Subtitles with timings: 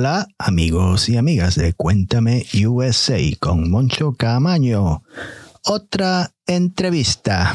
[0.00, 5.02] Hola amigos y amigas de Cuéntame USA con Moncho Camaño.
[5.64, 7.52] Otra entrevista,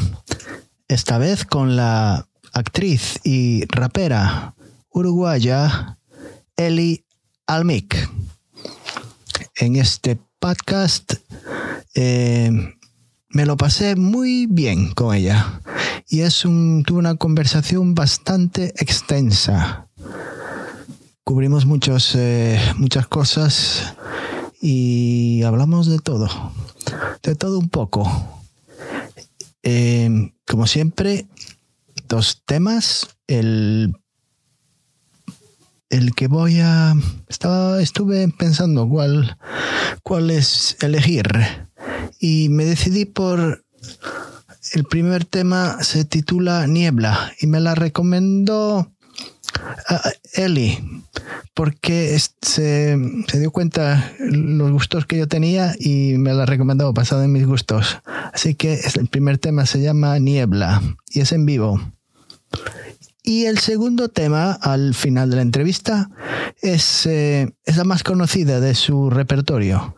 [0.86, 4.54] esta vez con la actriz y rapera
[4.90, 5.96] uruguaya
[6.54, 7.06] Eli
[7.46, 8.10] Almic.
[9.56, 11.14] En este podcast
[11.94, 12.50] eh,
[13.30, 15.62] me lo pasé muy bien con ella
[16.10, 19.83] y es un, una conversación bastante extensa
[21.24, 23.94] cubrimos muchos, eh, muchas cosas
[24.60, 26.28] y hablamos de todo,
[27.22, 28.06] de todo un poco.
[29.62, 31.26] Eh, como siempre,
[32.08, 33.08] dos temas.
[33.26, 33.96] El,
[35.88, 36.94] el que voy a...
[37.28, 39.38] Estaba, estuve pensando cuál,
[40.02, 41.26] cuál es elegir
[42.20, 43.64] y me decidí por...
[44.72, 48.93] El primer tema se titula Niebla y me la recomendó
[49.90, 50.78] uh, Eli
[51.54, 52.98] porque se,
[53.32, 57.46] dio cuenta los gustos que yo tenía y me la ha recomendado basado en mis
[57.46, 57.98] gustos.
[58.32, 61.80] Así que el primer tema se llama Niebla y es en vivo.
[63.22, 66.10] Y el segundo tema, al final de la entrevista,
[66.60, 69.94] es, eh, la más conocida de su repertorio.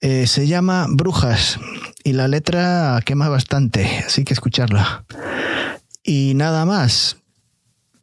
[0.00, 1.58] Eh, se llama Brujas
[2.02, 5.04] y la letra quema bastante, así que escucharla.
[6.02, 7.19] Y nada más.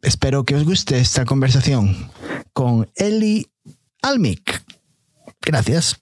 [0.02, 2.10] Espero que os guste esta conversación
[2.52, 3.50] con Eli
[4.02, 4.64] Almic.
[5.40, 6.00] Gracias.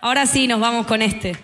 [0.00, 1.36] Ahora sí, nos vamos con este.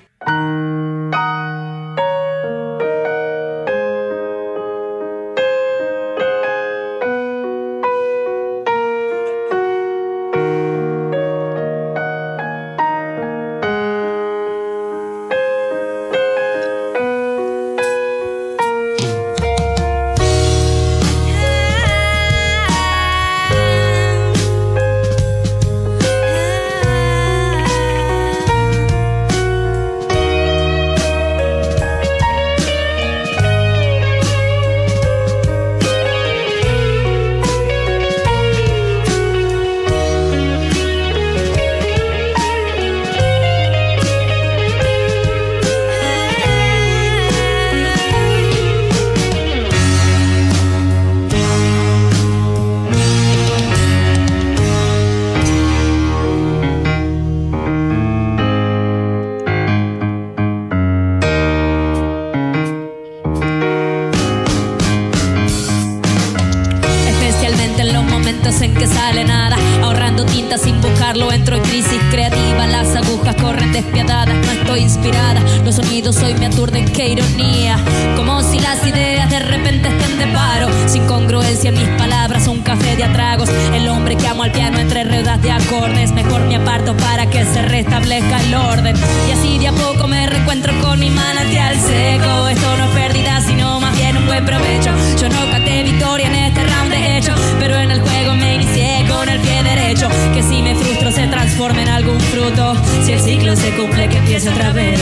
[103.56, 105.00] se cumple que empiece otra vez.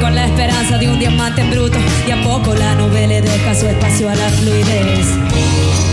[0.00, 3.66] Con la esperanza de un diamante bruto y a poco la nube le deja su
[3.66, 5.87] espacio a la fluidez.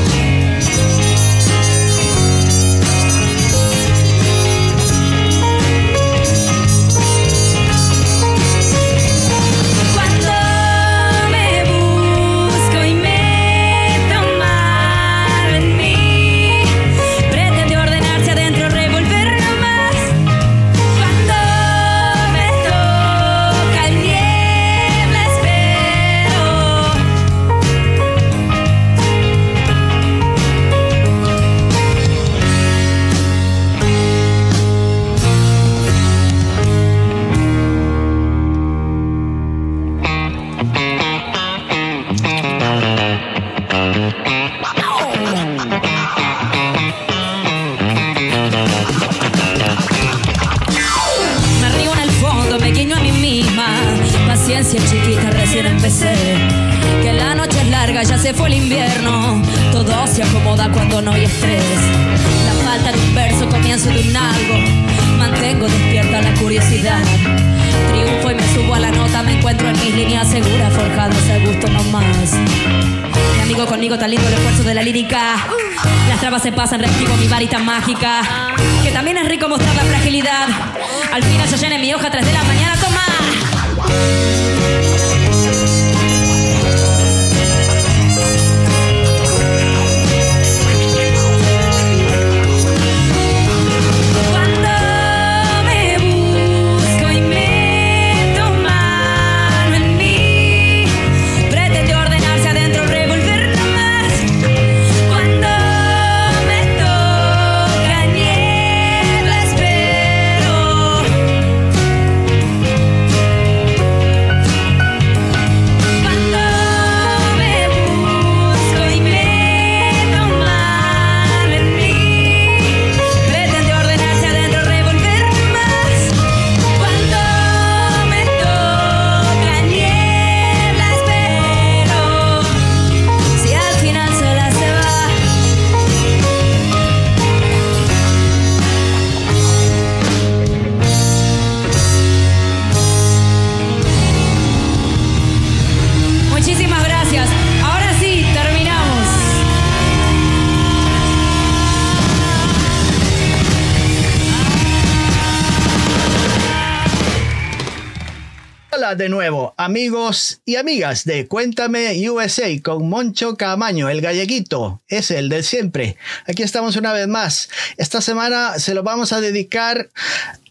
[159.86, 165.96] Amigos y amigas de Cuéntame USA con Moncho Camaño, el galleguito, es el del siempre.
[166.26, 167.50] Aquí estamos una vez más.
[167.78, 169.92] Esta semana se lo vamos a dedicar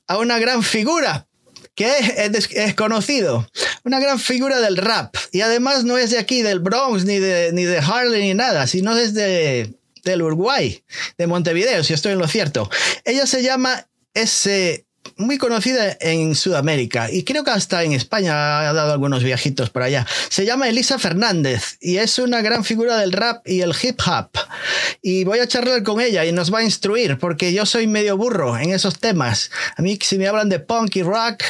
[0.06, 1.26] a una gran figura
[1.74, 1.90] que
[2.52, 3.50] es, conocido,
[3.82, 5.12] una gran figura del rap.
[5.32, 8.68] Y además no es de aquí, del Bronx, ni de, ni de Harlem, ni nada,
[8.68, 10.84] sino es de, del Uruguay,
[11.18, 12.70] de Montevideo, si estoy en lo cierto.
[13.04, 18.72] Ella se llama S muy conocida en Sudamérica y creo que hasta en España ha
[18.72, 20.06] dado algunos viajitos por allá.
[20.28, 24.30] Se llama Elisa Fernández y es una gran figura del rap y el hip hop.
[25.02, 28.16] Y voy a charlar con ella y nos va a instruir porque yo soy medio
[28.16, 29.50] burro en esos temas.
[29.76, 31.44] A mí si me hablan de punk y rock,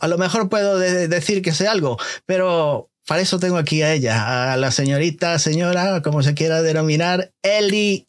[0.00, 4.52] a lo mejor puedo decir que sé algo, pero para eso tengo aquí a ella,
[4.52, 8.06] a la señorita, señora, como se quiera denominar, Eli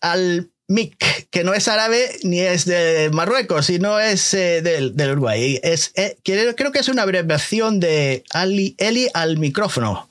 [0.00, 5.60] al Mick, que no es árabe ni es de Marruecos, sino es eh, del, Uruguay.
[5.62, 10.08] Es, eh, creo, que es una abreviación de Ali, Eli al micrófono.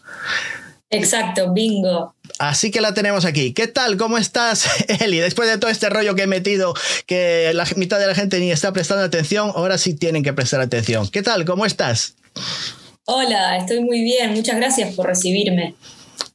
[0.89, 2.15] Exacto, bingo.
[2.39, 3.53] Así que la tenemos aquí.
[3.53, 3.97] ¿Qué tal?
[3.97, 4.67] ¿Cómo estás,
[5.01, 5.19] Eli?
[5.19, 6.73] Después de todo este rollo que he metido,
[7.05, 10.61] que la mitad de la gente ni está prestando atención, ahora sí tienen que prestar
[10.61, 11.09] atención.
[11.09, 11.43] ¿Qué tal?
[11.43, 12.15] ¿Cómo estás?
[13.05, 14.33] Hola, estoy muy bien.
[14.33, 15.75] Muchas gracias por recibirme.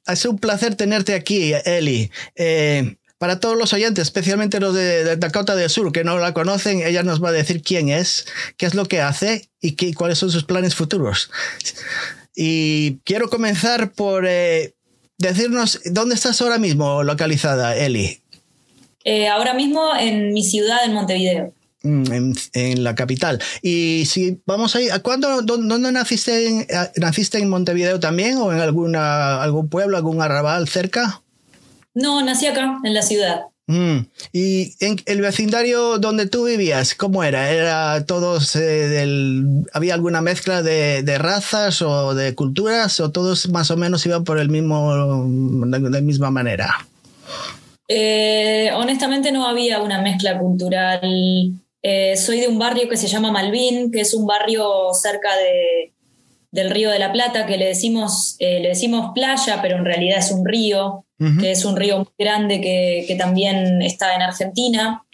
[0.06, 2.11] Es un placer tenerte aquí, Eli.
[2.34, 6.81] Eh, para todos los oyentes, especialmente los de, Dakota del Sur que no la conocen,
[6.81, 8.26] ella nos va a decir quién es,
[8.56, 11.31] qué es lo que hace y qué, cuáles son sus planes futuros.
[12.34, 14.72] Y quiero comenzar por eh,
[15.19, 18.22] decirnos dónde estás ahora mismo localizada, Eli.
[19.05, 21.52] Eh, ahora mismo en mi ciudad, en Montevideo.
[21.82, 23.38] Mm, en, la capital.
[23.61, 26.66] Y si vamos ahí, ¿cuándo, dónde naciste en,
[26.96, 31.20] naciste en Montevideo también o en alguna, algún pueblo, algún arrabal cerca?
[31.94, 33.46] No, nací acá, en la ciudad.
[33.70, 34.06] Mm.
[34.32, 37.50] ¿Y en el vecindario donde tú vivías, cómo era?
[37.50, 39.64] ¿Era todos eh, del...
[39.72, 44.38] ¿Había alguna mezcla de, razas o de culturas o todos más o menos iban por
[44.38, 45.25] el mismo...
[45.66, 46.87] de la misma manera?
[47.87, 51.00] Eh, honestamente no había una mezcla cultural.
[51.82, 55.92] Eh, soy de un barrio que se llama Malvin, que es un barrio cerca de,
[56.50, 60.31] del río de la Plata, que le decimos, le decimos playa, pero en realidad es
[60.31, 61.05] un río
[61.38, 65.04] que es un río muy grande que, también está en Argentina.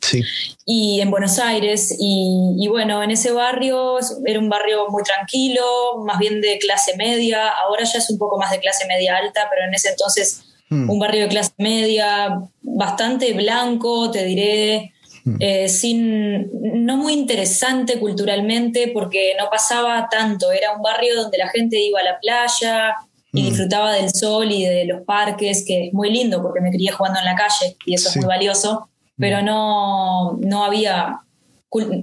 [0.00, 0.22] Sí.
[0.64, 1.94] Y en Buenos Aires.
[1.98, 5.62] Y, bueno, en ese barrio era un barrio muy tranquilo,
[6.06, 7.48] más bien de clase media.
[7.48, 10.88] Ahora ya es un poco más de clase media alta, pero en ese entonces hmm.
[10.88, 14.94] un barrio de clase media, bastante blanco, te diré.
[15.30, 15.36] Hmm.
[15.38, 16.50] Eh, sin,
[16.84, 22.00] no muy interesante culturalmente porque no pasaba tanto, era un barrio donde la gente iba
[22.00, 22.96] a la playa,
[23.32, 23.44] y mm.
[23.46, 27.20] disfrutaba del sol y de los parques, que es muy lindo porque me crié jugando
[27.20, 29.44] en la calle y eso es muy valioso, pero mm.
[29.44, 31.20] no, no había,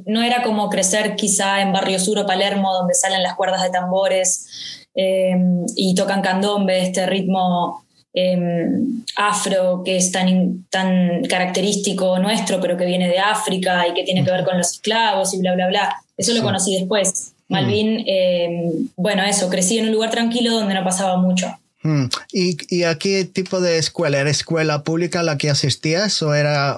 [0.05, 3.72] no era como crecer quizá en Barrio Sur o Palermo donde salen las cuerdas de
[3.72, 7.86] tambores em, y tocan candombe, este ritmo
[8.19, 14.03] em, afro que es tan, tan característico nuestro, pero que viene de África y que
[14.03, 15.95] tiene que ver con los esclavos y bla, bla, bla.
[16.17, 17.33] Eso lo conocí después.
[17.47, 21.47] Malvin, eh, bueno, eso, crecí en un lugar tranquilo donde no pasaba mucho.
[21.83, 22.05] Hmm.
[22.31, 24.19] ¿Y, a qué tipo de escuela?
[24.19, 26.75] ¿Era escuela pública a la que asistías o era,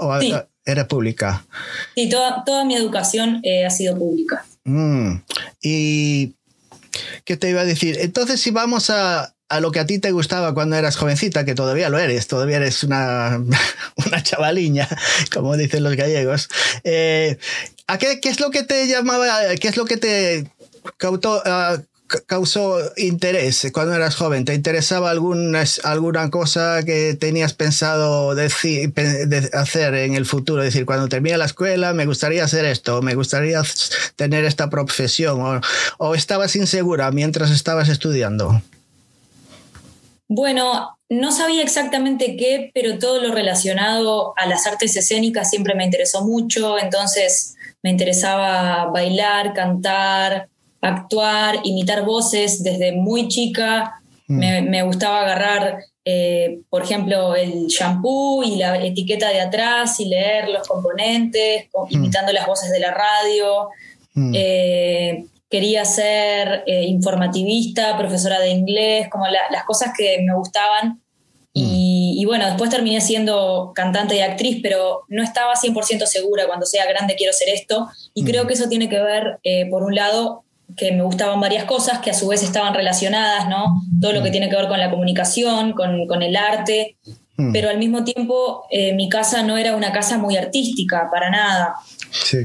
[0.66, 1.46] era pública?
[1.96, 4.46] Sí, toda, toda mi educación eh, ha sido pública.
[4.66, 5.22] Hmm.
[5.62, 6.34] ¿Y
[7.24, 7.98] qué te iba a decir?
[8.02, 11.90] Entonces, si vamos a, lo que a ti te gustaba cuando eras jovencita, que todavía
[11.90, 13.42] lo eres, todavía eres una,
[14.06, 14.88] una chavaliña,
[15.34, 16.50] como dicen los gallegos.
[16.84, 17.38] Eh,
[17.88, 20.46] ¿A qué, qué, es lo que te llamaba, qué es lo que te
[21.46, 21.78] Ah,
[22.26, 24.46] causó interés cuando eras joven?
[24.46, 28.94] ¿Te interesaba alguna, alguna cosa que tenías pensado decir,
[29.54, 30.64] hacer en el futuro?
[30.64, 33.62] Es decir, cuando termine la escuela me gustaría hacer esto, me gustaría
[34.16, 35.62] tener esta profesión, o,
[36.00, 38.62] o estabas insegura mientras estabas estudiando.
[40.30, 45.84] Bueno, no sabía exactamente qué, pero todo lo relacionado a las artes escénicas siempre me
[45.84, 50.48] interesó mucho, entonces me interesaba bailar, cantar,
[50.82, 54.02] actuar, imitar voces desde muy chica.
[54.28, 54.70] Mm.
[54.70, 60.50] Me, gustaba agarrar, eh, por ejemplo, el shampoo y la etiqueta de atrás y leer
[60.50, 61.86] los componentes, mm.
[61.90, 63.70] imitando las voces de la radio.
[64.14, 64.32] Mm.
[64.36, 71.02] Eh, quería ser eh, informativista, profesora de inglés, como las cosas que me gustaban.
[71.52, 76.66] Y, y, bueno, después terminé siendo cantante y actriz, pero no estaba 100% segura cuando
[76.66, 77.90] sea grande quiero ser esto.
[78.14, 79.40] Y creo que eso tiene que ver,
[79.70, 83.82] por un lado, que me gustaban varias cosas que a su vez estaban relacionadas, ¿no?
[84.00, 84.32] Todo lo que mm.
[84.32, 86.98] tiene que ver con la comunicación, con, el arte,
[87.38, 87.52] mm.
[87.52, 91.76] pero al mismo tiempo eh, mi casa no era una casa muy artística, para nada.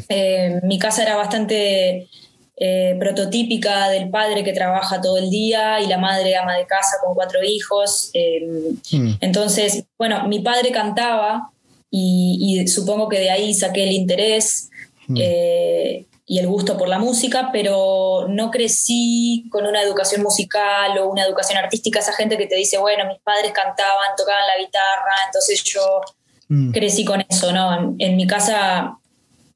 [0.08, 2.08] Eh, mi casa era bastante
[2.56, 6.98] eh, prototípica del padre que trabaja todo el día y la madre ama de casa
[7.04, 8.10] con cuatro hijos.
[8.12, 9.16] Em, hmm.
[9.20, 11.50] Entonces, bueno, mi padre cantaba
[11.90, 14.70] y, supongo que de ahí saqué el interés.
[15.08, 15.16] Hmm.
[15.18, 21.10] Eh, y el gusto por la música, pero no crecí con una educación musical o
[21.10, 25.12] una educación artística, esa gente que te dice, bueno, mis padres cantaban, tocaban la guitarra,
[25.26, 26.00] entonces yo
[26.48, 26.70] hmm.
[26.70, 27.94] crecí con eso, ¿no?
[27.98, 28.96] en mi casa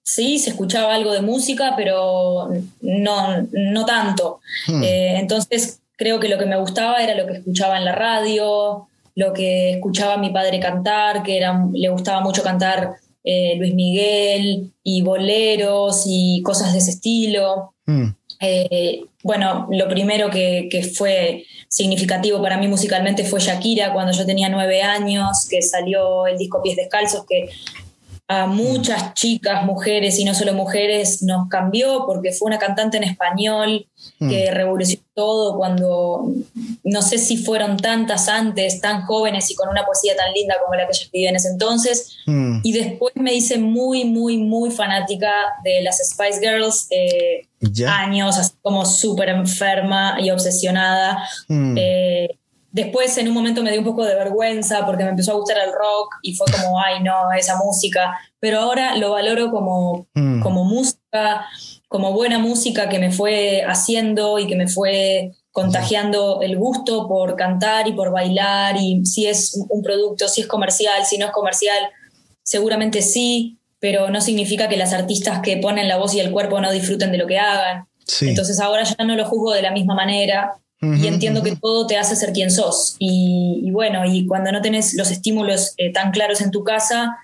[0.09, 2.49] sí, se escuchaba algo de música, pero
[2.81, 4.41] no, no tanto.
[4.67, 4.83] Hmm.
[4.83, 8.88] Eh, entonces creo que lo que me gustaba era lo que escuchaba en la radio,
[9.15, 14.73] lo que escuchaba mi padre cantar, que era, le gustaba mucho cantar eh, Luis Miguel
[14.83, 17.75] y boleros y cosas de ese estilo.
[17.85, 18.09] Hmm.
[18.41, 24.25] Eh, bueno, lo primero que, que, fue significativo para mí musicalmente fue Shakira cuando yo
[24.25, 27.50] tenía nueve años, que salió el disco Pies Descalzos, que
[28.30, 33.04] a muchas chicas, mujeres y no solo mujeres nos cambió porque fue una cantante en
[33.04, 33.87] español
[34.18, 34.54] que mm.
[34.54, 36.30] revolucionó todo cuando
[36.85, 40.75] no sé si fueron tantas antes, tan jóvenes y con una poesía tan linda como
[40.75, 42.18] la que ella escribía en ese entonces.
[42.26, 42.61] Mm.
[42.62, 45.30] Y después me hice muy, muy, muy fanática
[45.64, 46.87] de las Spice Girls.
[46.90, 47.47] Eh,
[47.88, 51.26] años, así como súper enferma y obsesionada.
[51.49, 51.76] Mm.
[51.78, 52.38] Eh,
[52.78, 55.56] Después en un momento me dio un poco de vergüenza porque me empezó a gustar
[55.58, 58.16] el rock y fue como, ay no, esa música.
[58.38, 60.40] Pero ahora lo valoro como, mm.
[60.42, 61.44] como música,
[61.88, 67.35] como buena música que me fue haciendo y que me fue contagiando el gusto por
[67.35, 71.32] cantar y por bailar y si es un producto, si es comercial, si no es
[71.32, 71.82] comercial,
[72.44, 76.61] seguramente sí, pero no significa que las artistas que ponen la voz y el cuerpo
[76.61, 77.88] no disfruten de lo que hagan.
[78.20, 81.97] Entonces ahora ya no lo juzgo de la misma manera y entiendo que todo te
[81.97, 82.94] hace ser quien sos.
[82.99, 87.16] Y, bueno, y cuando no tenés los estímulos eh, tan claros en tu casa,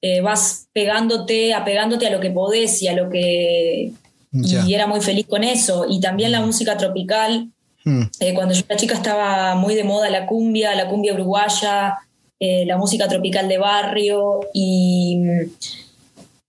[0.00, 3.92] eh, vas pegándote, apegándote a lo que podés y a lo que...
[4.32, 5.86] Y era muy feliz con eso.
[5.88, 7.50] Y también la música tropical.
[7.84, 8.02] Hmm.
[8.18, 11.98] Eh, cuando yo era chica estaba muy de moda la cumbia, la cumbia uruguaya,
[12.40, 14.40] la música tropical de barrio.
[14.52, 15.18] Y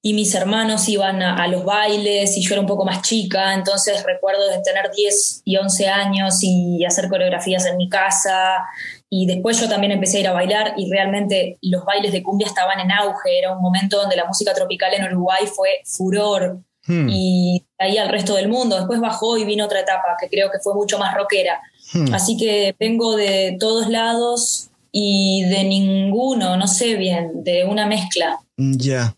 [0.06, 4.04] y mis hermanos iban a, los bailes y yo era un poco más chica, entonces
[4.04, 8.64] recuerdo de tener 10 y 11 años y hacer coreografías en mi casa
[9.10, 12.46] y después yo también empecé a ir a bailar y realmente los bailes de cumbia
[12.46, 17.10] estaban en auge, era un momento donde la música tropical en Uruguay fue furor hmm.
[17.10, 20.60] y ahí al resto del mundo, después bajó y vino otra etapa que creo que
[20.60, 21.60] fue mucho más rockera.
[21.94, 22.14] Hmm.
[22.14, 28.38] Así que vengo de todos lados y de ninguno, no sé bien, de una mezcla.
[28.56, 29.16] Ya.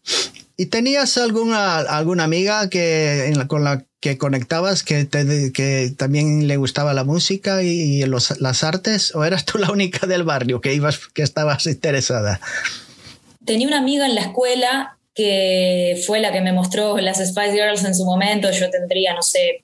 [0.60, 5.08] ¿Y tenías alguna, alguna amiga que, con la que conectabas que,
[5.54, 9.14] que también le gustaba la música y, los, las artes?
[9.14, 12.42] ¿O eras tú la única del barrio que, ibas, que estabas interesada?
[13.46, 17.84] Tenía una amiga en la escuela que fue la que me mostró las Spice Girls
[17.84, 18.50] en su momento.
[18.50, 19.64] Yo tendría, no sé,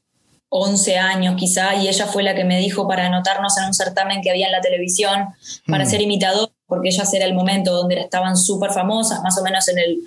[0.50, 4.22] 11 años quizá, y ella fue la que me dijo para anotarnos en un certamen
[4.22, 5.30] que había en la televisión
[5.68, 5.90] para hmm.
[5.90, 9.80] ser imitador, porque ellas era el momento donde estaban súper famosas, más o menos en
[9.80, 9.98] el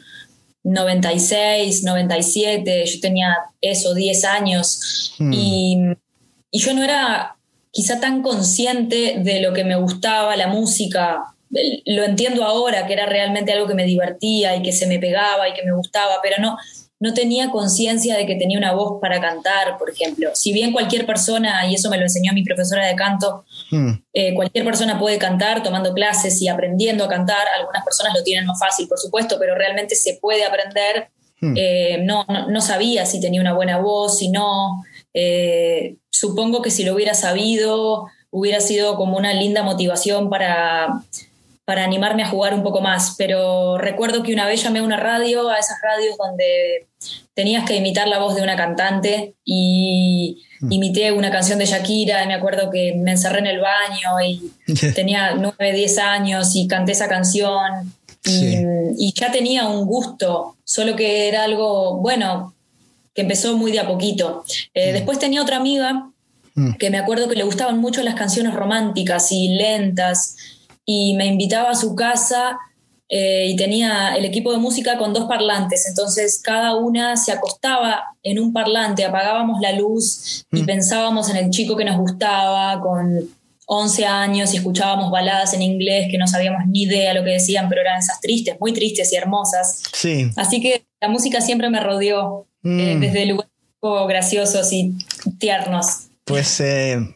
[0.66, 5.32] 96, 97, yo tenía eso, 10 años, hmm.
[5.32, 5.78] y,
[6.50, 7.36] y, yo no era
[7.70, 11.22] quizá tan consciente de lo que me gustaba, la música,
[11.84, 15.48] lo entiendo ahora, que era realmente algo que me divertía y que se me pegaba
[15.48, 16.56] y que me gustaba, pero no,
[16.98, 20.30] no tenía conciencia de que tenía una voz para cantar, por ejemplo.
[20.34, 23.90] Si bien cualquier persona, y eso me lo enseñó mi profesora de canto, hmm.
[24.14, 28.46] eh, cualquier persona puede cantar tomando clases y aprendiendo a cantar, algunas personas lo tienen
[28.46, 31.08] más fácil, por supuesto, pero realmente se puede aprender.
[31.40, 31.54] Hmm.
[31.56, 34.82] Eh, no, no, sabía si tenía una buena voz, si no.
[35.12, 40.88] Eh, supongo que si lo hubiera sabido, hubiera sido como una linda motivación para
[41.66, 43.16] para animarme a jugar un poco más.
[43.18, 46.86] Pero recuerdo que una vez llamé a una radio, a esas radios donde
[47.34, 50.72] tenías que imitar la voz de una cantante y mm.
[50.72, 54.52] imité una canción de Shakira y me acuerdo que me encerré en el baño y
[54.94, 57.92] tenía 9, 10 años y canté esa canción
[58.24, 62.54] y, ya tenía un gusto, solo que era algo, bueno,
[63.14, 64.44] que empezó muy de a poquito.
[64.72, 64.94] Eh, mm.
[64.94, 66.10] Después tenía otra amiga
[66.54, 66.74] mm.
[66.74, 70.36] que me acuerdo que le gustaban mucho las canciones románticas y lentas
[70.86, 72.58] y me invitaba a su casa
[73.08, 78.04] eh, y tenía el equipo de música con dos parlantes, entonces cada una se acostaba
[78.22, 80.66] en un parlante, apagábamos la luz y mm.
[80.66, 83.28] pensábamos en el chico que nos gustaba con
[83.66, 87.68] 11 años y escuchábamos baladas en inglés que no sabíamos ni idea lo que decían,
[87.68, 89.82] pero eran esas tristes, muy tristes y hermosas.
[89.92, 90.30] Sí.
[90.36, 93.00] Así que la música siempre me rodeó eh, mm.
[93.00, 93.50] desde lugares
[94.08, 94.94] graciosos y
[95.38, 96.08] tiernos.
[96.24, 97.15] Pues eh,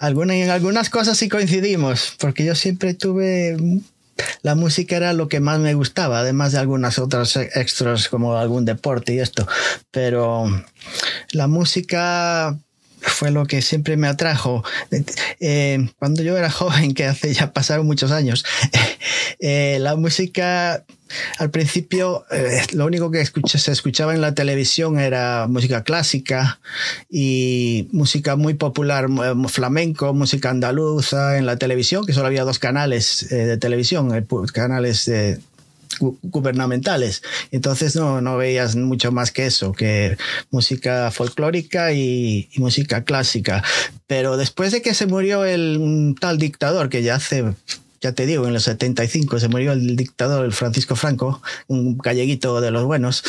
[0.00, 3.56] en algunas cosas sí coincidimos, porque yo siempre tuve
[4.42, 8.64] la música era lo que más me gustaba, además de algunas otras extras como algún
[8.64, 9.46] deporte y esto.
[9.90, 10.46] Pero
[11.30, 12.58] la música
[13.02, 14.64] fue lo que siempre me atrajo.
[15.40, 18.44] Eh, cuando yo era joven, que hace ya pasaron muchos años,
[19.40, 20.84] eh, la música
[21.38, 26.58] al principio eh, lo único que se escuchaba en la televisión era música clásica
[27.10, 29.08] y música muy popular,
[29.48, 35.38] flamenco, música andaluza en la televisión, que solo había dos canales de televisión, canales de
[35.98, 37.22] gubernamentales.
[37.50, 40.16] Entonces no, no veías mucho más que eso, que
[40.50, 43.62] música folclórica y, música clásica.
[44.06, 47.54] Pero después de que se murió el tal dictador, que ya hace
[48.02, 52.60] ya te digo, en los 75 se murió el dictador el Francisco Franco, un galleguito
[52.60, 53.22] de los buenos,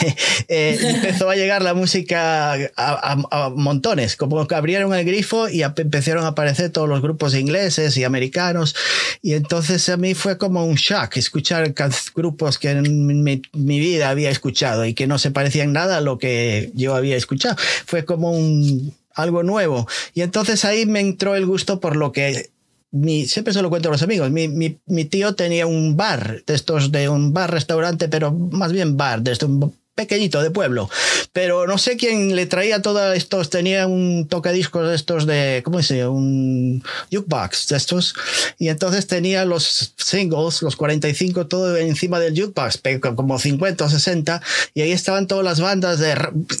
[0.48, 6.24] eh, empezó a llegar la música a, montones, como que abrieron el grifo y empezaron
[6.24, 8.74] a aparecer todos los grupos ingleses y americanos,
[9.22, 11.74] y entonces a mí fue como un shock escuchar
[12.14, 16.00] grupos que en mi, mi vida había escuchado y que no se parecían nada a
[16.00, 17.56] lo que yo había escuchado.
[17.86, 19.86] Fue como un, algo nuevo.
[20.14, 22.50] Y entonces ahí me entró el gusto por lo que
[22.92, 26.42] mi, siempre se lo cuento a los amigos, mi, mi, mi, tío tenía un bar,
[26.44, 30.88] de estos de un bar-restaurante, pero más bien bar, de un pequeñito de pueblo.
[31.32, 35.82] Pero no sé quién le traía todos estos, tenía un tocadiscos de estos de, ¿cómo
[35.82, 36.10] se llama?
[36.10, 38.14] Un jukebox de estos.
[38.58, 42.80] Y entonces tenía los singles, los 45, todo encima del jukebox,
[43.14, 44.42] como 50 o 60.
[44.74, 46.14] Y ahí estaban todas las bandas de,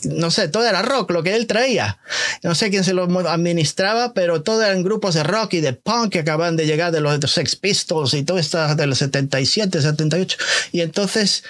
[0.04, 1.98] no sé, todo era rock, lo que él traía.
[2.42, 6.12] No sé quién se lo administraba, pero todo eran grupos de rock y de punk
[6.12, 10.38] que acaban de llegar de los, Sex Pistols y todo esto de los 77, 78.
[10.72, 11.44] Y entonces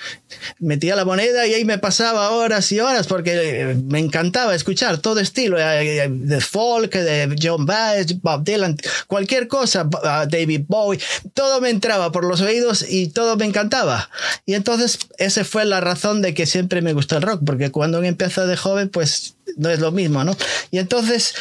[0.59, 4.99] metía la moneda y ahí me pasaba horas y horas porque eh, me encantaba escuchar
[4.99, 9.89] todo estilo eh, eh, de folk, de John Baez, Bob Dylan, cualquier cosa,
[10.29, 10.99] David Bowie,
[11.33, 14.11] todo me entraba por los oídos y todo me encantaba.
[14.47, 18.03] Y entonces esa fue la razón de que siempre me gustó el rock, porque cuando
[18.03, 20.37] empezó de joven, pues no es lo mismo, ¿no?
[20.73, 21.35] Y entonces,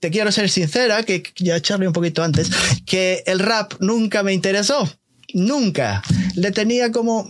[0.00, 2.50] te, quiero ser sincera, que ya echarle un poquito antes,
[2.84, 4.90] que el rap nunca me interesó.
[5.32, 6.02] Nunca.
[6.36, 7.26] Le tenía como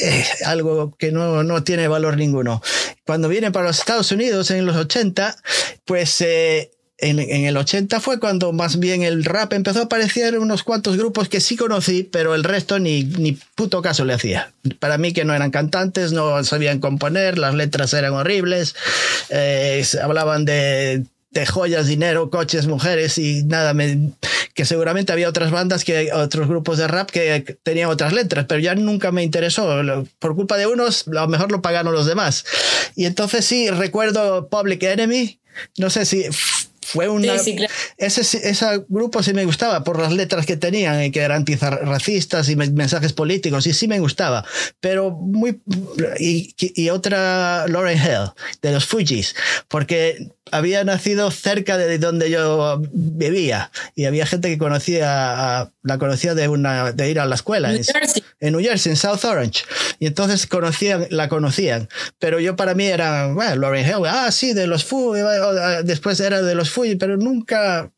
[0.00, 2.62] eh, algo que no, no, tiene valor ninguno.
[3.04, 5.36] Cuando viene para los Estados Unidos en los 80,
[5.84, 10.38] pues eh, en, en, el 80 fue cuando más bien el rap empezó a aparecer
[10.38, 14.52] unos cuantos grupos que sí conocí, pero el resto ni, ni puto caso le hacía.
[14.78, 18.74] Para mí que no eran cantantes, no sabían componer, las letras eran horribles,
[19.30, 21.04] eh, hablaban de
[21.34, 24.12] de joyas, dinero, coches, mujeres y nada, me,
[24.54, 28.60] que seguramente había otras bandas, que otros grupos de rap que tenían otras letras, pero
[28.60, 29.82] ya nunca me interesó.
[30.18, 32.44] Por culpa de unos, a lo mejor lo pagaron los demás.
[32.94, 35.40] Y entonces sí, recuerdo Public Enemy,
[35.78, 36.24] no sé si
[36.84, 37.34] fue una...
[37.34, 42.48] ese, ese grupo sí me gustaba por las letras que tenían y que eran antirracistas
[42.48, 44.44] y mensajes políticos y sí me gustaba.
[44.80, 45.60] Pero muy...
[46.18, 49.34] Y, y otra Lauren Hill de los Fujis,
[49.68, 56.34] porque había nacido cerca de donde yo vivía y había gente que conocía, la conocía
[56.34, 57.68] de, una, de ir a la escuela.
[57.68, 58.24] New en, Jersey.
[58.40, 59.64] en New Jersey, en South Orange.
[59.98, 61.88] Y entonces conocían, la conocían.
[62.18, 65.20] Pero yo para mí era, bueno, Lauren Hill, ah, sí, de los Fuji,
[65.84, 67.90] después era de los Fuji, pero nunca,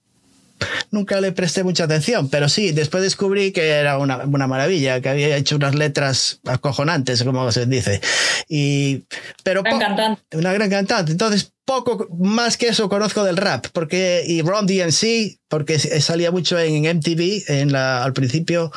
[0.90, 5.08] nunca le presté mucha atención, pero sí, después descubrí que era una, una, maravilla, que
[5.08, 8.00] había hecho unas letras acojonantes, como se dice.
[8.48, 9.04] Y,
[9.42, 10.36] pero gran cantante.
[10.36, 11.12] Una gran cantante.
[11.12, 16.58] Entonces, poco más que eso conozco del rap, porque, y Ron DMC, porque salía mucho
[16.58, 18.70] en MTV en la, al principio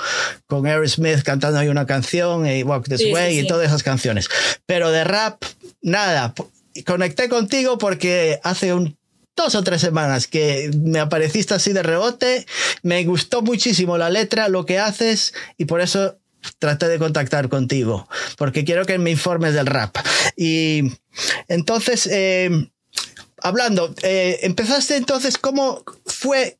[0.47, 3.47] con Aerosmith cantando ahí una canción, y Walk This Sí, Way, sí, y sí.
[3.47, 4.27] todas esas canciones.
[4.65, 5.43] Pero de rap,
[5.81, 6.33] nada.
[6.85, 8.97] Conecté contigo porque hace un
[9.39, 12.45] dos o tres semanas que me apareciste así de rebote,
[12.83, 16.17] me gustó muchísimo la letra, lo que haces y por eso
[16.59, 19.95] traté de contactar contigo, porque quiero que me informes del rap.
[20.35, 20.91] Y
[21.47, 22.49] entonces, eh,
[23.41, 26.57] hablando, eh, empezaste entonces, ¿cómo fue?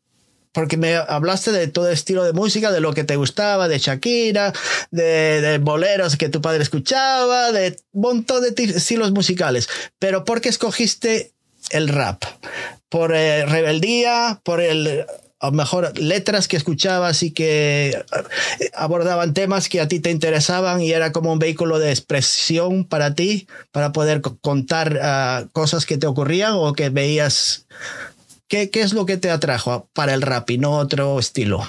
[0.54, 4.54] Porque me hablaste de todo estilo de música, de lo que te gustaba, de Shakira,
[4.89, 9.68] de, de boleros que tu padre escuchaba, de un montón de estilos musicales.
[10.00, 11.34] Pero ¿por qué escogiste
[11.69, 12.23] el rap?
[12.89, 14.41] ¿Por eh, rebeldía?
[14.43, 15.05] ¿Por el,
[15.39, 18.03] a mejor letras que escuchabas y que
[18.73, 23.15] abordaban temas que a ti te interesaban y era como un vehículo de expresión para
[23.15, 27.65] ti, para poder contar uh, cosas que te ocurrían o que veías.
[28.49, 31.62] ¿Qué, ¿Qué es lo que te atrajo para el rap y no otro estilo?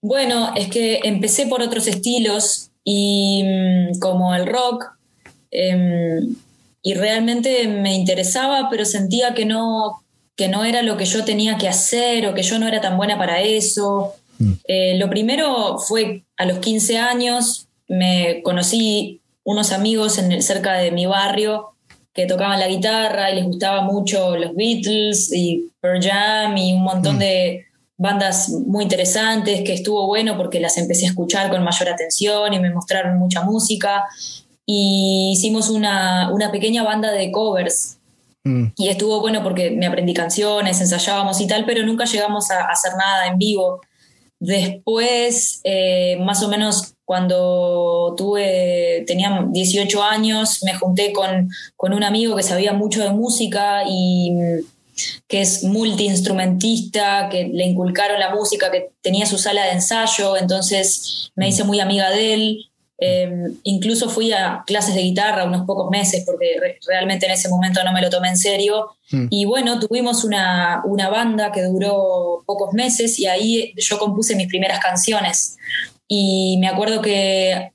[0.00, 4.86] Bueno, es que empecé por otros estilos y mm, como el rock.
[5.50, 6.20] Eh,
[6.82, 10.02] y realmente me interesaba, pero sentía que no,
[10.36, 12.96] que no era lo que yo tenía que hacer o que yo no era tan
[12.96, 14.14] buena para eso.
[14.38, 14.52] Mm.
[14.66, 20.90] Eh, lo primero fue a los 15 años, me conocí unos amigos en cerca de
[20.90, 21.68] mi barrio
[22.12, 26.82] que tocaban la guitarra y les gustaba mucho los Beatles y Pearl Jam y un
[26.82, 27.20] montón mm.
[27.20, 27.66] de
[27.96, 32.58] bandas muy interesantes que estuvo bueno porque las empecé a escuchar con mayor atención y
[32.58, 34.04] me mostraron mucha música
[34.66, 37.98] y hicimos una, pequeña banda de covers
[38.44, 38.66] mm.
[38.76, 42.92] y estuvo bueno porque me aprendí canciones, ensayábamos y tal, pero nunca llegamos a hacer
[42.96, 43.80] nada en vivo.
[44.38, 51.48] Después, eh, más o menos cuando tuve, tenía 18 años, me junté con,
[51.78, 54.32] un amigo que sabía mucho de música y
[55.28, 61.30] que es multiinstrumentista, que le inculcaron la música, que tenía su sala de ensayo, entonces
[61.34, 62.71] me hice muy amiga de él.
[63.04, 67.82] Em, incluso fui a clases de guitarra unos pocos meses porque realmente en ese momento
[67.82, 68.90] no me lo tomé en serio.
[69.10, 69.26] Mm.
[69.28, 74.46] Y bueno, tuvimos una, una, banda que duró pocos meses y ahí yo compuse mis
[74.46, 75.56] primeras canciones.
[76.06, 77.72] Y me acuerdo que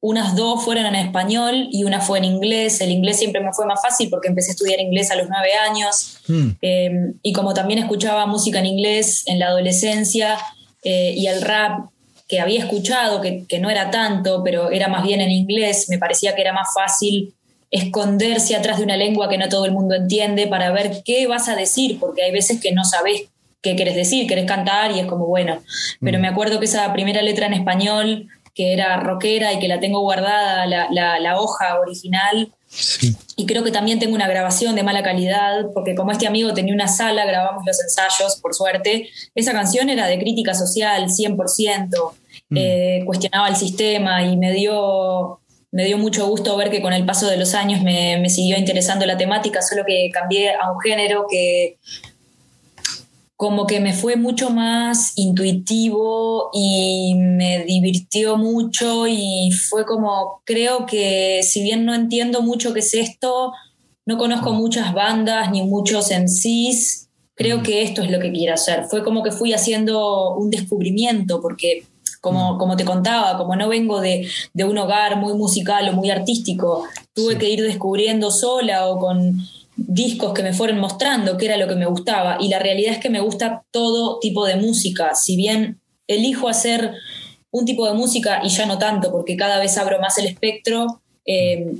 [0.00, 2.82] unas dos fueron en español y una fue en inglés.
[2.82, 5.54] El inglés siempre me fue más fácil porque empecé a estudiar inglés a los nueve
[5.54, 6.18] años.
[6.28, 6.50] Mm.
[6.60, 10.36] Em, y como también escuchaba música en inglés en la adolescencia
[10.84, 11.91] eh, y el rap
[12.32, 16.34] que había escuchado, que, no era tanto, pero era más bien en inglés, me parecía
[16.34, 17.34] que era más fácil
[17.70, 21.50] esconderse atrás de una lengua que no todo el mundo entiende para ver qué vas
[21.50, 23.24] a decir, porque hay veces que no sabes
[23.60, 25.60] qué quieres decir, querés cantar y es como, bueno,
[26.00, 26.22] pero mm.
[26.22, 30.00] me acuerdo que esa primera letra en español, que era rockera y que la tengo
[30.00, 32.50] guardada, la, hoja original,
[33.36, 36.72] Y creo que también tengo una grabación de mala calidad, porque como este amigo tenía
[36.72, 39.10] una sala, grabamos los ensayos, por suerte.
[39.34, 42.14] Esa canción era de crítica social, 100%.
[42.52, 42.56] Mm.
[42.58, 47.06] Eh, cuestionaba el sistema y me dio, me dio mucho gusto ver que con el
[47.06, 51.24] paso de los años me, siguió interesando la temática, solo que cambié a un género
[51.30, 51.78] que
[53.36, 60.84] como que me fue mucho más intuitivo y me divirtió mucho y fue como, creo
[60.84, 63.52] que si bien no entiendo mucho qué es esto,
[64.04, 64.56] no conozco mm.
[64.56, 67.62] muchas bandas ni muchos MCs, creo mm.
[67.62, 68.84] que esto es lo que quiero hacer.
[68.84, 71.86] Fue como que fui haciendo un descubrimiento porque
[72.22, 72.58] como, mm.
[72.58, 77.36] como te contaba, como no vengo de, un hogar muy musical o muy artístico, tuve
[77.36, 79.36] que ir descubriendo sola o con
[79.76, 82.38] discos que me fueron mostrando qué era lo que me gustaba.
[82.40, 85.14] Y la realidad es que me gusta todo tipo de música.
[85.14, 86.94] Si bien elijo hacer
[87.50, 91.02] un tipo de música y ya no tanto, porque cada vez abro más el espectro,
[91.26, 91.72] eh,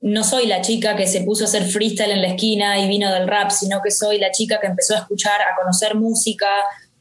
[0.00, 3.12] no soy la chica que se puso a hacer freestyle en la esquina y vino
[3.12, 6.46] del rap, sino que soy la chica que empezó a escuchar, a conocer música,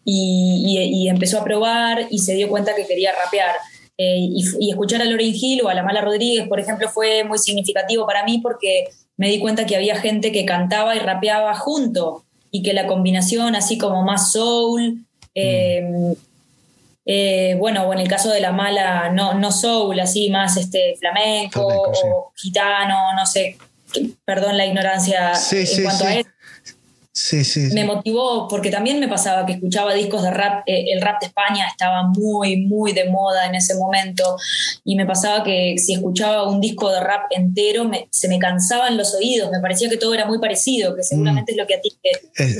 [0.05, 3.55] y, empezó a probar y se dio cuenta que quería rapear.
[3.97, 7.37] Eh, y, escuchar a Loren Hill o a la Mala Rodríguez, por ejemplo, fue muy
[7.37, 8.85] significativo para mí porque
[9.17, 13.55] me di cuenta que había gente que cantaba y rapeaba junto y que la combinación,
[13.55, 16.15] así como más soul, em,
[17.05, 20.95] eh, bueno, o en el caso de la Mala, no, no soul, así más este
[20.99, 23.57] flamenco, o gitano, no sé,
[24.25, 26.32] perdón la ignorancia en cuanto a eso
[27.15, 30.99] Sí, sí, Me motivó porque también me pasaba que escuchaba discos de rap, eh, el
[30.99, 34.35] rap de España estaba muy, muy de moda en ese momento
[34.83, 39.13] y me pasaba que si escuchaba un disco de rap entero se me cansaban los
[39.13, 41.53] oídos, me parecía que todo era muy parecido, que seguramente mm.
[41.53, 41.91] es lo que a ti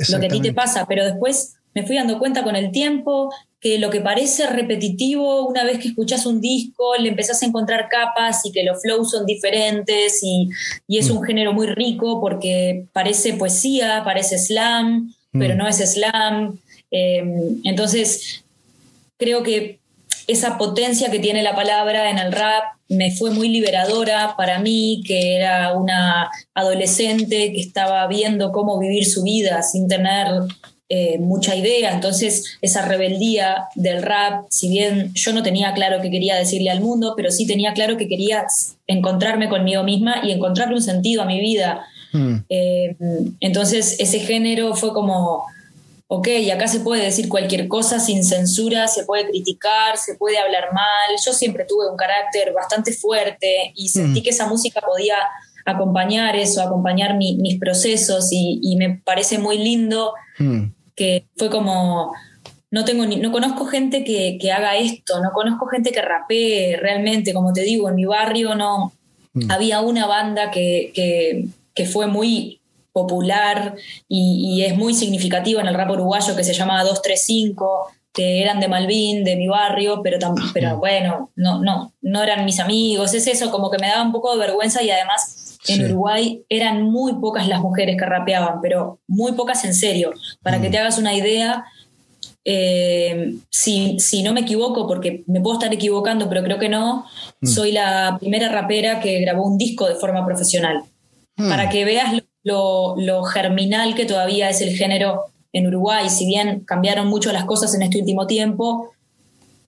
[0.08, 3.32] lo que a ti te pasa, pero después me fui dando cuenta con el tiempo
[3.60, 7.88] que lo que parece repetitivo, una vez que escuchas un disco, le empezás a encontrar
[7.88, 10.50] capas y que los flows son diferentes y,
[10.86, 11.24] es un mm.
[11.24, 15.56] género muy rico porque parece poesía, parece slam, pero mm.
[15.56, 16.58] no es slam.
[16.90, 18.44] Em, entonces,
[19.16, 19.80] creo que
[20.26, 25.02] esa potencia que tiene la palabra en el rap me fue muy liberadora para mí,
[25.06, 30.26] que era una adolescente que estaba viendo cómo vivir su vida sin tener
[30.96, 36.08] eh, mucha idea, entonces esa rebeldía del rap, si bien yo no tenía claro qué
[36.08, 38.46] quería decirle al mundo, pero sí tenía claro que quería
[38.86, 41.84] encontrarme conmigo misma y encontrarle un sentido a mi vida.
[42.12, 42.36] Hmm.
[42.48, 42.94] Eh,
[43.40, 45.46] entonces ese género fue como,
[46.06, 50.72] ok, acá se puede decir cualquier cosa sin censura, se puede criticar, se puede hablar
[50.72, 51.16] mal.
[51.26, 54.22] Yo siempre tuve un carácter bastante fuerte y sentí hmm.
[54.22, 55.16] que esa música podía
[55.64, 60.66] acompañar eso, acompañar mis procesos y, me parece muy lindo hmm.
[60.94, 62.12] Que fue como,
[62.70, 67.32] no tengo ni, no conozco gente que, haga esto, no conozco gente que rapee realmente,
[67.32, 68.92] como te digo, en mi barrio no,
[69.32, 69.50] hmm.
[69.50, 71.48] había una banda que,
[71.92, 72.60] fue muy
[72.92, 73.74] popular
[74.08, 78.68] y, es muy significativa en el rap uruguayo que se llamaba 235 que eran de
[78.68, 80.18] Malvin, de mi barrio, pero,
[80.52, 80.78] pero hmm.
[80.78, 84.32] bueno, no, no, no eran mis amigos, es eso, como que me daba un poco
[84.32, 89.32] de vergüenza y además en Uruguay eran muy pocas las mujeres que rapeaban, pero muy
[89.32, 90.12] pocas en serio.
[90.42, 90.70] Para que mm.
[90.70, 91.64] te hagas una idea,
[92.44, 97.06] eh, si, si, no me equivoco, porque me puedo estar equivocando, pero creo que no,
[97.40, 97.46] mm.
[97.46, 100.82] soy la primera rapera que grabó un disco de forma profesional.
[101.36, 101.48] Mm.
[101.48, 106.60] Para que veas lo, lo, germinal que todavía es el género en Uruguay, si bien
[106.60, 108.90] cambiaron mucho las cosas en este último tiempo,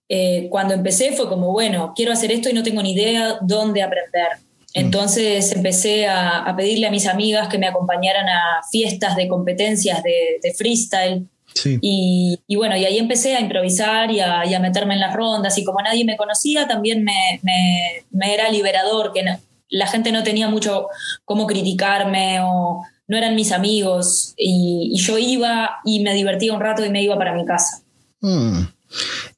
[0.08, 3.82] eh, cuando empecé fue como, bueno, quiero hacer esto y no tengo ni idea dónde
[3.82, 4.28] aprender.
[4.76, 4.78] Mm.
[4.78, 10.54] Entonces empecé a, pedirle a mis amigas que me acompañaran a fiestas de competencias de,
[10.54, 11.26] freestyle.
[11.64, 15.56] Y, bueno, y ahí empecé a improvisar y a, meterme en las rondas.
[15.56, 19.24] Y como nadie me conocía, también me, me, era liberador, que
[19.70, 20.88] la gente no tenía mucho
[21.24, 24.34] cómo criticarme o no eran mis amigos.
[24.36, 27.82] Y, yo iba y me divertía un rato y me iba para mi casa.
[28.20, 28.64] Mm.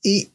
[0.03, 0.29] Y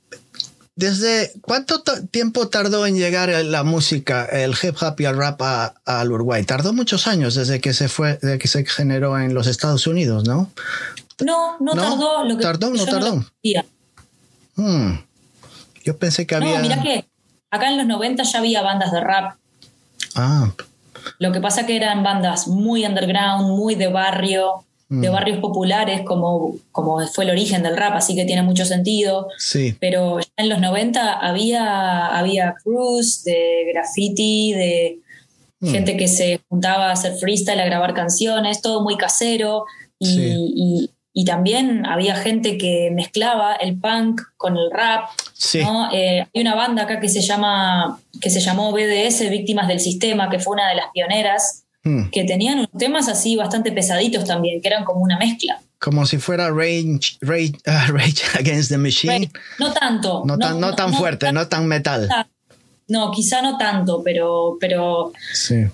[0.76, 5.40] ¿Desde cuánto tiempo tardó en llegar la música, el hip hop y el rap
[5.86, 6.44] al Uruguay?
[6.44, 10.24] Tardó muchos años desde que se fue, desde que se generó en los Estados Unidos,
[10.26, 10.50] ¿no?
[11.24, 12.24] No, no, tardó.
[12.24, 13.26] Lo que tardó, no tardó.
[14.56, 14.98] Hmm.
[15.84, 16.56] Yo pensé que había.
[16.56, 17.06] No, mira que
[17.52, 19.36] acá en los 90 ya había bandas de rap.
[20.16, 20.52] Ah.
[21.20, 24.66] Lo que pasa que eran bandas muy underground, muy de barrio
[25.02, 25.14] de mm.
[25.14, 29.28] barrios populares como, como fue el origen del rap, así que tiene mucho sentido.
[29.38, 29.76] Sí.
[29.80, 35.00] Pero ya en los 90 había, había crews de graffiti, de
[35.62, 35.72] mm.
[35.72, 39.66] gente que se juntaba a hacer freestyle, a grabar canciones, todo muy casero.
[39.98, 45.06] Y, y, también había gente que mezclaba el punk con el rap.
[45.34, 45.62] Sí.
[45.94, 50.30] Eh, hay una banda acá que se, llama, que se llamó BDS, Víctimas del Sistema,
[50.30, 52.10] que fue una de las pioneras Hmm.
[52.12, 55.62] que tenían unos temas así bastante pesaditos también, que eran como una mezcla.
[55.80, 59.30] Como si fuera Rage, Rage, uh, Against the Machine.
[59.60, 60.24] No tanto.
[60.26, 62.08] No, tan, no, tan fuerte, no tan metal.
[62.88, 65.66] No, quizá no tanto, pero, pero sí.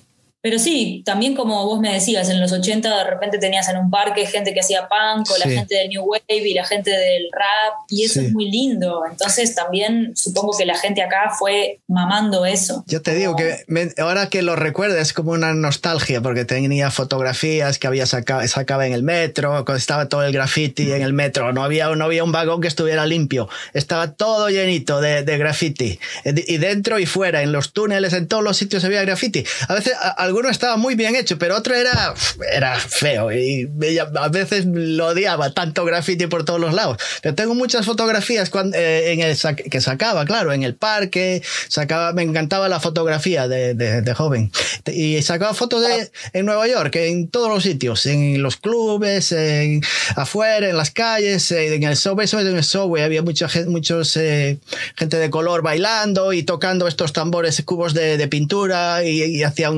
[0.41, 3.89] Pero sí, también como vos me decías, en los 80 de repente tenías en un
[3.89, 7.27] parque gente que hacía punk, o la gente del New Wave y la gente del
[7.31, 9.01] rap, y eso es muy lindo.
[9.09, 12.85] Entonces también supongo que la gente acá fue mamando eso.
[12.87, 13.65] Yo te digo que
[13.97, 18.87] ahora que lo recuerdo es como una nostalgia, porque tenía fotografías que había sacado, sacaba
[18.87, 22.31] en el metro, estaba todo el graffiti en el metro, no había, no había un
[22.31, 27.51] vagón que estuviera limpio, estaba todo llenito de, de graffiti, y dentro y fuera, en
[27.51, 29.43] los túneles, en todos los sitios había graffiti.
[29.67, 29.93] A veces
[30.29, 32.13] alguno estaba muy bien hecho, pero otro era,
[32.51, 36.97] era feo y a veces lo odiaba, tanto graffiti por todos los lados.
[37.21, 42.13] Pero tengo muchas fotografías cuando, eh, en el, que sacaba, claro, en el parque, sacaba,
[42.13, 44.51] me encantaba la fotografía de, de, joven.
[44.85, 49.81] Y sacaba fotos de, en Nueva York, en todos los sitios, en los clubes, en,
[50.15, 54.59] afuera, en las calles, en el subway, en el subway había mucha gente, muchos, eh,
[54.95, 59.71] gente de color bailando y tocando estos tambores, cubos de, de pintura y, y hacía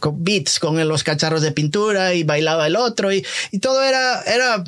[0.00, 4.22] con beats con los cacharros de pintura y bailaba el otro y, y todo era,
[4.22, 4.64] era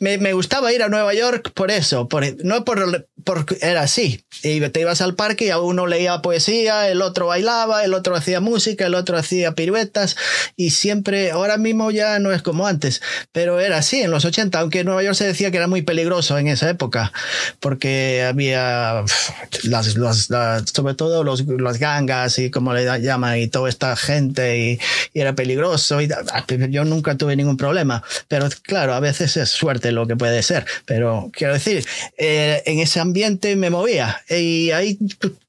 [0.00, 4.24] me, gustaba ir a Nueva York por eso, por, no por, porque era así.
[4.42, 8.16] Y te ibas al parque y a uno leía poesía, el otro bailaba, el otro
[8.16, 10.16] hacía música, el otro hacía piruetas
[10.56, 14.58] y siempre, ahora mismo ya no es como antes, pero era así en los 80,
[14.58, 17.12] aunque en Nueva York se decía que era muy peligroso en esa época,
[17.60, 19.04] porque había
[19.64, 19.86] las,
[20.72, 24.78] sobre todo los, las gangas y como le llaman y toda esta gente y
[25.12, 26.08] era peligroso y
[26.70, 30.64] yo nunca tuve ningún problema, pero claro, a veces es suerte lo que puede ser.
[30.86, 31.84] Pero quiero decir,
[32.18, 34.98] eh, en ese ambiente me movía y ahí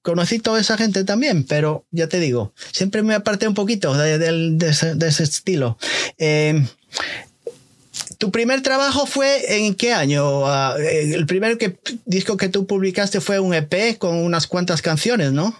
[0.02, 4.58] conocí toda esa gente también, pero ya te digo, siempre me aparté un poquito de,
[4.68, 5.78] ese, estilo.
[6.18, 6.66] Eh,
[8.18, 10.46] ¿Tu primer trabajo fue en qué año?
[10.46, 14.82] Ah, eh, el primer que, disco que tú publicaste fue un EP con unas cuantas
[14.82, 15.56] canciones, ¿no?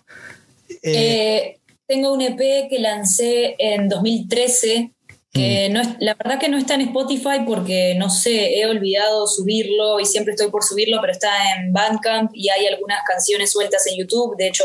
[1.92, 4.92] tengo un EP que lancé en 2013
[5.34, 10.00] no es, la verdad que no está en Spotify porque no sé, he olvidado subirlo
[10.00, 13.98] y siempre estoy por subirlo, pero está en Bandcamp y hay algunas canciones sueltas en
[13.98, 14.36] YouTube.
[14.38, 14.64] De hecho,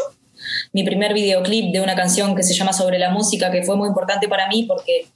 [0.72, 3.88] mi primer videoclip de una canción que se llama Sobre la música, que fue muy
[3.88, 5.06] importante para mí porque,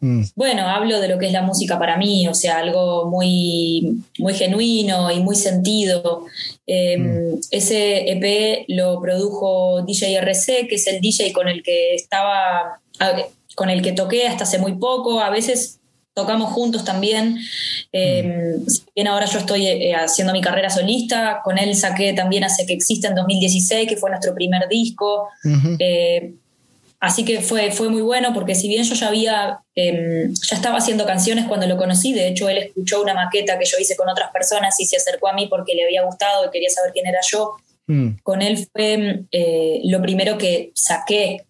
[0.00, 0.22] mm.
[0.34, 4.34] bueno, hablo de lo que es la música para mí, o sea, algo muy, muy
[4.34, 6.24] genuino y muy sentido.
[6.66, 7.40] Em, mm.
[7.50, 12.80] Ese EP lo produjo DJ RC, que es el DJ con el que estaba
[13.56, 15.80] con el que toqué hasta hace muy poco, a veces
[16.16, 17.38] tocamos juntos también.
[17.92, 18.56] Eh,
[18.94, 22.74] bien ahora yo estoy eh, haciendo mi carrera solista, con él saqué también Hace que
[22.74, 25.28] existe en 2016, que fue nuestro primer disco.
[25.78, 26.32] Eh,
[27.00, 30.78] así que fue, fue muy bueno porque si bien yo ya había, em, ya estaba
[30.78, 34.08] haciendo canciones cuando lo conocí, de hecho él escuchó una maqueta que yo hice con
[34.08, 37.06] otras personas y se acercó a mí porque le había gustado y quería saber quién
[37.06, 37.56] era yo.
[37.88, 38.08] Mm.
[38.22, 39.24] Con él fue
[39.84, 41.46] lo primero que saqué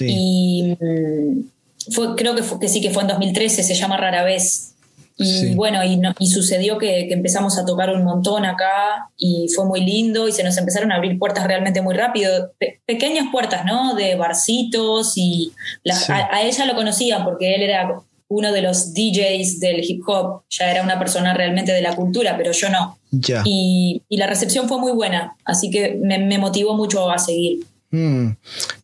[0.00, 4.70] y mm, fue, creo que, que sí que fue en 2013, se llama Rara Vez.
[5.22, 9.82] Y bueno, y, y sucedió que, empezamos a tocar un montón acá y fue muy
[9.82, 12.52] lindo y se nos empezaron a abrir puertas realmente muy rápido.
[12.86, 13.94] pequeñas puertas, ¿no?
[13.94, 15.52] De barcitos y
[16.08, 20.70] a, ella lo conocían porque él era uno de los DJs del hip hop, ya
[20.70, 22.96] era una persona realmente de la cultura, pero yo no.
[23.10, 23.42] Ya.
[23.44, 27.66] Y, la recepción fue muy buena, así que me, me motivó mucho a seguir.
[27.90, 28.30] Mm.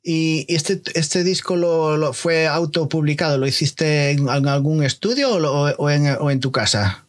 [0.03, 3.39] ¿Y este, este disco lo, fue autopublicado?
[3.39, 7.05] ¿Lo hiciste en, algún estudio o, en, tu casa?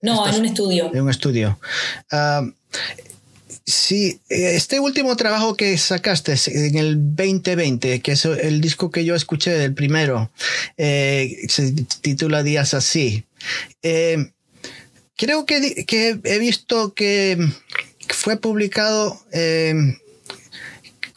[0.00, 0.90] No, en un estudio.
[0.92, 1.58] En un estudio.
[2.10, 2.42] Ah,
[3.66, 9.14] sí, este último trabajo que sacaste en el 2020, que es el disco que yo
[9.14, 10.30] escuché del primero,
[10.78, 13.24] eh, se titula Días así.
[13.82, 14.30] Eh,
[15.16, 17.38] creo que, que, he visto que
[18.08, 19.74] fue publicado eh,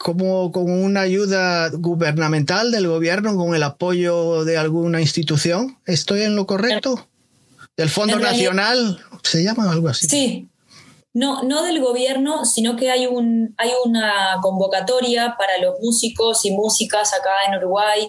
[0.02, 5.76] como con una ayuda gubernamental del gobierno, con el apoyo de alguna institución.
[5.84, 7.06] ¿Estoy en lo correcto?
[7.76, 8.98] ¿Del Fondo Nacional?
[9.22, 10.08] ¿Se llama algo así?
[10.08, 10.48] Sí.
[11.12, 16.52] No, no del gobierno, sino que hay, un, hay una convocatoria para los músicos y
[16.52, 18.08] músicas acá en Uruguay,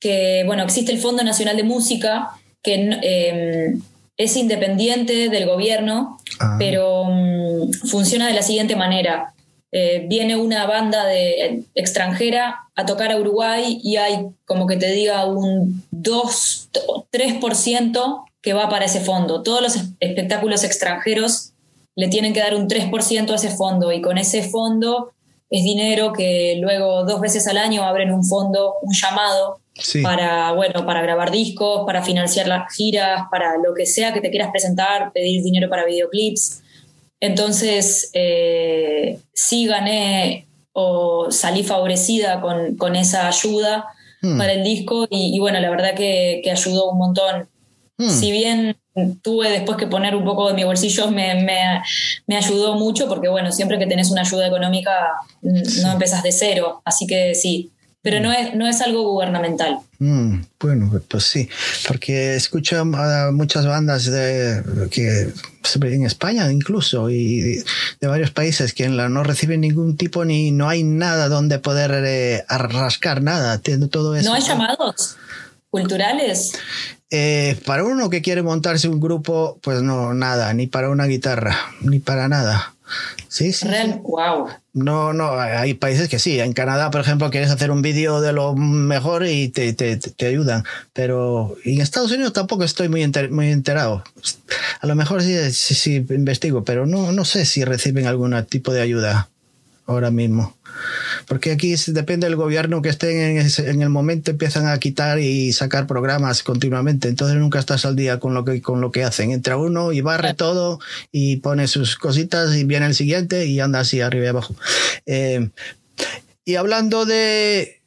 [0.00, 2.30] que, bueno, existe el Fondo Nacional de Música,
[2.60, 3.80] que em,
[4.16, 6.56] es independiente del gobierno, ah.
[6.58, 9.34] pero mm, funciona de la siguiente manera.
[9.70, 14.90] Eh, viene una banda de, extranjera a tocar a Uruguay y hay, como que te
[14.90, 16.70] diga, un 2,
[17.12, 19.42] 3% que va para ese fondo.
[19.42, 21.52] Todos los espectáculos extranjeros
[21.94, 25.12] le tienen que dar un 3% a ese fondo y con ese fondo
[25.50, 29.60] es dinero que luego dos veces al año abren un fondo, un llamado
[30.02, 34.30] para, bueno, para grabar discos, para financiar las giras, para lo que sea que te
[34.30, 36.62] quieras presentar, pedir dinero para videoclips.
[37.20, 43.86] Entonces, eh, sí gané o salí favorecida con, esa ayuda
[44.22, 44.38] hmm.
[44.38, 47.48] para el disco y, bueno, la verdad que, ayudó un montón.
[47.96, 48.08] Hmm.
[48.08, 48.76] Si bien
[49.22, 51.34] tuve después que poner un poco de mi bolsillo, me,
[52.26, 54.92] me, ayudó mucho porque bueno, siempre que tenés una ayuda económica
[55.42, 57.70] no empezas de cero, así que sí,
[58.08, 59.80] pero no es, no es algo gubernamental.
[59.98, 61.48] Mm, bueno, pues sí,
[61.86, 65.30] porque escucho a muchas bandas de, que
[65.82, 67.62] en España incluso y
[68.00, 72.44] de varios países que no reciben ningún tipo ni no hay nada donde poder eh,
[72.48, 74.30] rascar nada, todo eso.
[74.30, 75.18] ¿No hay llamados
[75.68, 76.52] culturales?
[77.10, 81.58] Eh, para uno que quiere montarse un grupo, pues no, nada, ni para una guitarra,
[81.82, 82.74] ni para nada.
[83.28, 83.66] Sí, sí.
[84.02, 84.48] wow.
[84.72, 86.38] No, no, hay países que sí.
[86.40, 90.26] En Canadá, por ejemplo, quieres hacer un vídeo de lo mejor y te, te, te,
[90.26, 90.64] ayudan.
[90.92, 94.04] Pero en Estados Unidos tampoco estoy muy, muy enterado.
[94.80, 98.72] A lo mejor sí, sí, sí, investigo, pero no, no sé si reciben algún tipo
[98.72, 99.28] de ayuda
[99.88, 100.56] ahora mismo.
[101.26, 105.52] Porque aquí depende del gobierno que esté en, en, el momento, empiezan a quitar y
[105.52, 107.08] sacar programas continuamente.
[107.08, 109.32] Entonces nunca estás al día con lo que, con lo que hacen.
[109.32, 110.78] Entra uno y barre todo
[111.10, 114.54] y pone sus cositas y viene el siguiente y anda así arriba y abajo.
[115.06, 115.48] Eh,
[116.44, 117.80] y hablando de,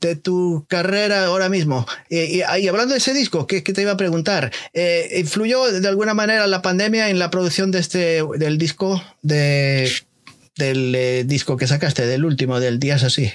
[0.00, 1.86] de tu carrera ahora mismo.
[2.08, 6.46] y, hablando de ese disco, que, te iba a preguntar, eh, ¿influyó de alguna manera
[6.46, 9.90] la pandemia en la producción de este, del disco de
[10.62, 13.30] del eh, disco que sacaste, del último, del Días Así?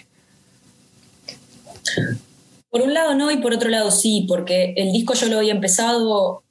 [2.69, 5.53] Por un lado no y por otro lado sí, porque el disco yo lo había
[5.53, 6.43] empezado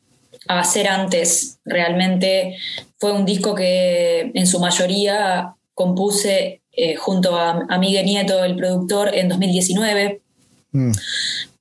[0.49, 1.59] a hacer antes.
[1.65, 2.57] Realmente
[2.99, 9.15] fue un disco que en su mayoría compuse eh, junto a, Miguel Nieto, el productor,
[9.15, 10.21] en 2019.
[10.73, 10.93] Mm.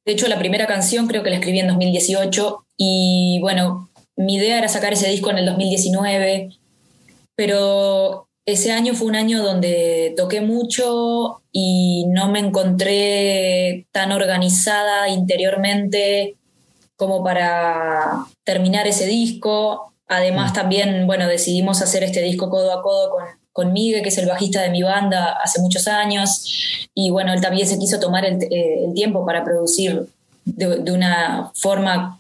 [0.05, 4.57] De hecho, la primera canción creo que la escribí en 2018 y bueno, mi idea
[4.57, 6.49] era sacar ese disco en el 2019,
[7.35, 15.09] pero ese año fue un año donde toqué mucho y no me encontré tan organizada
[15.09, 16.35] interiormente
[16.95, 19.93] como para terminar ese disco.
[20.07, 20.55] Además, mm.
[20.55, 24.27] también, bueno, decidimos hacer este disco codo a codo con, con Miguel, que es el
[24.27, 26.87] bajista de mi banda hace muchos años.
[26.93, 30.07] Y bueno, él también se quiso tomar el, eh, tiempo para producir
[30.45, 32.19] de, de, una forma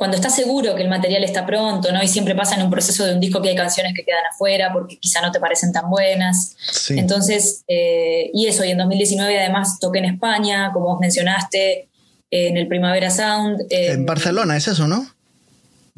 [0.00, 2.02] cuando estás seguro que el material está pronto, ¿no?
[2.02, 4.72] Y siempre pasa en un proceso de un disco que hay canciones que quedan afuera
[4.72, 6.56] porque quizá no te parecen tan buenas.
[6.88, 11.90] Entonces, eh, y eso, y en 2019 además toqué en España, como vos mencionaste,
[12.30, 13.66] en el Primavera Sound.
[13.68, 15.06] en Barcelona, es eso, ¿no?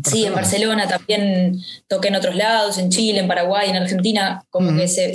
[0.04, 4.76] Sí, en Barcelona también toqué en otros lados, en Chile, en Paraguay, en Argentina, como
[4.76, 5.12] que se,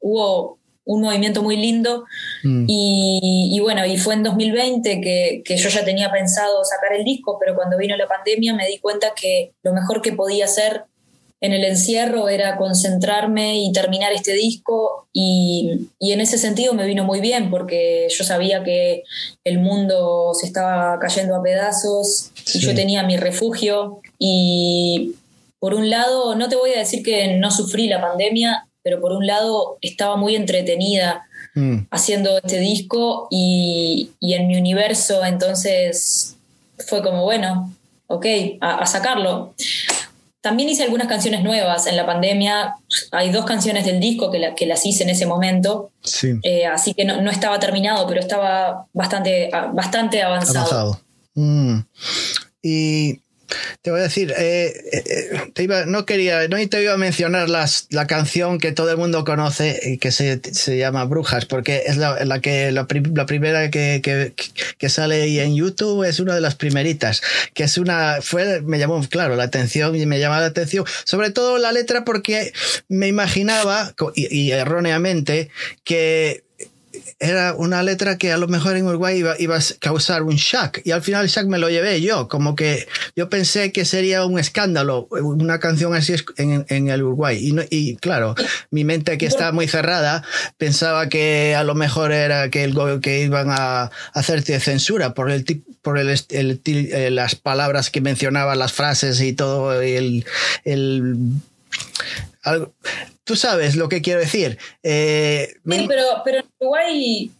[0.00, 2.04] hubo un movimiento muy lindo.
[2.42, 2.64] Mm.
[2.66, 7.54] Y, bueno, y fue en 2020 que, yo ya tenía pensado sacar el disco, pero
[7.54, 10.84] cuando vino la pandemia me di cuenta que lo mejor que podía hacer
[11.42, 17.04] en el encierro era concentrarme y terminar este disco y, en ese sentido me vino
[17.04, 19.04] muy bien porque yo sabía que
[19.44, 25.14] el mundo se estaba cayendo a pedazos y yo tenía mi refugio y
[25.58, 29.12] por un lado, no te voy a decir que no sufrí la pandemia, pero por
[29.12, 31.86] un lado estaba muy entretenida mm.
[31.90, 36.36] haciendo este disco y, en mi universo entonces
[36.88, 37.74] fue como, bueno,
[38.06, 38.26] ok,
[38.60, 39.54] a sacarlo.
[40.40, 42.76] También hice algunas canciones nuevas en la pandemia.
[43.12, 45.90] Hay dos canciones del disco que, que las hice en ese momento.
[46.02, 46.32] Sí.
[46.42, 50.58] Eh, así que no, estaba terminado, pero estaba bastante, bastante avanzado.
[50.58, 51.00] avanzado.
[51.34, 51.80] Mm.
[52.62, 53.20] Y
[53.82, 57.86] te voy a decir, eh, eh, iba, no quería, no te iba a mencionar las,
[57.90, 61.96] la canción que todo el mundo conoce y que se, se llama Brujas, porque es
[61.96, 64.00] la, que la, primera que,
[64.78, 67.22] que, sale ahí en YouTube, es una de las primeritas,
[67.54, 71.30] que es una, fue, me llamó, claro, la atención y me llamaba la atención, sobre
[71.30, 72.52] todo la letra porque
[72.88, 75.50] me imaginaba, y erróneamente,
[75.84, 76.44] que
[77.18, 80.78] era una letra que a lo mejor en Uruguay iba, iba, a causar un shock.
[80.84, 82.86] Y al final el shock me lo llevé yo, como que
[83.16, 87.38] yo pensé que sería un escándalo una canción así en, en el Uruguay.
[87.40, 88.34] Y, y, claro,
[88.70, 90.22] mi mente que está muy cerrada
[90.58, 95.44] pensaba que a lo mejor era que, el, que iban a hacerte censura por el
[95.82, 100.24] por el, el, eh, las palabras que mencionaba, las frases y todo el
[102.42, 102.72] algo,
[103.24, 104.58] tú sabes lo que quiero decir.
[104.82, 107.30] Eh, sí, pero, pero en Uruguay...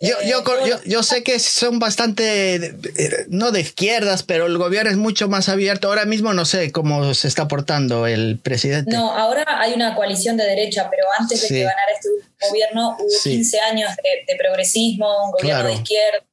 [0.00, 4.56] Yo, yo, eh, yo, yo, sé que son bastante, eh, no de izquierdas, pero el
[4.56, 5.88] gobierno es mucho más abierto.
[5.88, 8.92] Ahora mismo no sé cómo se está portando el presidente.
[8.92, 12.08] No, ahora hay una coalición de derecha, pero antes de que ganara este
[12.48, 13.90] gobierno hubo 15 años
[14.26, 16.24] de, progresismo, un gobierno de izquierda.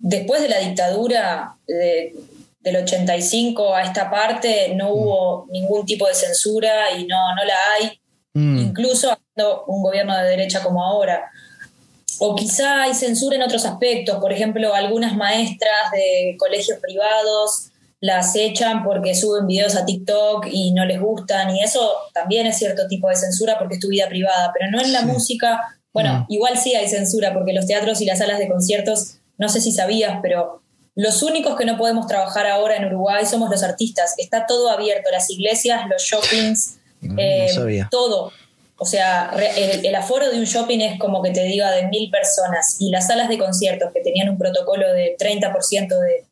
[0.00, 2.12] Después de la dictadura, de,
[2.62, 4.92] del 85 a esta parte no mm.
[4.92, 8.00] hubo ningún tipo de censura y no, no la hay,
[8.34, 8.58] mm.
[8.58, 9.16] incluso
[9.66, 11.30] un gobierno de derecha como ahora.
[12.18, 18.34] O quizá hay censura en otros aspectos, por ejemplo, algunas maestras de colegios privados las
[18.34, 22.88] echan porque suben videos a TikTok y no les gustan, y eso también es cierto
[22.88, 25.60] tipo de censura porque es tu vida privada, pero no en la música.
[25.92, 29.60] Bueno, igual sí hay censura porque los teatros y las salas de conciertos, no sé
[29.60, 30.61] si sabías, pero
[30.94, 34.14] los únicos que no podemos trabajar ahora en Uruguay somos los artistas.
[34.18, 36.78] Está todo abierto, las iglesias, los shoppings,
[37.18, 38.32] eh, todo.
[38.76, 42.76] O sea, el, aforo de un shopping es como que te diga de mil personas
[42.80, 46.24] y las salas de conciertos que tenían un protocolo de 30% de,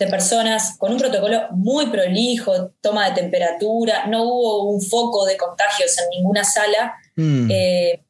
[0.00, 5.36] de personas con un protocolo muy prolijo, toma de temperatura, no hubo un foco de
[5.36, 6.94] contagios en ninguna sala.
[7.16, 7.50] Mm.
[7.50, 8.00] Eh,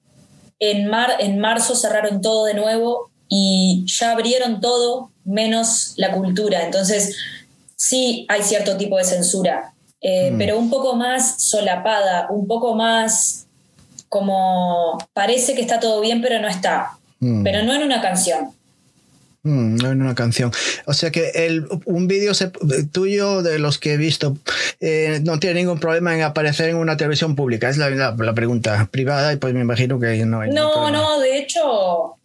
[0.61, 6.65] en, mar, en marzo cerraron todo de nuevo y ya abrieron todo menos la cultura.
[6.65, 7.17] Entonces,
[7.77, 10.39] sí hay cierto tipo de censura, eh, mm.
[10.39, 13.47] pero un poco más solapada, un poco más
[14.09, 16.91] como parece que está todo bien, pero no está.
[17.21, 17.43] Mm.
[17.43, 18.51] Pero no en una canción.
[19.43, 20.53] Mm, no en una canción.
[20.87, 22.33] O sea que el, un vídeo
[22.93, 24.37] tuyo de los que he visto
[24.81, 27.71] eh, no tiene ningún problema en aparecer en una televisión pública.
[27.71, 30.51] Es la, la, pregunta privada y pues me imagino que no hay.
[30.51, 32.17] No, no, de hecho,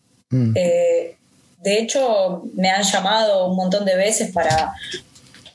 [0.56, 1.16] eh,
[1.66, 4.72] de hecho, me han llamado un montón de veces para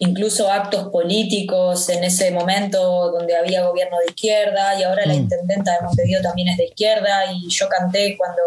[0.00, 5.18] incluso actos políticos en ese momento donde había gobierno de izquierda y ahora la mm.
[5.18, 8.42] intendenta de Montevideo también es de izquierda y yo canté cuando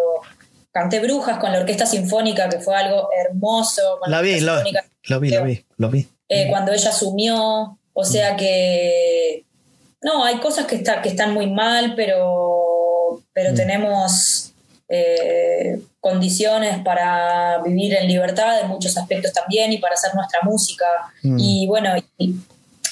[0.73, 3.99] canté Brujas con la Orquesta Sinfónica que fue algo hermoso.
[4.07, 4.71] la, vi, lo, vi,
[5.29, 6.07] lo vi, lo vi.
[6.27, 9.45] Eh, cuando ella asumió, o sea que
[10.01, 13.55] no, hay cosas que, está, que están muy mal, pero, pero mm.
[13.55, 14.52] tenemos
[14.95, 20.85] eh, condiciones para vivir en libertad en muchos aspectos también y para hacer nuestra música.
[21.23, 21.37] Mm.
[21.39, 21.89] Y bueno,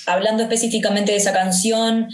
[0.07, 2.09] hablando específicamente de esa canción,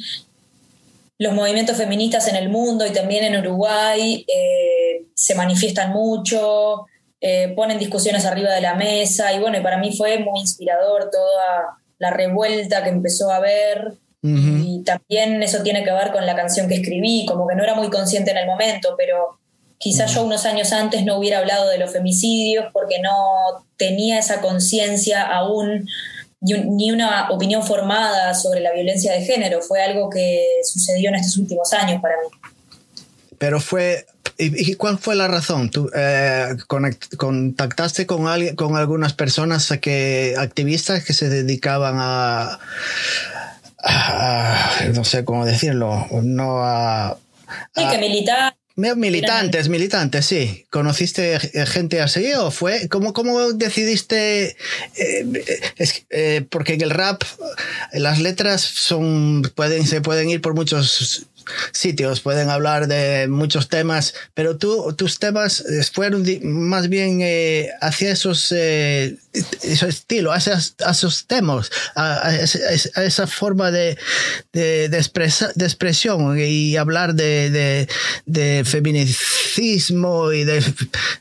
[1.20, 6.86] los movimientos feministas en el mundo y también en Uruguay eh, se manifiestan mucho,
[7.22, 11.10] eh, ponen discusiones arriba de la mesa y bueno, y para mí fue muy inspirador
[11.10, 13.94] toda la revuelta que empezó a haber.
[14.22, 17.76] Y también eso tiene que ver con la canción que escribí, como que no era
[17.76, 19.40] muy consciente en el momento, pero
[19.80, 24.42] Quizás yo unos años antes no hubiera hablado de los femicidios porque no tenía esa
[24.42, 25.88] conciencia aún
[26.40, 29.62] ni una opinión formada sobre la violencia de género.
[29.62, 32.38] Fue algo que sucedió en estos últimos años para mí.
[33.38, 34.06] Pero fue
[34.40, 35.72] ¿Y cuál fue la razón?
[35.72, 36.56] ¿Tú eh,
[37.18, 42.60] contactaste con alguien, con algunas personas que activistas que se dedicaban a,
[44.94, 47.18] no sé cómo decirlo, no a,
[47.76, 50.68] sí, que militar Militantes, militantes, sí.
[50.70, 52.88] ¿Conociste gente así o fue?
[52.90, 54.56] ¿Cómo, cómo decidiste?
[56.10, 57.24] Eh, porque en el rap
[57.94, 61.26] las letras son, pueden, se pueden ir por muchos
[61.72, 67.70] sitios, pueden hablar de muchos temas, pero tú, tus temas eh, fueron más bien eh,
[67.82, 73.98] hacia esos, eh, ese estilo, a esos, temas, a, esa forma de,
[74.54, 77.88] de, de, expresión y hablar de,
[78.26, 80.64] de, feminicismo y de,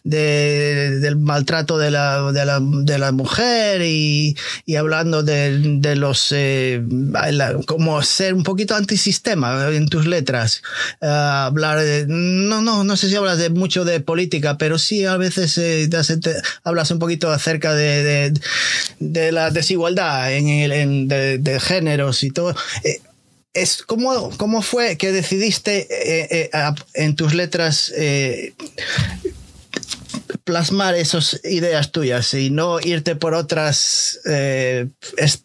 [0.05, 6.35] del maltrato de la, de la, de la mujer y, y hablando de, los,
[7.67, 10.63] como ser un poquito antisistema en tus letras letras,
[11.03, 11.07] uh,
[11.49, 15.17] hablar de, no, no, no sé si hablas de mucho de política, pero sí a
[15.17, 15.89] veces eh,
[16.65, 18.33] hablas un poquito acerca de,
[18.99, 22.55] de, la desigualdad en el, de, géneros y todo.
[22.85, 23.01] Eh,
[23.53, 26.51] es, ¿cómo, ¿Cómo fue que decidiste eh,
[26.95, 27.93] en tus letras
[30.47, 34.87] plasmar esas ideas tuyas y no irte por otras eh,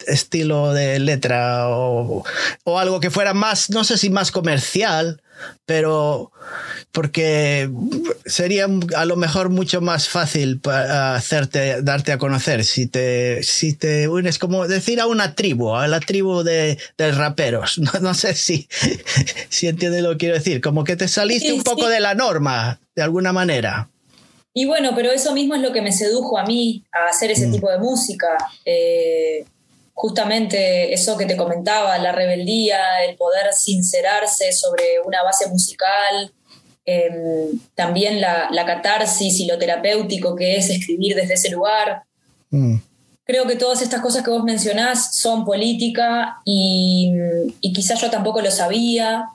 [0.06, 2.24] estilo de letra o,
[2.64, 5.24] o, algo que fuera más, no sé si más comercial,
[5.66, 6.32] pero
[6.92, 7.68] porque
[8.28, 13.74] sería a lo mejor mucho más fácil para hacerte, darte a conocer si te, si
[13.74, 17.80] te unes como decir a una tribu, a la tribu de, de raperos.
[17.82, 18.70] No, no, sé si,
[19.50, 22.80] si entiendes lo que quiero decir, como que te saliste un poco de la norma,
[22.96, 23.90] de alguna manera.
[24.54, 27.48] Y bueno, pero eso mismo es lo que me sedujo a mí a hacer ese
[27.48, 27.52] mm.
[27.52, 28.38] tipo de música.
[28.66, 29.46] Eh,
[29.94, 36.34] justamente eso que te comentaba, la rebeldía, el poder sincerarse sobre una base musical,
[36.86, 42.04] em, también la, catarsis y lo terapéutico que es escribir desde ese lugar.
[42.50, 42.78] Mm.
[43.24, 47.14] Creo que todas estas cosas que vos mencionás son política y,
[47.62, 49.30] y quizás yo tampoco lo sabía,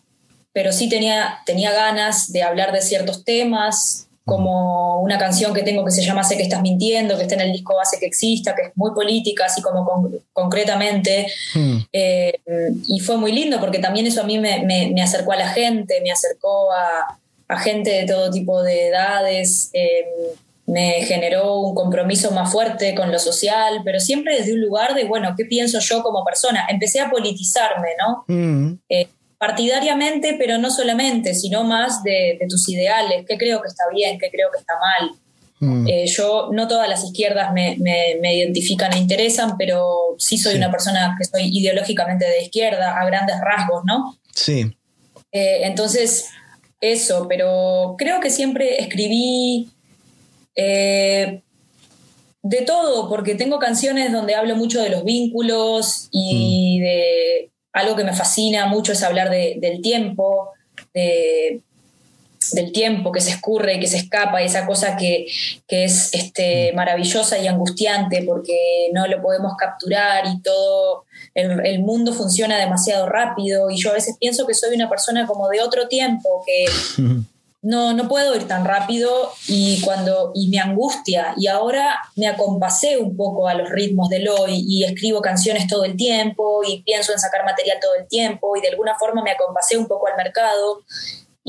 [0.53, 5.85] pero sí tenía, tenía ganas de hablar de ciertos temas, como una canción que tengo
[5.85, 8.57] que se llama Sé que estás mintiendo, que está en el disco Base que exista,
[8.57, 11.29] que es muy política, así como concretamente.
[11.55, 11.79] Hmm.
[11.93, 12.41] Eh,
[12.89, 16.11] y fue muy lindo porque también eso a mí me, acercó a la gente, me
[16.11, 20.05] acercó a, gente de todo tipo de edades, eh,
[20.67, 25.05] me generó un compromiso más fuerte con lo social, pero siempre desde un lugar de,
[25.05, 26.67] bueno, ¿qué pienso yo como persona?
[26.69, 28.25] Empecé a politizarme, ¿no?
[28.27, 28.79] Hmm.
[28.89, 29.07] Eh,
[29.39, 34.31] partidariamente, pero no solamente, sino más de, tus ideales, qué creo que está bien, qué
[34.31, 35.11] creo que está mal.
[35.59, 35.89] Mm.
[35.89, 37.77] Eh, yo, no todas las izquierdas me,
[38.35, 43.37] identifican e interesan, pero sí soy una persona que estoy ideológicamente de izquierda, a grandes
[43.41, 44.17] rasgos, ¿no?
[44.35, 44.77] Sí.
[45.33, 46.29] Eh, entonces,
[46.81, 49.69] eso, pero creo que siempre escribí
[50.55, 51.43] eh,
[52.43, 56.83] de todo, porque tengo canciones donde hablo mucho de los vínculos y mm.
[56.83, 60.51] de algo que me fascina mucho es hablar del tiempo,
[60.95, 65.27] del tiempo que se escurre y que se escapa, esa cosa que,
[65.69, 66.77] es este, mm.
[66.77, 71.05] maravillosa y angustiante porque no lo podemos capturar y todo,
[71.35, 75.49] el, mundo funciona demasiado rápido y yo a veces pienso que soy una persona como
[75.49, 76.65] de otro tiempo, que
[77.63, 82.99] no, no puedo ir tan rápido y cuando y me angustia y ahora me acompasé
[82.99, 87.13] un poco a los ritmos del hoy y escribo canciones todo el tiempo y pienso
[87.13, 90.17] en sacar material todo el tiempo y de alguna forma me acompasé un poco al
[90.17, 90.85] mercado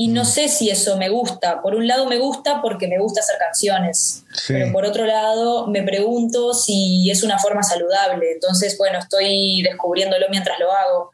[0.00, 0.26] y no mm.
[0.26, 1.60] sé si eso me gusta.
[1.60, 5.82] Por un lado me gusta porque me gusta hacer canciones, pero por otro lado me
[5.82, 8.30] pregunto si es una forma saludable.
[8.30, 11.10] Entonces, bueno, estoy descubriéndolo mientras lo hago.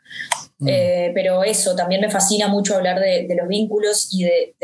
[0.59, 0.69] Mm.
[0.69, 4.55] Eh, pero eso, también me fascina mucho hablar de, los vínculos y de,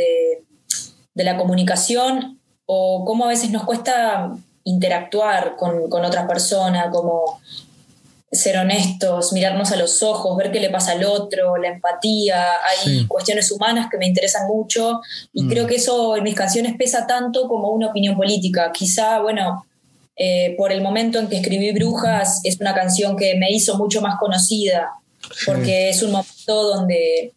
[1.14, 4.32] la comunicación o cómo a veces nos cuesta
[4.64, 7.41] interactuar con, con otra persona, como
[8.32, 13.07] ser honestos, mirarnos a los ojos, ver qué le pasa al otro, la empatía, hay
[13.07, 15.01] cuestiones humanas que me interesan mucho
[15.32, 15.66] y creo mm.
[15.66, 18.70] que eso en mis canciones pesa tanto como una opinión política.
[18.72, 19.66] Quizá, bueno,
[20.14, 24.01] eh, por el momento en que escribí Brujas es una canción que me hizo mucho
[24.01, 24.91] más conocida
[25.46, 27.32] porque es un momento donde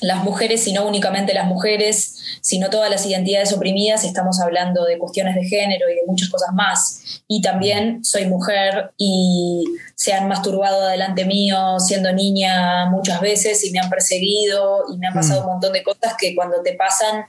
[0.00, 4.98] las mujeres, y no únicamente las mujeres, sino todas las identidades oprimidas, estamos hablando de
[4.98, 7.22] cuestiones de género y de muchas cosas más.
[7.28, 9.64] Y también soy mujer y
[9.94, 15.06] se han masturbado delante mío siendo niña muchas veces y me han perseguido y me
[15.06, 15.44] han pasado mm.
[15.44, 17.24] un montón de cosas que cuando te pasan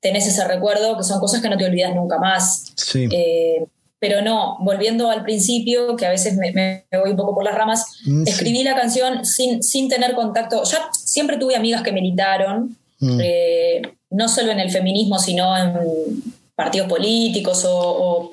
[0.00, 2.72] tenés ese recuerdo que son cosas que no te olvidas nunca más.
[2.76, 3.08] Sí.
[3.10, 3.66] Eh,
[3.98, 8.00] pero no, volviendo al principio, que a veces me, voy un poco por las ramas,
[8.04, 10.62] mm, escribí la canción sin, sin tener contacto.
[10.64, 13.20] Yo siempre tuve amigas que militaron, mm.
[13.22, 15.74] eh, no solo en el feminismo, sino en,
[16.56, 18.30] partidos políticos o,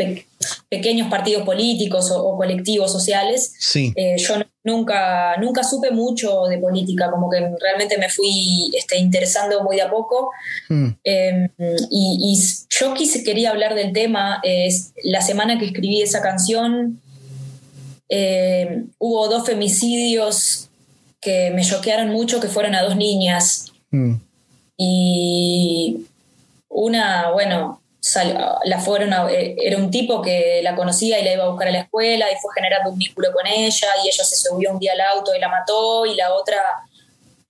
[0.70, 3.54] pequeños partidos políticos o, colectivos sociales.
[3.76, 9.62] Eh, yo nunca, nunca supe mucho de política, como que realmente me fui este, interesando
[9.64, 10.32] muy de a poco.
[10.70, 10.92] Hmm.
[11.04, 11.50] Em,
[11.92, 14.40] y, yo quise, quería hablar del tema.
[14.44, 17.02] es la semana que escribí esa canción,
[18.08, 20.70] em, hubo dos femicidios
[21.20, 23.74] que me choquearon mucho, que fueron a dos niñas.
[23.92, 24.16] Hmm.
[24.78, 26.06] Y
[26.70, 27.83] una, bueno,
[28.66, 31.72] la fueron eh, era un tipo que la conocía y la iba a buscar a
[31.72, 34.92] la escuela y fue generando un vínculo con ella y ella se subió un día
[34.92, 36.58] al auto y la mató y la otra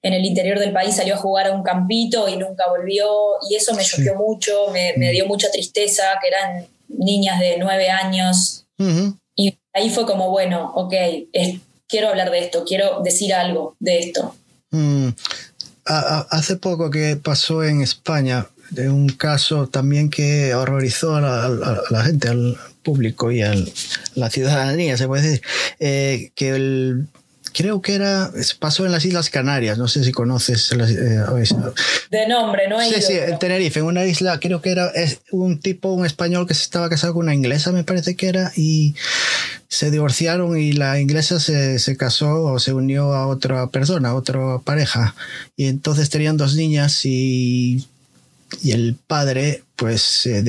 [0.03, 3.09] en el interior del país salió a jugar a un campito y nunca volvió
[3.49, 5.11] y eso me choqueó mucho, me, mm.
[5.11, 8.65] dio mucha tristeza, que eran niñas de nueve años
[9.35, 10.93] y ahí fue como, bueno, ok,
[11.87, 14.35] quiero hablar de esto, quiero decir algo de esto.
[14.71, 15.09] Mm.
[15.85, 22.29] hace poco que pasó en España, de un caso también que horrorizó a la, gente,
[22.29, 23.53] al público y a
[24.15, 25.41] la ciudadanía, se puede decir,
[25.79, 27.07] eh, que el
[27.53, 30.71] creo que era, pasó en las Islas Canarias, no sé si conoces.
[30.71, 31.23] Eh,
[32.09, 35.21] de nombre, no he Sí, sí, en Tenerife, en una isla, creo que era es
[35.31, 38.51] un tipo, un español que se estaba casado con una inglesa, me parece que era,
[38.55, 38.95] y
[39.67, 44.15] se divorciaron y la inglesa se, se casó o se unió a otra persona, a
[44.15, 45.15] otra pareja.
[45.55, 47.87] Y entonces tenían dos niñas y
[48.61, 50.43] y el padre pues eh,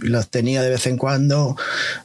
[0.00, 1.56] los tenía de vez en cuando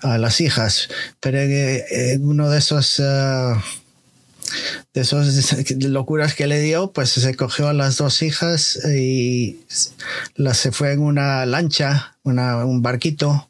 [0.01, 0.89] a las hijas.
[1.19, 3.59] Pero en uno de esos uh,
[4.93, 9.61] de esas locuras que le dio, pues se cogió a las dos hijas y
[10.35, 13.49] las se fue en una lancha, un barquito,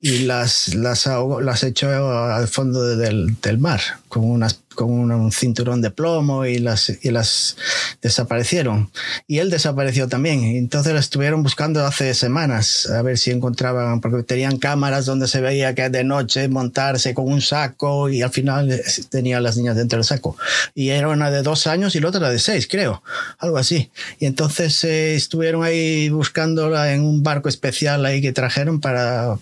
[0.00, 1.08] y las, las,
[1.40, 6.58] las echó al fondo del, del mar con unas con un, cinturón de plomo y
[6.58, 7.56] las, y las
[8.02, 8.90] desaparecieron.
[9.26, 10.44] Y él desapareció también.
[10.44, 15.40] Entonces la estuvieron buscando hace semanas a ver si encontraban, porque tenían cámaras donde se
[15.40, 19.76] veía que de noche montarse con un saco y al final tenía a las niñas
[19.76, 20.36] dentro del saco.
[20.74, 23.02] Y era una de dos años y la otra de seis, creo,
[23.38, 23.90] algo así.
[24.18, 29.38] Y entonces eh, estuvieron ahí buscándola en un barco especial ahí que trajeron para,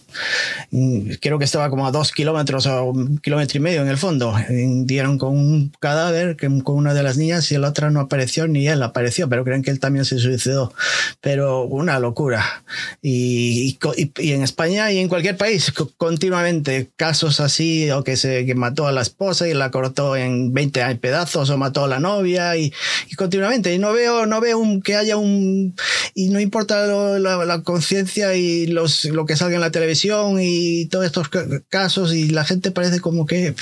[0.71, 3.99] mm, creo que estaba como a dos kilómetros o un kilómetro y medio en el
[3.99, 4.35] fondo.
[4.49, 8.49] dieron con un cadáver que, con una de las niñas y la otra no apareció
[8.49, 10.75] ni él apareció, pero creen que él también se suicidó.
[11.21, 12.65] Pero una locura.
[13.03, 13.79] Y,
[14.19, 18.89] y, en España y en cualquier país continuamente casos así o que se que mató
[18.89, 22.73] a la esposa y la cortó en 20 pedazos o mató a la novia y,
[23.17, 23.73] continuamente.
[23.73, 25.77] Y no veo, no veo un, que haya un...
[26.15, 30.87] Y no importa la, la conciencia y los, lo que salga en la televisión y
[30.87, 31.29] todos estos
[31.69, 33.55] casos y la gente parece como que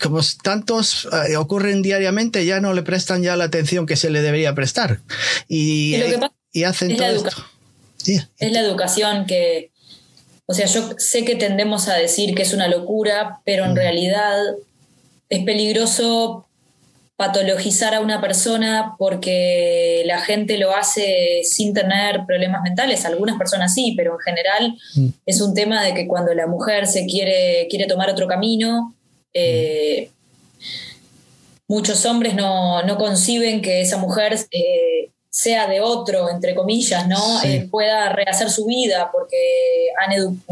[0.00, 0.22] como
[0.66, 5.00] eh, ocurren diariamente, ya no le prestan ya la atención que se le debería prestar.
[5.48, 5.96] Y,
[6.52, 7.30] y, hacen todo esto.
[8.38, 9.70] Es la educación que,
[10.46, 13.76] o sea, yo sé que tendemos a decir que es una locura, pero en mm.
[13.76, 14.38] realidad
[15.28, 16.46] es peligroso
[17.16, 23.04] patologizar a una persona porque la gente lo hace sin tener problemas mentales.
[23.04, 25.08] Algunas personas sí, pero en general mm.
[25.26, 28.94] es un tema de que cuando la mujer se quiere, quiere tomar otro camino,
[29.34, 30.10] eh,
[31.68, 37.42] muchos hombres no, conciben que esa mujer eh, sea de otro, entre comillas, ¿no?
[37.42, 39.38] Eh, pueda rehacer su vida, porque
[39.98, 40.42] han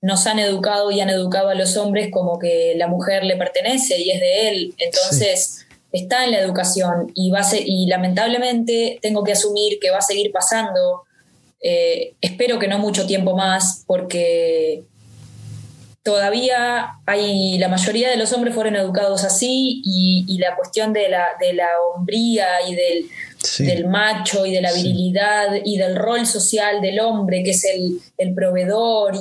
[0.00, 4.00] nos han educado y han educado a los hombres como que la mujer le pertenece
[4.00, 4.74] y es de él.
[4.78, 10.02] Entonces, está en la educación y, va y lamentablemente tengo que asumir que va a
[10.02, 11.02] seguir pasando.
[11.60, 14.84] Eh, espero que no mucho tiempo más, porque
[16.08, 21.26] todavía hay, la mayoría de los hombres fueron educados así y, la cuestión de la,
[21.38, 23.06] de la hombría y del,
[23.58, 27.62] del, macho y de la virilidad y del rol social del hombre, que es
[28.16, 29.16] el, proveedor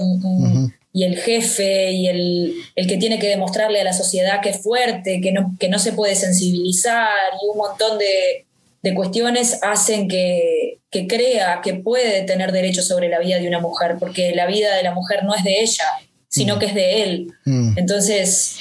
[0.94, 4.64] y, el jefe y el, el, que tiene que demostrarle a la sociedad que es
[4.64, 7.10] fuerte, que no, que no se puede sensibilizar
[7.44, 8.46] y un montón de,
[8.82, 13.60] de cuestiones hacen que, que, crea que puede tener derecho sobre la vida de una
[13.60, 15.84] mujer, porque la vida de la mujer no es de ella,
[16.30, 16.60] sino mm.
[16.60, 17.34] que es de él.
[17.46, 17.78] Mm.
[17.78, 18.58] Entonces,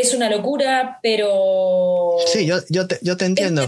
[0.00, 2.16] es una locura, pero...
[2.26, 3.66] Sí, yo, yo, te, yo te entiendo.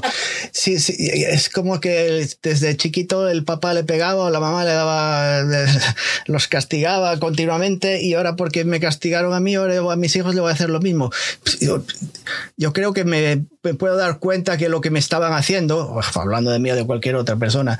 [0.52, 4.72] Sí, sí, es como que desde chiquito el papá le pegaba o la mamá le
[4.72, 5.42] daba,
[6.26, 10.42] los castigaba continuamente y ahora porque me castigaron a mí o a mis hijos le
[10.42, 11.10] voy a hacer lo mismo.
[11.60, 11.82] Yo,
[12.58, 13.46] yo creo que me,
[13.78, 17.16] puedo dar cuenta que lo que me estaban haciendo, hablando de mí o de cualquier
[17.16, 17.78] otra persona,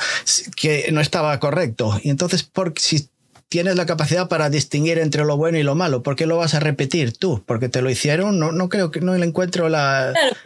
[0.57, 2.01] que no estaba correcto.
[2.03, 3.09] Y entonces, por, si
[3.49, 6.03] tienes la capacidad para distinguir entre lo bueno y lo malo.
[6.03, 7.43] ¿Por qué lo vas a repetir tú?
[7.47, 8.39] Porque te lo hicieron.
[8.39, 10.11] No, no creo que no le encuentro la.
[10.13, 10.37] Claro.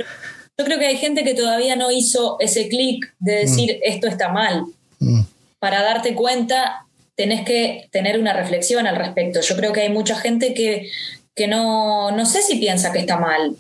[0.59, 3.81] Yo creo que hay gente que todavía no hizo ese clic de decir mm.
[3.91, 4.65] esto está mal.
[4.99, 5.23] Mm.
[5.59, 9.41] Para darte cuenta tenés que tener una reflexión al respecto.
[9.41, 10.89] Yo creo que hay mucha gente que,
[11.35, 13.57] que no, no sé si piensa que está mal,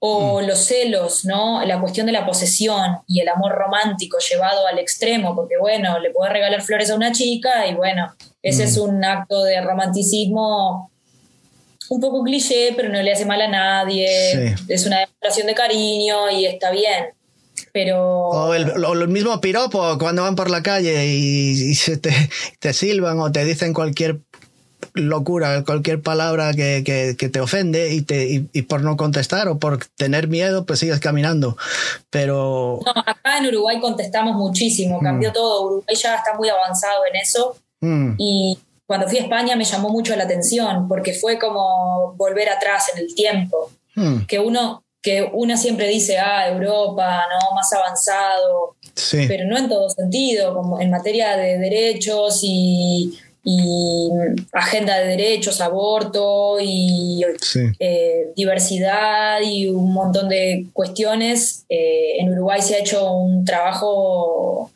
[0.00, 0.46] o mm.
[0.46, 1.64] los celos, ¿no?
[1.64, 6.10] La cuestión de la posesión y el amor romántico llevado al extremo, porque bueno, le
[6.10, 8.82] puedes regalar flores a una chica y bueno, ese es mm.
[8.82, 10.90] un acto de romanticismo
[11.90, 16.30] un poco cliché, pero no le hace mal a nadie, es una demostración de cariño
[16.30, 17.06] y está bien.
[17.72, 18.28] Pero...
[18.28, 22.10] O el, mismo piropo cuando van por la calle y, se te,
[22.60, 24.20] te silban o te dicen cualquier
[24.98, 26.82] locura, cualquier palabra que,
[27.18, 31.00] que, te ofende y, te, y, por no contestar o por tener miedo, pues sigues
[31.00, 31.56] caminando.
[32.10, 32.80] Pero...
[32.84, 35.32] No, acá en Uruguay contestamos muchísimo, cambió mm.
[35.32, 35.66] todo.
[35.66, 37.56] Uruguay ya está muy avanzado en eso.
[37.80, 38.14] Mm.
[38.18, 42.90] Y cuando fui a España me llamó mucho la atención porque fue como volver atrás
[42.94, 43.70] en el tiempo.
[43.94, 44.26] Mm.
[44.26, 47.54] Que uno que una siempre dice, ah, Europa, ¿no?
[47.54, 48.76] Más avanzado,
[49.28, 53.16] pero no en todo sentido, como en materia de derechos y
[53.50, 54.10] y
[54.52, 57.22] agenda de derechos, aborto y
[57.78, 61.64] eh, diversidad y un montón de cuestiones.
[61.70, 64.70] Eh, en Uruguay se ha hecho un trabajo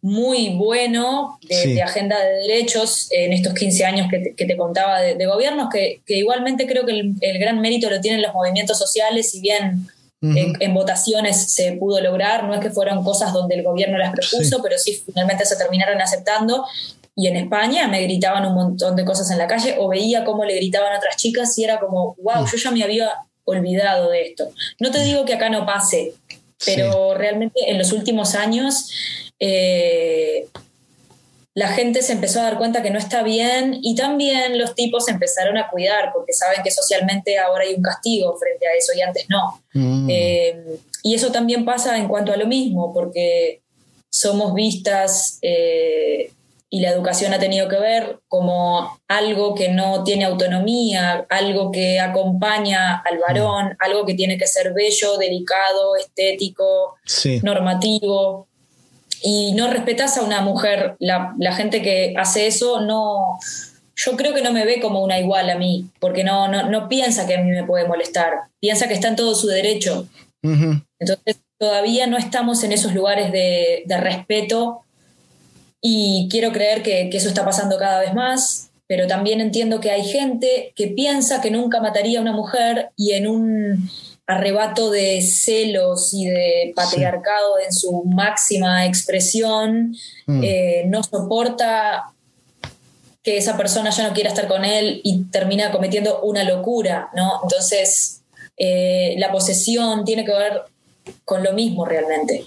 [0.00, 5.68] muy bueno de, agenda de derechos en estos 15 años que te, contaba de, gobiernos,
[5.70, 9.86] que, igualmente creo que el, gran mérito lo tienen los movimientos sociales, si bien
[10.22, 14.12] en, en, votaciones se pudo lograr, no es que fueron cosas donde el gobierno las
[14.12, 16.64] propuso, pero sí finalmente se terminaron aceptando
[17.16, 20.44] y en España me gritaban un montón de cosas en la calle o veía cómo
[20.44, 23.10] le gritaban a otras chicas y era como, wow, yo ya me había
[23.44, 24.48] olvidado de esto.
[24.80, 26.14] No te digo que acá no pase,
[26.64, 28.90] pero realmente en los últimos años
[29.38, 30.46] eh,
[31.54, 35.06] la gente se empezó a dar cuenta que no está bien y también los tipos
[35.08, 39.02] empezaron a cuidar porque saben que socialmente ahora hay un castigo frente a eso y
[39.02, 39.62] antes no.
[39.72, 40.08] Mm.
[40.10, 40.64] Eh,
[41.04, 43.60] y eso también pasa en cuanto a lo mismo, porque
[44.10, 45.38] somos vistas...
[45.42, 46.32] Eh,
[46.74, 52.00] y la educación ha tenido que ver como algo que no tiene autonomía, algo que
[52.00, 56.96] acompaña al varón, algo que tiene que ser bello, delicado, estético,
[57.44, 58.48] normativo.
[59.22, 63.38] Y no respetas a una mujer, la, gente que hace eso no,
[63.94, 67.24] yo creo que no me ve como una igual a mí, porque no, no, piensa
[67.24, 70.08] que a mí me puede molestar, piensa que está en todo su derecho.
[70.42, 74.83] Entonces todavía no estamos en esos lugares de, de respeto
[75.86, 80.02] y quiero creer que, eso está pasando cada vez más, pero también entiendo que hay
[80.02, 83.90] gente que piensa que nunca mataría a una mujer y en un
[84.26, 89.94] arrebato de celos y de patriarcado en su máxima expresión,
[90.26, 90.42] mm.
[90.42, 92.04] eh, no soporta
[93.22, 97.40] que esa persona ya no quiera estar con él y termina cometiendo una locura, ¿no?
[97.42, 98.22] Entonces,
[98.56, 100.62] eh, la posesión tiene que ver
[101.24, 102.44] con lo mismo realmente.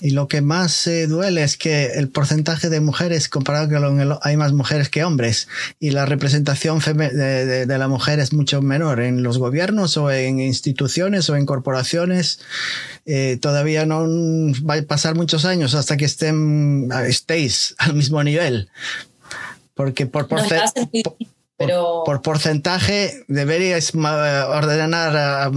[0.00, 4.52] Y lo que más duele es que el porcentaje de mujeres, comparado con hay más
[4.52, 5.48] mujeres que hombres,
[5.80, 11.28] y la representación de, la mujer es mucho menor en los gobiernos o en instituciones
[11.30, 12.40] o en corporaciones.
[13.04, 14.06] Eh, todavía no
[14.68, 18.68] va a pasar muchos años hasta que estén, estéis al mismo nivel.
[19.74, 20.40] Porque por, por,
[21.56, 22.02] pero...
[22.04, 25.50] Por, porcentaje deberías ordenar,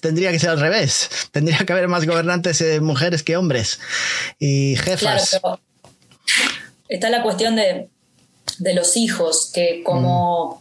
[0.00, 1.10] tendría que ser al revés.
[1.32, 3.78] Tendría que haber más gobernantes eh, mujeres que hombres
[4.38, 5.40] y jefas.
[6.88, 7.88] está la cuestión de,
[8.74, 10.58] los hijos, que como mm.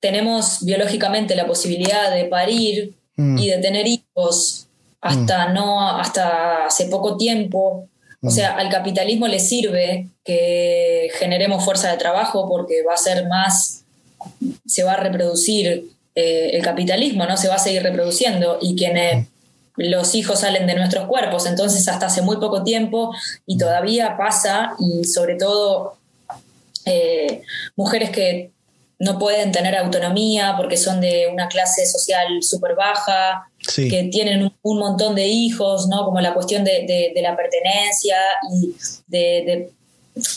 [0.00, 3.38] tenemos biológicamente la posibilidad de parir mm.
[3.38, 4.68] y de tener hijos
[5.02, 5.54] hasta mm.
[5.54, 7.88] no hasta hace poco tiempo
[8.22, 13.26] o sea, al capitalismo le sirve que generemos fuerza de trabajo porque va a ser
[13.26, 13.84] más,
[14.64, 17.36] se va a reproducir eh, el capitalismo, ¿no?
[17.36, 19.26] Se va a seguir reproduciendo y quienes
[19.76, 23.12] los hijos salen de nuestros cuerpos, entonces hasta hace muy poco tiempo
[23.46, 25.96] y todavía pasa y sobre todo
[26.84, 27.42] eh,
[27.76, 28.50] mujeres que
[28.98, 34.78] no pueden tener autonomía porque son de una clase social súper baja, que tienen un,
[34.78, 36.04] montón de hijos, ¿no?
[36.04, 38.16] Como la cuestión de, la pertenencia
[38.52, 38.74] y
[39.06, 39.70] de,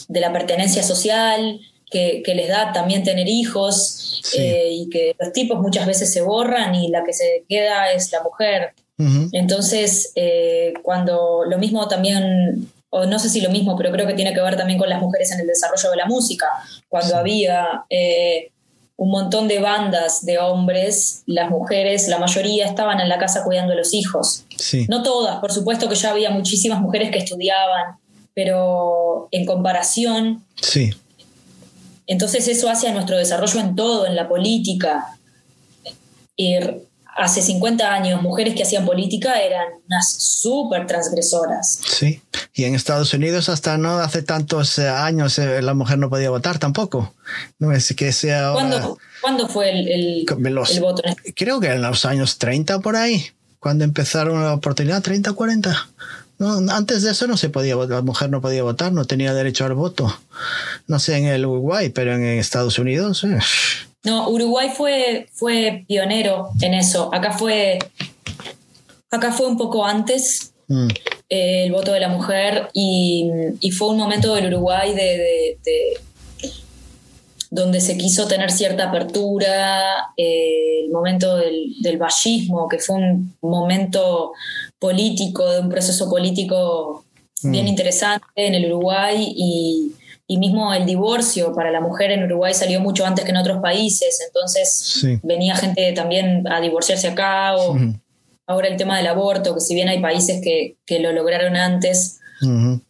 [0.10, 1.60] la pertenencia social,
[1.90, 6.76] que, les da también tener hijos, eh, y que los tipos muchas veces se borran
[6.76, 8.74] y la que se queda es la mujer.
[9.34, 14.14] Entonces, eh, cuando lo mismo también o no sé si lo mismo, pero creo que
[14.14, 16.48] tiene que ver también con las mujeres en el desarrollo de la música.
[16.88, 18.52] Cuando había eh,
[18.98, 23.74] un montón de bandas de hombres, las mujeres, la mayoría estaban en la casa cuidando
[23.74, 24.46] a los hijos.
[24.88, 27.98] No todas, por supuesto que ya había muchísimas mujeres que estudiaban,
[28.34, 30.46] pero en comparación...
[30.62, 30.92] Sí.
[32.08, 35.18] Entonces eso hace a nuestro desarrollo en todo, en la política.
[36.36, 36.56] Y
[37.16, 41.80] hace 50 años mujeres que hacían política eran unas súper transgresoras.
[41.86, 42.22] Sí,
[42.54, 46.30] y en Estados Unidos hasta no hace tantos eh, años eh, la mujer no podía
[46.30, 47.14] votar tampoco.
[47.58, 48.52] No es que sea...
[48.52, 51.02] ¿Cuándo, fue el, el, voto?
[51.36, 53.26] Creo que en los años 30 por ahí,
[53.60, 55.90] cuando empezaron la oportunidad, 30, 40.
[56.38, 59.34] No, antes de eso no se podía votar, la mujer no podía votar, no tenía
[59.34, 60.16] derecho al voto.
[60.86, 63.24] No sé en el Uruguay, pero en Estados Unidos...
[63.24, 63.40] Eh,
[64.06, 67.10] no, Uruguay fue, fue pionero en eso.
[67.14, 67.80] Acá fue,
[69.10, 70.88] acá fue un poco antes mm.
[71.30, 73.32] eh, el voto de la mujer y,
[73.76, 75.58] fue un momento del Uruguay de,
[77.50, 83.36] donde se quiso tener cierta apertura, eh, el momento del, del vallismo, que fue un
[83.42, 84.34] momento
[84.78, 87.06] político, de un proceso político
[87.42, 87.70] bien mm.
[87.70, 89.94] interesante en el Uruguay y
[90.28, 93.62] y mismo el divorcio para la mujer en Uruguay salió mucho antes que en otros
[93.62, 97.78] países, entonces venía gente también a divorciarse acá, o
[98.48, 102.82] ahora el tema del aborto, que si bien hay países que, lo lograron antes, en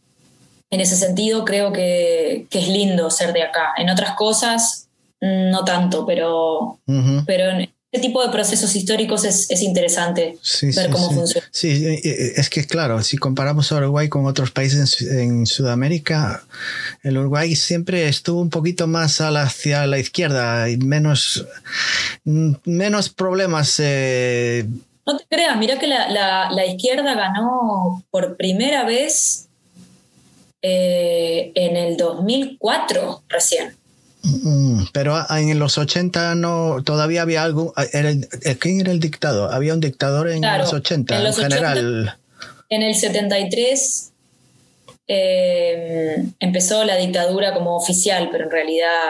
[0.81, 3.73] ese sentido creo que, es lindo ser de acá.
[3.77, 4.87] En otras cosas,
[5.21, 6.79] no tanto, pero,
[7.25, 10.37] pero en, este tipo de procesos históricos es, interesante
[10.75, 11.47] ver cómo funciona.
[11.49, 16.43] Sí, es que claro, si comparamos a Uruguay con otros países en, Sudamérica,
[17.03, 21.45] el Uruguay siempre estuvo un poquito más hacia la izquierda y menos,
[22.25, 23.79] menos problemas.
[23.79, 24.65] Eh.
[25.05, 29.47] No te creas, mira que la, izquierda ganó por primera vez
[30.61, 33.84] eh, en el 2004 recién.
[34.25, 37.73] Mm, pero en los 80 no, todavía había algo.
[38.59, 39.53] ¿Quién era el dictador?
[39.53, 42.17] Había un dictador en los 80, en, general.
[42.69, 44.11] en el 73
[45.07, 49.01] eh, empezó la dictadura como oficial, pero en realidad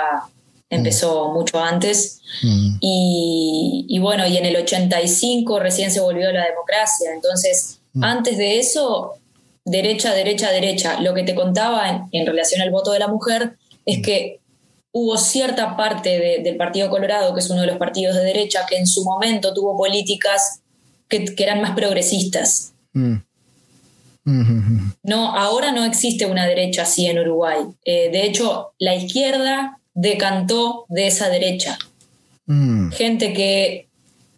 [0.69, 1.33] empezó mm.
[1.33, 2.21] mucho antes.
[2.43, 2.77] Mm.
[2.81, 7.11] Y, y, bueno, y en el 85 recién se volvió la democracia.
[7.13, 9.13] Entonces, antes de eso,
[9.63, 10.99] derecha, derecha, derecha.
[10.99, 13.53] Lo que te contaba en, en relación al voto de la mujer
[13.85, 14.39] es que
[14.97, 18.77] hubo cierta parte del Partido Colorado, que es uno de los partidos de derecha, que
[18.77, 20.61] en su momento tuvo políticas
[21.09, 22.71] que, eran más progresistas.
[22.93, 23.15] Mm.
[25.03, 27.57] No, ahora no existe una derecha así en Uruguay.
[27.83, 31.77] Eh, de hecho, la izquierda decantó de esa derecha.
[32.45, 32.89] Mm.
[32.91, 33.89] Gente que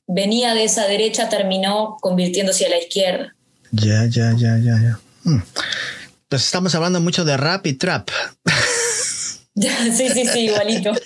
[0.07, 3.35] venía de esa derecha terminó convirtiéndose a la izquierda.
[3.71, 4.99] Ya, ya, ya, ya, ya.
[5.23, 5.43] Mm.
[6.27, 8.09] Pues estamos hablando mucho de rap y trap.
[9.97, 10.93] sí, sí, sí, igualito.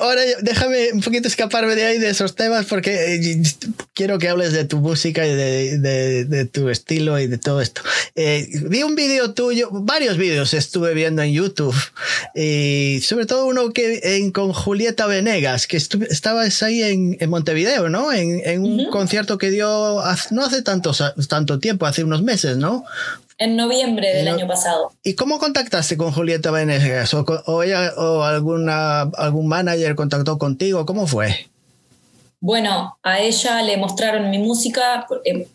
[0.00, 3.42] ahora déjame un poquito escaparme de ahí de esos temas porque eh,
[3.94, 7.82] quiero que hables de tu música y de, tu estilo y de todo esto.
[8.14, 11.76] Eh, vi un vídeo tuyo, varios vídeos estuve viendo en YouTube
[12.34, 18.12] y sobre todo uno que en, con Julieta Venegas, que estabas ahí en, Montevideo, ¿no?
[18.12, 20.92] En, un concierto que dio no hace tanto,
[21.28, 22.84] tanto tiempo, hace unos meses, ¿no?
[23.38, 24.92] En noviembre del año pasado.
[25.04, 27.14] ¿Y cómo contactaste con Julieta Venegas?
[27.14, 30.84] ¿O, ella o alguna, algún manager contactó contigo?
[30.84, 31.46] ¿Cómo fue?
[32.40, 35.06] Bueno, a ella le mostraron mi música.
[35.08, 35.46] Porque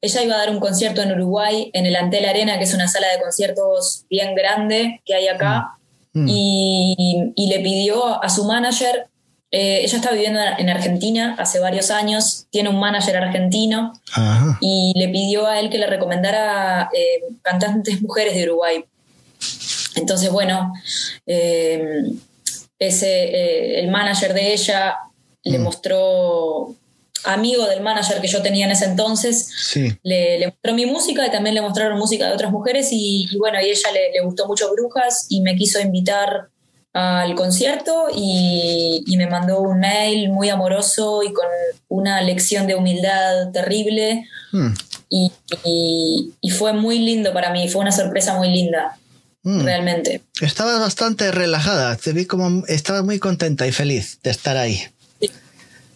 [0.00, 2.86] ella iba a dar un concierto en Uruguay, en el Antel Arena, que es una
[2.86, 5.76] sala de conciertos bien grande que hay acá.
[6.12, 6.22] Mm.
[6.22, 6.28] Mm.
[6.28, 9.08] Y, y, le pidió a su manager
[9.50, 13.94] eh, ella está viviendo en Argentina hace varios años, tiene un manager argentino
[14.60, 18.84] y le pidió a él que le recomendara eh, cantantes mujeres de Uruguay.
[19.94, 20.74] Entonces, bueno,
[21.26, 22.02] eh,
[22.78, 24.98] ese, el manager de ella
[25.42, 25.62] le mm.
[25.62, 26.74] mostró,
[27.24, 29.48] amigo del manager que yo tenía en ese entonces,
[30.02, 33.70] le, mostró mi música y también le mostraron música de otras mujeres y, bueno, y
[33.70, 36.50] ella le, le gustó mucho Brujas y me quiso invitar
[36.98, 41.46] al concierto y, me mandó un mail muy amoroso y con
[41.88, 44.26] una lección de humildad terrible.
[44.52, 44.74] Hmm.
[45.10, 45.32] Y,
[46.50, 48.98] fue muy lindo para mí, fue una sorpresa muy linda,
[49.42, 49.60] hmm.
[49.60, 50.22] realmente.
[50.40, 54.80] Estabas bastante relajada, te vi como estaba muy contenta y feliz de estar ahí.
[55.20, 55.30] Sí.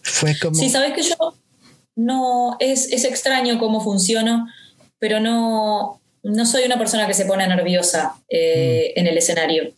[0.02, 0.54] Fue como...
[0.54, 1.34] Sí, sabes que yo
[1.96, 4.46] no, es, es extraño cómo funciono,
[4.98, 9.00] pero no, no soy una persona que se pone nerviosa eh, hmm.
[9.00, 9.72] en el escenario.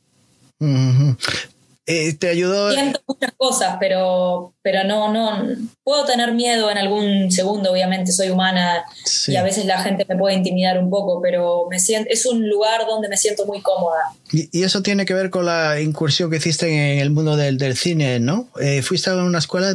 [1.86, 2.72] Eh, ¿Te ayudó?
[2.72, 5.46] Siento muchas cosas, pero, pero no, no.
[5.82, 8.84] Puedo tener miedo en algún segundo, obviamente, soy humana
[9.26, 12.48] y a veces la gente me puede intimidar un poco, pero me siento, es un
[12.48, 14.00] lugar donde me siento muy cómoda.
[14.32, 17.76] Y, eso tiene que ver con la incursión que hiciste en el mundo del, del
[17.76, 18.48] cine, ¿no?
[18.58, 19.74] Eh, ¿Fuiste a una escuela,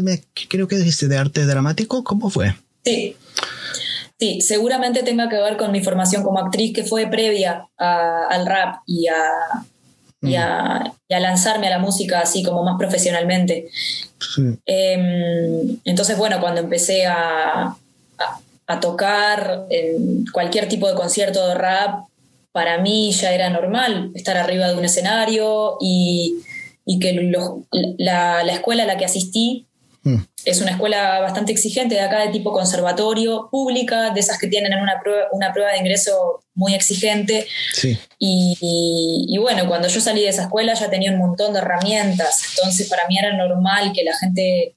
[0.50, 2.04] creo que dijiste, de arte dramático?
[2.04, 2.56] ¿Cómo fue?
[2.84, 3.16] Sí.
[4.20, 8.80] Sí, seguramente tenga que ver con mi formación como actriz que fue previa al rap
[10.22, 13.70] y a, y, a, lanzarme a la música así como más profesionalmente.
[14.66, 17.76] Em, entonces, bueno, cuando empecé a,
[18.68, 22.06] a, tocar en cualquier tipo de concierto de rap,
[22.52, 26.40] para mí ya era normal estar arriba de un escenario y,
[26.86, 27.14] y que
[27.98, 29.68] la, la, escuela a la que asistí
[30.12, 30.26] mm.
[30.46, 34.80] es una escuela bastante exigente de acá de tipo conservatorio, pública, de esas que tienen
[34.80, 37.48] una prueba, una prueba de ingreso muy exigente.
[37.74, 37.98] Sí.
[38.18, 42.42] Y, y, bueno, cuando yo salí de esa escuela ya tenía un montón de herramientas,
[42.50, 44.76] entonces para mí era normal que la gente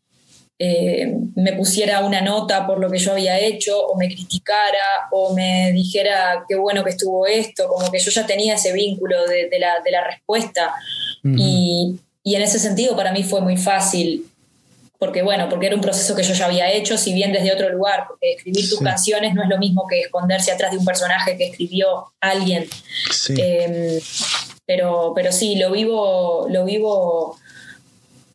[0.65, 5.35] eh, me pusiera una nota por lo que yo había hecho o me criticara o
[5.35, 9.59] me dijera qué bueno que estuvo esto, como que yo ya tenía ese vínculo de,
[9.59, 10.73] la, respuesta.
[11.25, 14.25] y, en ese sentido para mí fue muy fácil,
[15.03, 17.69] porque bueno, porque era un proceso que yo ya había hecho, si bien desde otro
[17.71, 21.37] lugar, porque escribir tus canciones no es lo mismo que esconderse atrás de un personaje
[21.37, 22.69] que escribió alguien.
[23.31, 23.99] Em,
[24.65, 27.37] pero, pero sí, lo vivo, lo vivo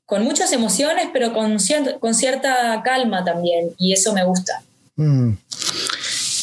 [0.06, 1.56] con muchas emociones, pero con,
[2.02, 4.62] con cierta calma también, y eso me gusta.
[4.98, 5.36] Mm.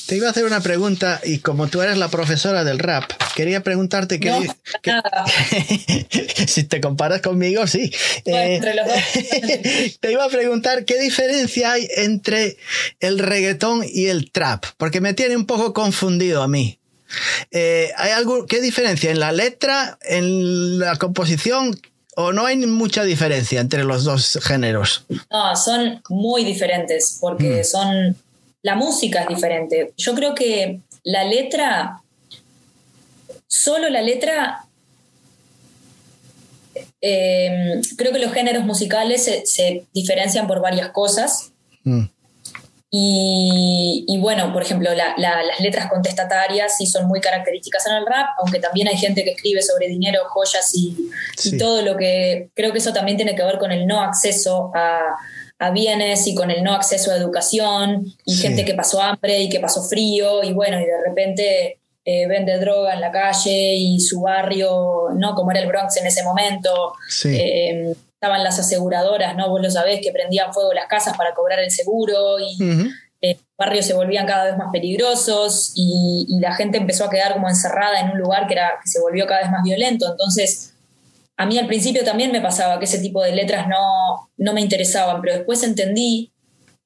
[0.07, 3.63] Te iba a hacer una pregunta y como tú eres la profesora del rap, quería
[3.63, 4.51] preguntarte qué...
[6.47, 7.91] si te comparas conmigo, sí.
[8.27, 8.97] Eh, entre los dos.
[10.01, 12.59] te iba a preguntar qué diferencia hay entre
[13.01, 16.79] el reggaetón y el trap, porque me tiene un poco confundido a mí.
[17.51, 21.81] Eh, ¿Hay algo, qué diferencia en la letra, en la composición?
[22.17, 25.05] ¿O no hay mucha diferencia entre los dos géneros?
[25.31, 27.65] No, son muy diferentes porque mm.
[27.65, 28.17] son...
[28.65, 29.93] La música es diferente.
[29.99, 32.01] Yo creo que la letra,
[33.47, 34.65] solo la letra,
[36.99, 41.53] eh, creo que los géneros musicales se, diferencian por varias cosas.
[41.83, 42.05] Mm.
[42.97, 48.61] Y, bueno, por ejemplo, las letras contestatarias sí son muy características en el rap, aunque
[48.61, 51.11] también hay gente que escribe sobre dinero, joyas y,
[51.59, 55.17] todo lo que creo que eso también tiene que ver con el no acceso a,
[55.73, 59.61] bienes y con el no acceso a educación y gente que pasó hambre y que
[59.61, 64.21] pasó frío y bueno, y de repente eh, vende droga en la calle y su
[64.21, 65.35] barrio, ¿no?
[65.35, 66.93] Como era el Bronx en ese momento.
[67.25, 69.49] Eh, estaban las aseguradoras, ¿no?
[69.49, 72.57] Vos lo sabés, que prendían fuego las casas para cobrar el seguro y
[73.23, 77.33] eh, los barrios se volvían cada vez más peligrosos y, la gente empezó a quedar
[77.33, 80.07] como encerrada en un lugar que, era, que se volvió cada vez más violento.
[80.11, 80.74] Entonces,
[81.37, 84.61] a mí al principio también me pasaba que ese tipo de letras no, no me
[84.61, 86.33] interesaban, pero después entendí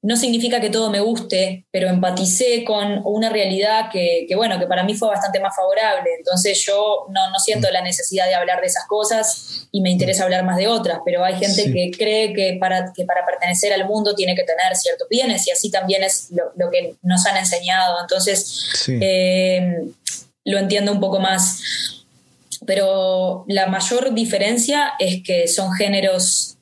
[0.01, 4.83] no significa que todo me guste, pero empaticé con una realidad que, bueno, que para
[4.83, 6.09] mí fue bastante más favorable.
[6.17, 10.45] Entonces yo no, siento la necesidad de hablar de esas cosas y me interesa hablar
[10.45, 14.15] más de otras, pero hay gente que cree que para, que para pertenecer al mundo
[14.15, 17.99] tiene que tener ciertos bienes y así también es lo, que nos han enseñado.
[17.99, 19.83] Entonces eh,
[20.45, 21.98] lo entiendo un poco más.
[22.65, 26.57] Pero la mayor diferencia es que son géneros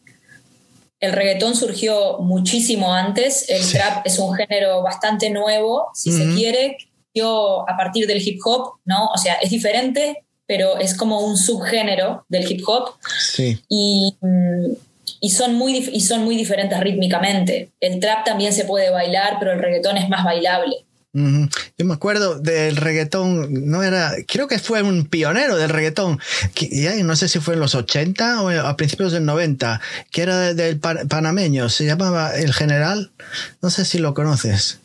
[0.99, 6.77] el reggaetón surgió muchísimo antes, el trap es un género bastante nuevo, si se quiere,
[7.13, 9.07] yo a partir del hip hop, ¿no?
[9.13, 12.95] O sea, es diferente, pero es como un subgénero del hip hop.
[13.19, 13.59] Sí.
[13.69, 14.73] Y, mm,
[15.21, 17.71] y, son muy, y son muy diferentes rítmicamente.
[17.79, 20.86] El trap también se puede bailar, pero el reggaetón es más bailable.
[21.13, 26.19] Yo me acuerdo del reggaetón, no era, creo que fue un pionero del reggaetón,
[26.53, 29.81] que, no sé si fue en los 80 o a principios del 90,
[30.11, 33.11] que era del panameño, se llamaba El General,
[33.61, 34.79] no sé si lo conoces.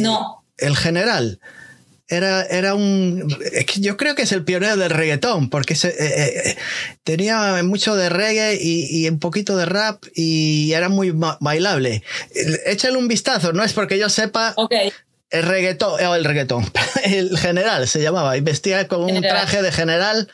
[0.00, 0.42] No.
[0.56, 1.38] El General.
[2.10, 3.28] Era, era un.
[3.76, 6.56] Yo creo que es el pionero del reggaetón, porque se, eh, eh,
[7.04, 12.02] tenía mucho de reggae y, y, un poquito de rap y era muy bailable.
[12.66, 14.92] Échale un vistazo, no es porque yo sepa, okay
[15.30, 16.70] el reggaetón, el reggaetón,
[17.04, 20.28] el general se llamaba, y vestía como un traje de general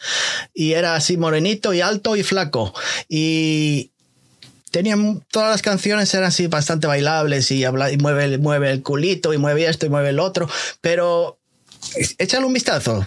[0.54, 2.72] y era así morenito y alto y flaco.
[3.08, 3.90] Y
[4.70, 4.96] tenía
[5.30, 9.38] todas las canciones eran así bastante bailables y, habla, y mueve, mueve el culito y
[9.38, 10.48] mueve esto y mueve el otro,
[10.80, 11.38] pero
[12.18, 13.06] échale un vistazo.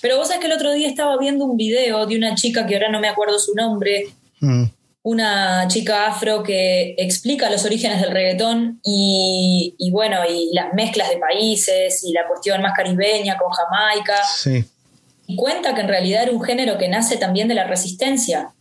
[0.00, 2.74] Pero vos sabés que el otro día estaba viendo un video de una chica que
[2.74, 4.08] ahora no me acuerdo su nombre,
[4.40, 4.64] mm
[5.04, 11.18] una chica afro que explica los orígenes del reggaetón y, bueno, y las mezclas de
[11.18, 14.16] países y la cuestión más caribeña con Jamaica.
[15.26, 18.54] Y cuenta que en realidad era un género que nace también de la resistencia.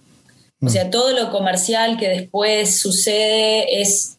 [0.62, 0.90] O sea, mm.
[0.92, 4.18] todo lo comercial que después sucede es,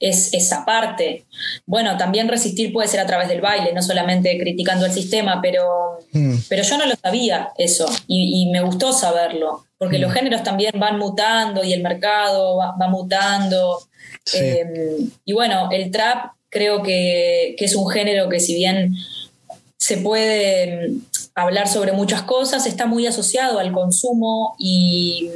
[0.00, 1.24] es esa parte.
[1.66, 6.00] Bueno, también resistir puede ser a través del baile, no solamente criticando el sistema, pero,
[6.12, 6.36] mm.
[6.48, 10.14] pero yo no lo sabía eso y, y me gustó saberlo porque los mm.
[10.14, 13.80] géneros también van mutando y el mercado va, mutando.
[14.34, 18.94] Eh, y bueno, el trap creo que, es un género que si bien
[19.78, 20.90] se puede
[21.42, 25.30] hablar sobre muchas cosas, está muy asociado al consumo y,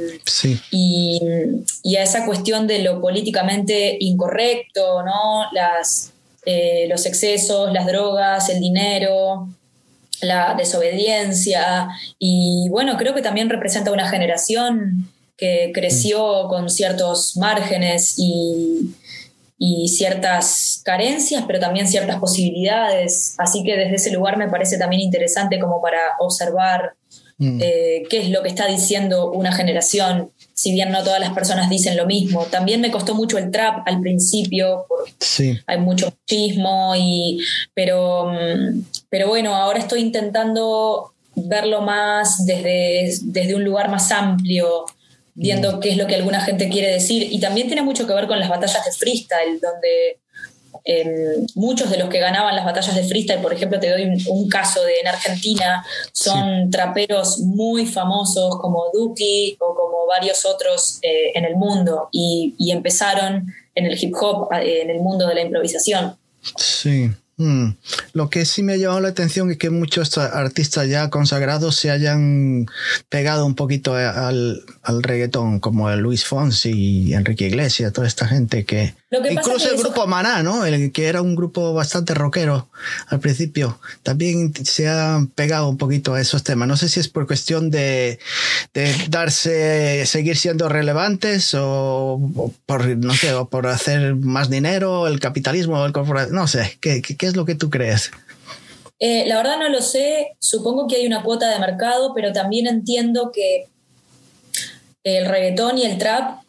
[0.71, 5.45] y, a esa cuestión de lo políticamente incorrecto, ¿no?
[5.51, 6.11] Las,
[6.45, 9.49] eh, los excesos, las drogas, el dinero,
[10.21, 11.89] la desobediencia.
[12.19, 18.95] Y bueno, creo que también representa una generación que creció con ciertos márgenes y,
[19.57, 23.35] y ciertas carencias, pero también ciertas posibilidades.
[23.37, 26.95] Así que desde ese lugar me parece también interesante como para observar
[27.37, 27.59] mm.
[27.61, 31.69] eh, qué es lo que está diciendo una generación, si bien no todas las personas
[31.69, 32.43] dicen lo mismo.
[32.45, 37.39] También me costó mucho el trap al principio, porque hay mucho machismo, y,
[37.73, 44.85] pero, mm, pero bueno, ahora estoy intentando verlo más desde, desde un lugar más amplio,
[45.35, 47.27] viendo qué es lo que alguna gente quiere decir.
[47.31, 50.19] Y también tiene mucho que ver con las batallas de freestyle, donde
[50.85, 54.49] em, muchos de los que ganaban las batallas de freestyle, por ejemplo, te doy un,
[54.49, 61.31] caso de en Argentina, son traperos muy famosos como Duki o como varios otros eh,
[61.35, 65.35] en el mundo y, y empezaron en el hip hop, eh, en el mundo de
[65.35, 66.17] la improvisación.
[66.55, 67.71] Sí, Mm.
[68.13, 71.91] Lo que sí me ha llamado la atención es que muchos artistas ya consagrados se
[71.91, 72.65] hayan
[73.09, 78.63] pegado un poquito al, al reggaetón, como Luis Fonsi y Enrique Iglesias, toda esta gente
[78.63, 78.95] que...
[79.29, 80.65] incluso el grupo Maná, ¿no?
[80.65, 82.69] El que era un grupo bastante rockero
[83.07, 86.69] al principio, también se han pegado un poquito a esos temas.
[86.69, 88.17] No sé si es por cuestión de,
[88.73, 95.19] de darse, seguir siendo relevantes o, por, no sé, o por hacer más dinero, el
[95.19, 95.93] capitalismo, el
[96.31, 98.11] no sé, ¿qué, qué ¿Qué es lo que tú crees?
[98.99, 102.67] Eh, la verdad no lo sé, supongo que hay una cuota de mercado, pero también
[102.67, 103.65] entiendo que
[105.03, 106.43] el reggaetón y el trap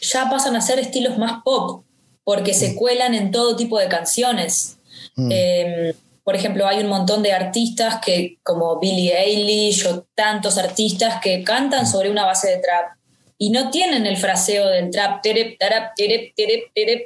[0.00, 1.84] ya pasan a ser estilos más pop,
[2.24, 2.74] porque se mm.
[2.76, 4.78] cuelan en todo tipo de canciones.
[5.16, 5.28] Mm.
[5.30, 5.94] Em,
[6.24, 11.44] por ejemplo, hay un montón de artistas que, como Billie Eilish o tantos artistas que
[11.44, 11.88] cantan mm.
[11.88, 12.96] sobre una base de trap
[13.36, 15.22] y no tienen el fraseo del trap,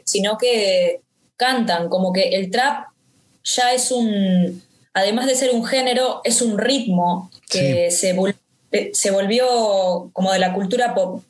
[0.04, 1.00] sino que
[1.36, 2.89] cantan, como que el trap
[3.44, 4.62] ya es un,
[4.92, 8.16] además de ser un género, es un ritmo que se,
[8.92, 11.22] se volvió como de la cultura pop.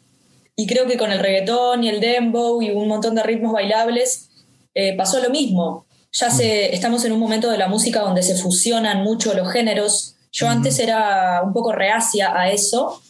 [0.56, 4.28] Y creo que con el reggaetón y el dembow y un montón de ritmos bailables
[4.74, 5.86] eh, pasó lo mismo.
[6.12, 6.74] Ya se, mm.
[6.74, 10.16] estamos en un momento de la música donde se fusionan mucho los géneros.
[10.32, 13.00] Yo antes era un poco reacia a eso,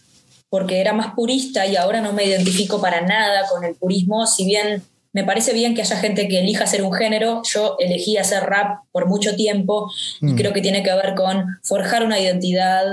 [0.48, 4.44] porque era más purista y ahora no me identifico para nada con el purismo, si
[4.44, 4.82] bien
[5.12, 7.42] me parece bien que haya gente que elija hacer un género.
[7.44, 9.90] Yo elegí hacer rap por mucho tiempo
[10.20, 10.36] y mm.
[10.36, 12.84] creo que tiene que ver con forjar una identidad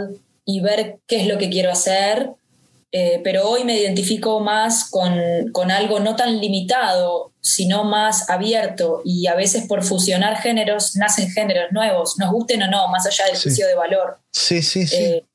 [0.45, 2.31] y ver qué es lo que quiero hacer.
[2.93, 5.11] Eh, pero hoy me identifico más con,
[5.71, 11.71] algo no tan limitado, sino más abierto y a veces por fusionar géneros nacen géneros
[11.71, 14.19] nuevos, nos gusten o no, más allá del juicio de valor.
[14.31, 14.95] Sí, sí, sí.
[14.95, 15.25] Eh,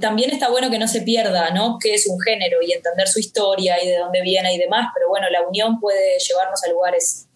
[0.00, 1.78] también está bueno que no se pierda, ¿no?
[1.80, 5.08] Qué es un género y entender su historia y de dónde viene y demás, pero
[5.08, 7.26] bueno, la unión puede llevarnos a lugares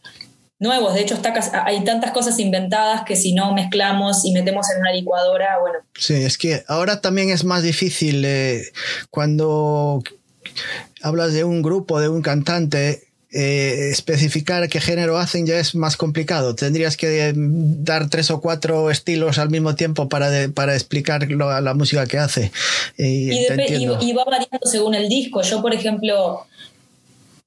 [0.58, 0.94] nuevos.
[0.94, 4.92] De hecho, está, hay tantas cosas inventadas que si no mezclamos y metemos en una
[4.92, 5.78] licuadora, bueno.
[5.98, 8.62] Sí, es que ahora también es más difícil eh,
[9.10, 10.02] cuando
[11.02, 15.96] hablas de un grupo, de un cantante, eh, especificar qué género hacen ya es más
[15.96, 16.56] complicado.
[16.56, 21.74] Tendrías que eh, dar tres o cuatro estilos al mismo tiempo para, para explicar la
[21.74, 22.50] música que hace.
[22.98, 25.42] Y, y, va variando según el disco.
[25.42, 26.46] Yo, por ejemplo,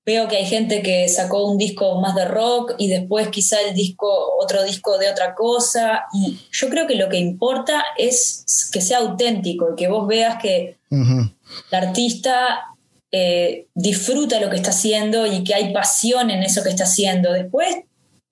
[0.05, 3.75] veo que hay gente que sacó un disco más de rock y después quizá el
[3.75, 4.07] disco,
[4.39, 6.05] otro disco de otra cosa.
[6.13, 10.77] Y yo creo que lo que importa es que sea auténtico, que vos veas que
[10.89, 11.29] el
[11.71, 12.72] artista
[13.15, 17.31] eh, disfruta lo que está haciendo y que hay pasión en eso que está haciendo.
[17.31, 17.77] Después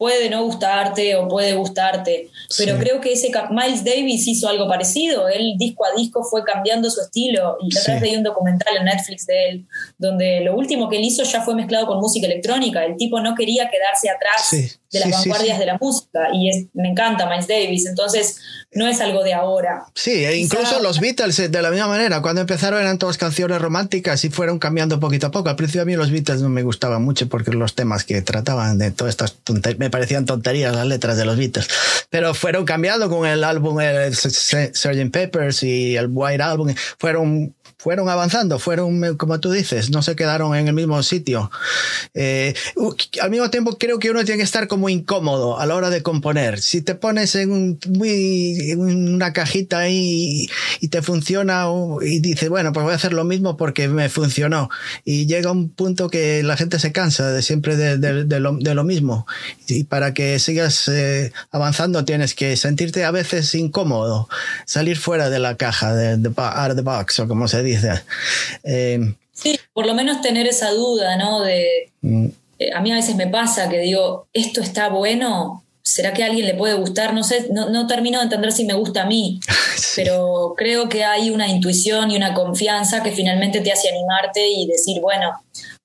[0.01, 5.29] puede no gustarte o puede gustarte, pero creo que ese Miles Davis hizo algo parecido,
[5.29, 9.27] él disco a disco fue cambiando su estilo y la de un documental en Netflix
[9.27, 9.67] de él,
[9.99, 13.35] donde lo último que él hizo ya fue mezclado con música electrónica, el tipo no
[13.35, 14.49] quería quedarse atrás
[14.91, 18.39] de las vanguardias de la música y me encanta Miles Davis, entonces
[18.73, 19.85] no es algo de ahora.
[19.95, 23.61] Sí, e incluso los Beatles eh, de la misma manera, cuando empezaron eran todas canciones
[23.61, 25.49] románticas y fueron cambiando poquito a poco.
[25.49, 28.77] Al principio a mí los Beatles no me gustaban mucho porque los temas que trataban
[28.77, 31.67] de todas estas tonterías, parecían tonterías las letras de los Beatles,
[32.09, 35.11] pero fueron cambiando con el álbum el Sgt.
[35.11, 40.55] Peppers y el White Album, fueron fueron avanzando, fueron, como tú dices, no se quedaron
[40.55, 41.49] en el mismo sitio.
[42.13, 42.53] Eh,
[43.19, 46.03] al mismo tiempo, creo que uno tiene que estar como incómodo a la hora de
[46.03, 46.61] componer.
[46.61, 50.47] Si te pones en, un, muy, una cajita ahí
[50.79, 51.65] y, te funciona
[52.01, 54.69] y dices, bueno, pues voy a hacer lo mismo porque me funcionó.
[55.03, 59.25] Y llega un punto que la gente se cansa de siempre de, lo, mismo.
[59.67, 64.29] Y para que sigas eh, avanzando tienes que sentirte a veces incómodo,
[64.65, 67.70] salir fuera de la caja, de, de out of the box o como se dice
[68.63, 68.99] eh,
[69.33, 71.41] sí, por lo menos tener esa duda, ¿no?
[71.41, 72.25] De, mm.
[72.59, 76.27] eh, a mí a veces me pasa que digo, esto está bueno, ¿será que a
[76.27, 77.13] alguien le puede gustar?
[77.13, 79.39] No sé, no, termino de entender si me gusta a mí,
[79.95, 84.67] pero creo que hay una intuición y una confianza que finalmente te hace animarte y
[84.67, 85.31] decir, bueno,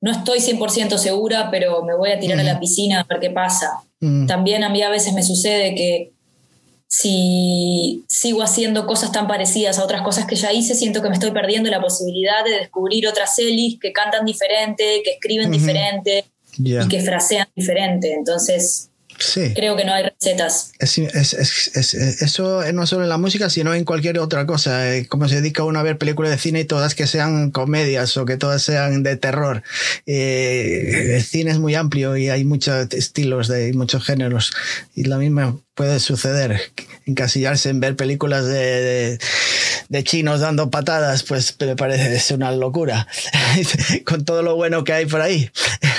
[0.00, 3.30] no estoy 100% segura, pero me voy a tirar a la piscina a ver qué
[3.30, 3.80] pasa.
[4.00, 4.26] Mm.
[4.26, 6.12] También a mí a veces me sucede que
[6.88, 11.14] si sigo haciendo cosas tan parecidas a otras cosas que ya hice, siento que me
[11.14, 16.24] estoy perdiendo la posibilidad de descubrir otras Elis que cantan diferente, que escriben diferente
[16.58, 18.12] y que frasean diferente.
[18.12, 18.90] Entonces,
[19.54, 20.72] Creo que no hay recetas.
[20.78, 24.94] eso no solo en la música, sino en cualquier otra cosa.
[24.94, 28.16] Eh, como se dedica uno a ver películas de cine y todas que sean comedias
[28.16, 29.62] o que todas sean de terror.
[30.06, 34.52] Eh, el cine es muy amplio y hay muchos estilos, de, muchos géneros.
[34.94, 36.60] Y lo mismo puede suceder.
[37.06, 39.18] Encasillarse en ver películas de,
[39.88, 43.06] de chinos dando patadas, pues me parece una locura,
[44.04, 45.50] con todo lo bueno que hay por ahí.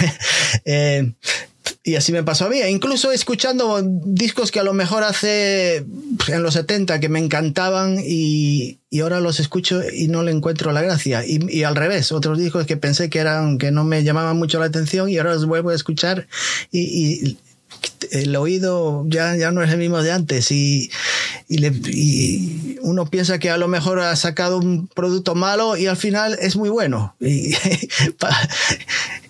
[0.65, 1.13] eh,
[1.87, 2.57] y así me pasó a mí.
[2.57, 5.85] E incluso escuchando discos que a lo mejor hace
[6.17, 10.33] pues, en los 70 que me encantaban y, y ahora los escucho y no le
[10.33, 11.25] encuentro la gracia.
[11.25, 14.59] Y, y, al revés, otros discos que pensé que eran que no me llamaban mucho
[14.59, 16.27] la atención y ahora los vuelvo a escuchar
[16.73, 17.37] y,
[18.11, 20.89] el oído ya, ya no es el mismo de antes y,
[21.47, 26.37] y, uno piensa que a lo mejor ha sacado un producto malo y al final
[26.41, 27.15] es muy bueno.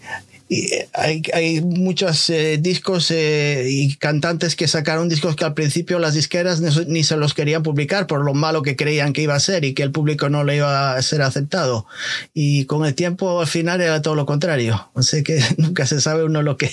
[0.93, 6.13] hay, hay muchos eh, discos eh, y cantantes que sacaron discos que al principio las
[6.13, 9.65] disqueras ni, se los querían publicar por lo malo que creían que iba a ser
[9.65, 11.85] y que el público no le iba a ser aceptado.
[12.33, 14.89] Y con el tiempo al final era todo lo contrario.
[15.01, 16.71] Sea que nunca se sabe uno lo que,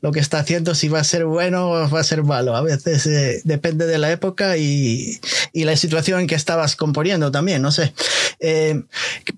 [0.00, 2.56] lo, que está haciendo, si va a ser bueno o va a ser malo.
[2.56, 5.20] A veces eh, depende de la época y,
[5.52, 7.94] y, la situación en que estabas componiendo también, no sé.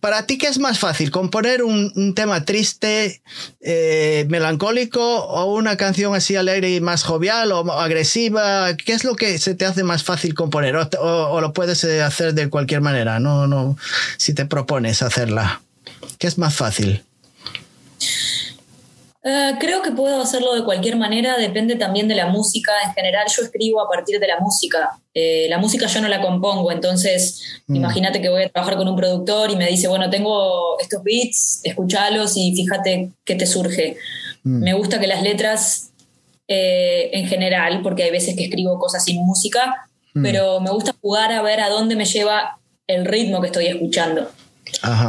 [0.01, 1.11] para ti, ¿qué es más fácil?
[1.11, 3.21] ¿Componer un, un tema triste?
[3.61, 8.77] Eh, melancólico o una canción así alegre y más jovial o agresiva?
[8.77, 10.77] ¿Qué es lo que se te hace más fácil componer?
[10.77, 13.77] O, lo puedes eh, hacer de cualquier manera, no, no,
[14.17, 15.61] si te propones hacerla.
[16.19, 17.06] ¿Qué es más fácil?
[19.29, 22.71] Eh, creo que puedo hacerlo de cualquier manera, depende también de la música.
[22.85, 25.01] En general yo escribo a partir de la música.
[25.13, 27.75] Eh, la música yo no la compongo, entonces mm.
[27.75, 31.61] imagínate que voy a trabajar con un productor y me dice, bueno, tengo estos beats,
[31.65, 33.97] escúchalos y fíjate qué te surge.
[34.45, 34.63] Mm.
[34.63, 35.91] Me gusta que las letras,
[36.47, 40.23] eh, en general, porque hay veces que escribo cosas sin música, mm.
[40.23, 44.31] pero me gusta jugar a ver a dónde me lleva el ritmo que estoy escuchando.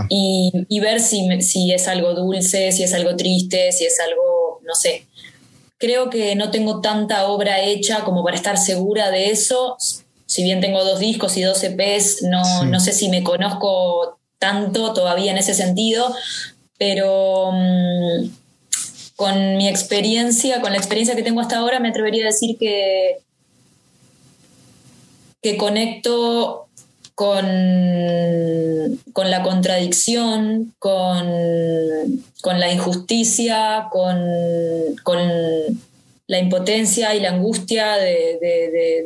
[0.09, 4.75] Y, ver si, si es algo dulce, si es algo triste, si es algo, no
[4.75, 5.05] sé.
[5.77, 9.77] Creo que no tengo tanta obra hecha como para estar segura de eso.
[10.25, 14.93] Si bien tengo dos discos y dos EPs, no, no sé si me conozco tanto
[14.93, 16.13] todavía en ese sentido,
[16.77, 18.29] pero mm,
[19.15, 23.19] con mi experiencia, con la experiencia que tengo hasta ahora, me atrevería a decir que,
[25.41, 26.66] que conecto
[27.17, 27.47] con,
[29.11, 31.25] con la contradicción, con,
[32.43, 34.21] con la injusticia, con,
[35.01, 35.17] con,
[36.27, 38.37] la impotencia y la angustia de,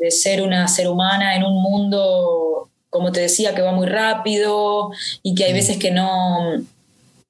[0.02, 4.92] de, ser una ser humana en un mundo, como te decía, que va muy rápido
[5.24, 5.56] y que hay mm.
[5.56, 6.58] veces que no,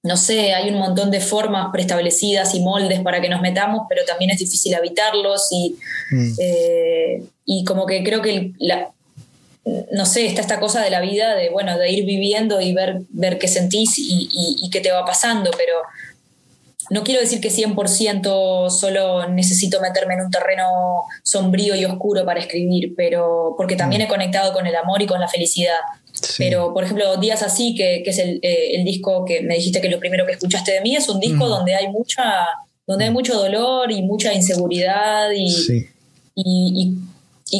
[0.02, 4.04] no sé, hay un montón de formas preestablecidas y moldes para que nos metamos, pero
[4.06, 5.76] también es difícil habitarlos y,
[6.10, 6.34] mm.
[6.40, 8.90] eh, y como que creo que la,
[9.66, 13.02] no sé, está esta cosa de la vida, de, bueno, de ir viviendo y ver,
[13.10, 15.74] ver qué sentís y, qué te va pasando, pero
[16.90, 22.40] no quiero decir que 100% solo necesito meterme en un terreno sombrío y oscuro para
[22.40, 24.06] escribir, pero porque también mm.
[24.06, 25.78] he conectado con el amor y con la felicidad.
[26.38, 29.90] Pero, por ejemplo, Días Así, que, es el, eh, el, disco que me dijiste que
[29.90, 31.50] lo primero que escuchaste de mí, es un disco mm.
[31.50, 32.46] donde hay mucha
[32.86, 33.14] donde hay mm.
[33.14, 35.86] mucho dolor y mucha inseguridad y,
[36.36, 36.94] y y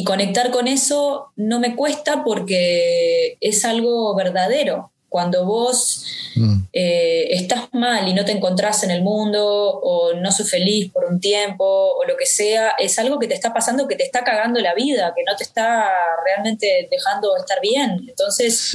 [0.04, 4.90] conectar con eso no me cuesta porque es algo verdadero.
[5.10, 6.06] Cuando vos
[6.36, 6.56] mm.
[6.72, 11.04] eh, estás mal y no te encontrás en el mundo o no sos feliz por
[11.04, 14.24] un tiempo o lo que sea, es algo que te está pasando, que te está
[14.24, 15.90] cagando la vida, que no te está
[16.24, 18.06] realmente dejando estar bien.
[18.08, 18.74] Entonces,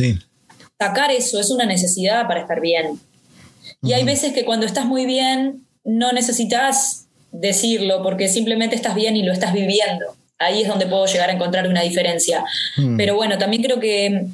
[0.77, 2.99] sacar eso es una necesidad para estar bien.
[3.81, 9.15] Y hay veces que cuando estás muy bien, no necesitas decirlo porque simplemente estás bien
[9.17, 10.16] y lo estás viviendo.
[10.39, 12.43] Ahí es donde puedo llegar a encontrar una diferencia.
[12.77, 12.97] Mm.
[12.97, 14.27] Pero bueno, también creo que,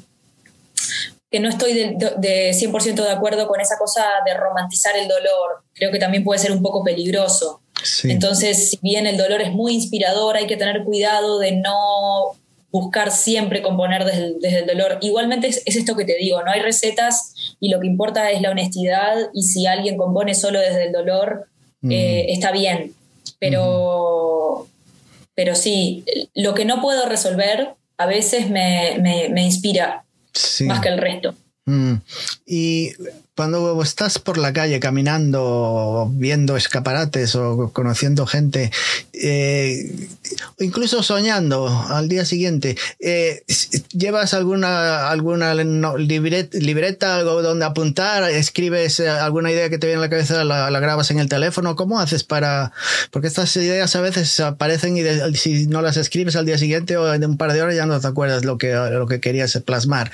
[1.30, 5.64] que no estoy de, de 100% de acuerdo con esa cosa de romantizar el dolor.
[5.72, 7.60] Creo que también puede ser un poco peligroso.
[8.04, 12.36] Entonces, si bien el dolor es muy inspirador, hay que tener cuidado de no
[12.70, 14.98] buscar siempre componer desde, el dolor.
[15.00, 18.50] Igualmente es, esto que te digo, no hay recetas y lo que importa es la
[18.50, 21.46] honestidad y si alguien compone solo desde el dolor,
[21.88, 22.94] eh, está bien.
[23.38, 24.66] Pero,
[25.34, 26.04] pero sí,
[26.34, 30.04] lo que no puedo resolver a veces me, inspira
[30.66, 31.34] más que el resto.
[31.66, 31.94] Mm.
[32.46, 32.92] Y
[33.36, 38.70] cuando estás por la calle caminando, viendo escaparates o conociendo gente,
[39.12, 40.08] eh,
[40.60, 43.42] incluso soñando al día siguiente, eh,
[43.90, 48.30] ¿llevas alguna, alguna libreta, algo donde apuntar?
[48.30, 51.74] ¿Escribes eh, alguna idea que te viene a la cabeza, la, grabas en el teléfono?
[51.74, 52.72] ¿Cómo haces para...?
[53.10, 57.12] Porque estas ideas a veces aparecen y si no las escribes al día siguiente o
[57.12, 60.12] en un par de horas ya no te acuerdas lo que, lo que querías plasmar.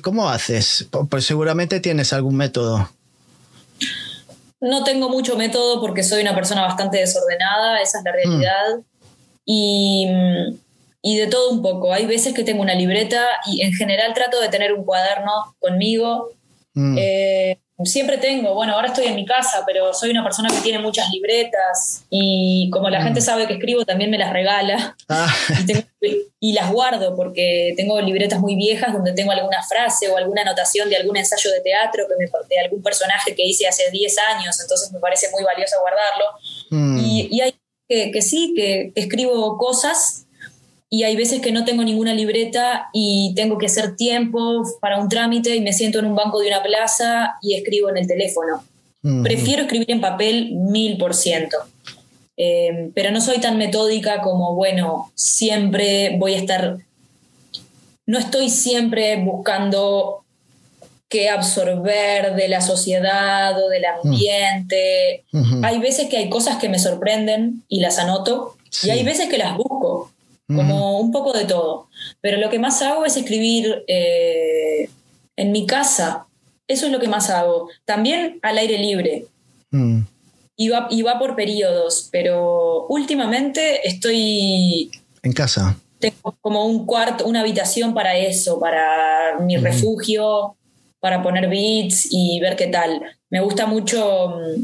[0.00, 0.86] ¿Cómo haces?
[1.10, 2.88] Pues seguramente tienes algún método?
[4.60, 8.80] No tengo mucho método porque soy una persona bastante desordenada, esa es la realidad.
[9.44, 10.08] Y,
[11.02, 11.92] y, de todo un poco.
[11.92, 16.30] Hay veces que tengo una libreta y en general trato de tener un cuaderno conmigo.
[16.74, 16.96] Mm.
[16.98, 20.78] Eh, siempre tengo, bueno, ahora estoy en mi casa, pero soy una persona que tiene
[20.78, 23.04] muchas libretas y como la mm.
[23.04, 25.34] gente sabe que escribo, también me las regala ah.
[26.40, 30.88] y, las guardo porque tengo libretas muy viejas donde tengo alguna frase o alguna anotación
[30.88, 34.58] de algún ensayo de teatro que me, de algún personaje que hice hace 10 años,
[34.60, 36.24] entonces me parece muy valioso guardarlo.
[36.70, 36.98] Mm.
[37.04, 37.54] Y, hay
[37.88, 40.25] que, que sí, que escribo cosas
[40.88, 45.08] y hay veces que no tengo ninguna libreta y tengo que hacer tiempo para un
[45.08, 48.64] trámite y me siento en un banco de una plaza y escribo en el teléfono.
[49.22, 51.58] Prefiero escribir en papel mil por ciento.
[52.36, 56.78] Eh, pero no soy tan metódica como, bueno, siempre voy a estar,
[58.04, 60.24] no estoy siempre buscando
[61.08, 65.24] qué absorber de la sociedad o del ambiente.
[65.62, 69.38] Hay veces que hay cosas que me sorprenden y las anoto y hay veces que
[69.38, 70.12] las busco
[70.46, 71.88] como un poco de todo.
[72.20, 74.88] Pero lo que más hago es escribir eh,
[75.36, 76.26] en mi casa.
[76.68, 77.68] Eso es lo que más hago.
[77.84, 79.26] También al aire libre.
[79.70, 80.00] Mm.
[80.56, 84.90] Y, va, y va por periodos, pero últimamente estoy...
[85.22, 85.76] En casa.
[85.98, 90.56] Tengo como un cuarto, una habitación para eso, para mi refugio,
[91.00, 93.02] para poner beats y ver qué tal.
[93.30, 94.62] Me gusta mucho mm,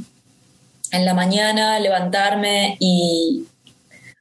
[0.93, 3.45] en la mañana levantarme y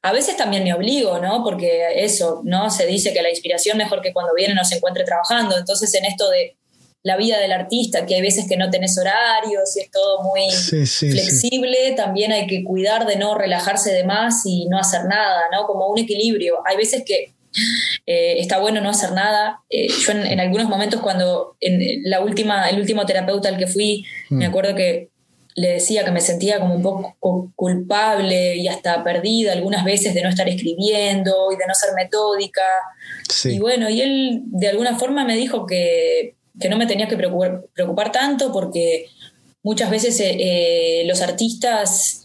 [0.04, 1.44] a veces también me obligo, ¿no?
[1.44, 2.70] Porque eso, ¿no?
[2.72, 5.58] Se dice que la inspiración mejor que cuando viene no se encuentre trabajando.
[5.58, 6.58] Entonces, en esto de
[7.04, 10.50] la vida del artista, que hay veces que no tenés horarios y es todo muy
[10.52, 15.66] flexible, también hay que cuidar de no relajarse de más y no hacer nada, ¿no?
[15.66, 16.60] Como un equilibrio.
[16.66, 17.34] Hay veces que
[18.06, 19.62] eh, está bueno no hacer nada.
[19.70, 24.04] Eh, yo en, algunos momentos cuando en la última, el último terapeuta al que fui,
[24.30, 24.50] me mm.
[24.50, 25.11] acuerdo que
[25.56, 30.22] le decía que me sentía como un poco culpable y hasta perdida algunas veces de
[30.22, 32.62] no estar escribiendo y de no ser metódica.
[33.46, 36.36] Y bueno, y él de alguna forma me dijo que,
[36.70, 39.08] no me tenía que preocupar, tanto porque
[39.64, 42.21] muchas veces eh, eh, los artistas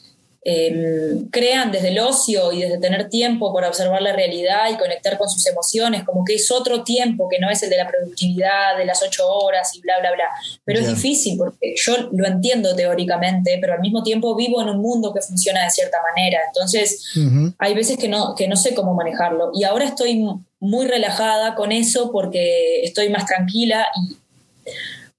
[0.49, 5.19] Em, crean desde el ocio y desde tener tiempo para observar la realidad y conectar
[5.19, 8.79] con sus emociones, como que es otro tiempo que no es el de la productividad,
[8.79, 10.27] de las ocho horas y bla, bla, bla.
[10.65, 14.81] Pero es difícil porque yo lo entiendo teóricamente, pero al mismo tiempo vivo en un
[14.81, 16.39] mundo que funciona de cierta manera.
[16.47, 17.13] Entonces,
[17.59, 19.51] hay veces que no, que no sé cómo manejarlo.
[19.53, 20.25] Y ahora estoy
[20.61, 24.17] muy relajada con eso porque estoy más tranquila y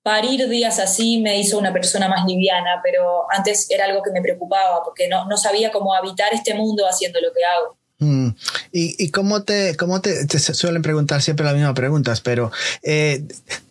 [0.08, 4.22] parir días así me hizo una persona más liviana, pero antes era algo que me
[4.22, 7.77] preocupaba porque no, no sabía cómo habitar este mundo haciendo lo que hago.
[8.00, 8.30] Mm.
[8.72, 12.22] ¿Y, ¿Y, cómo, te, cómo te, suelen preguntar siempre las mismas preguntas?
[12.22, 12.52] Pero
[12.84, 13.24] eh,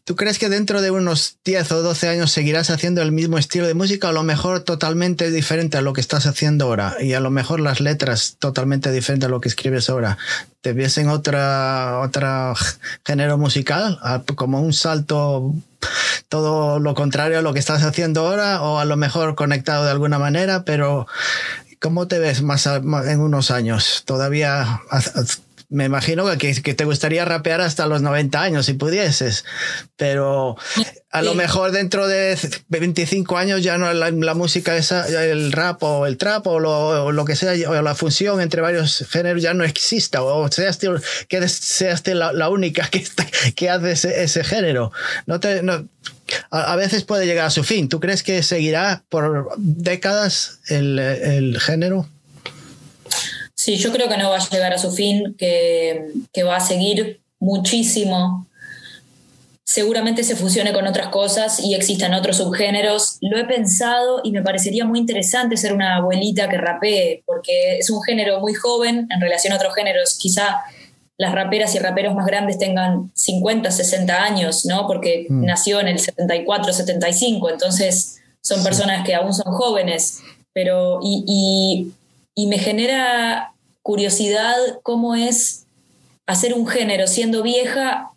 [0.04, 3.68] ¿tú crees que dentro de unos 10 o 12 años seguirás haciendo el mismo estilo
[3.68, 6.96] de música a lo mejor totalmente diferente a lo que estás haciendo ahora?
[7.00, 10.18] Y a lo mejor las letras totalmente diferentes a lo que escribes ahora.
[10.60, 12.52] ¿Te ves en otra, otra
[13.04, 14.00] género musical?
[14.34, 15.54] ¿Como un salto
[16.28, 19.90] todo lo contrario a lo que estás haciendo ahora o a lo mejor conectado de
[19.90, 21.06] alguna manera, pero
[21.80, 24.02] ¿cómo te ves más, en unos años?
[24.04, 24.80] ¿Todavía
[25.68, 29.44] me imagino que, que, te gustaría rapear hasta los 90 años si pudieses,
[29.96, 30.56] pero
[31.10, 32.38] a lo mejor dentro de
[32.68, 37.36] 25 años ya no la, música esa, el rap o el trap o lo, que
[37.36, 40.78] sea, o la función entre varios géneros ya no exista, o seas
[41.28, 43.04] que seas la, la, única que,
[43.54, 44.92] que hace ese, ese género.
[45.26, 45.88] No te, no,
[46.50, 47.88] a, veces puede llegar a su fin.
[47.88, 52.08] ¿Tú crees que seguirá por décadas el, el género?
[53.66, 56.60] Sí, yo creo que no va a llegar a su fin, que, que va a
[56.60, 58.46] seguir muchísimo.
[59.64, 63.18] Seguramente se fusione con otras cosas y existan otros subgéneros.
[63.22, 67.90] Lo he pensado y me parecería muy interesante ser una abuelita que rapee, porque es
[67.90, 70.16] un género muy joven en relación a otros géneros.
[70.16, 70.60] Quizá
[71.18, 74.86] las raperas y raperos más grandes tengan 50, 60 años, ¿no?
[74.86, 75.44] Porque mm.
[75.44, 80.20] nació en el 74, 75, entonces son personas que aún son jóvenes,
[80.52, 81.90] pero y,
[82.36, 83.54] y me genera
[83.86, 85.66] curiosidad cómo es
[86.26, 88.10] hacer un género siendo vieja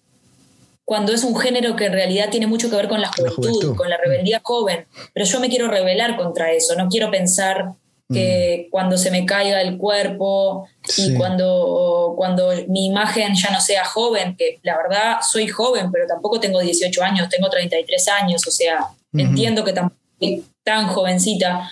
[0.84, 3.88] cuando es un género que en realidad tiene mucho que ver con la juventud, con
[3.88, 4.88] la rebeldía joven.
[5.14, 7.74] Pero yo me quiero rebelar contra eso, no quiero pensar
[8.12, 8.72] que mm.
[8.72, 10.68] cuando se me caiga el cuerpo
[10.98, 16.08] y cuando, cuando mi imagen ya no sea joven, que la verdad soy joven, pero
[16.08, 21.70] tampoco tengo 18 años, tengo 33 años, o sea, entiendo que tampoco soy tan jovencita.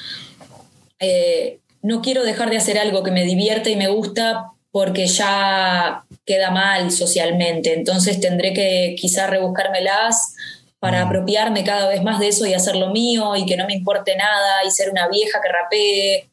[0.99, 6.03] Eh, no quiero dejar de hacer algo que me divierte y me gusta porque ya
[6.25, 7.73] queda mal socialmente.
[7.73, 10.35] Entonces tendré que quizás rebuscármelas
[10.79, 11.07] para mm.
[11.07, 14.15] apropiarme cada vez más de eso y hacer lo mío y que no me importe
[14.15, 16.29] nada y ser una vieja que rapee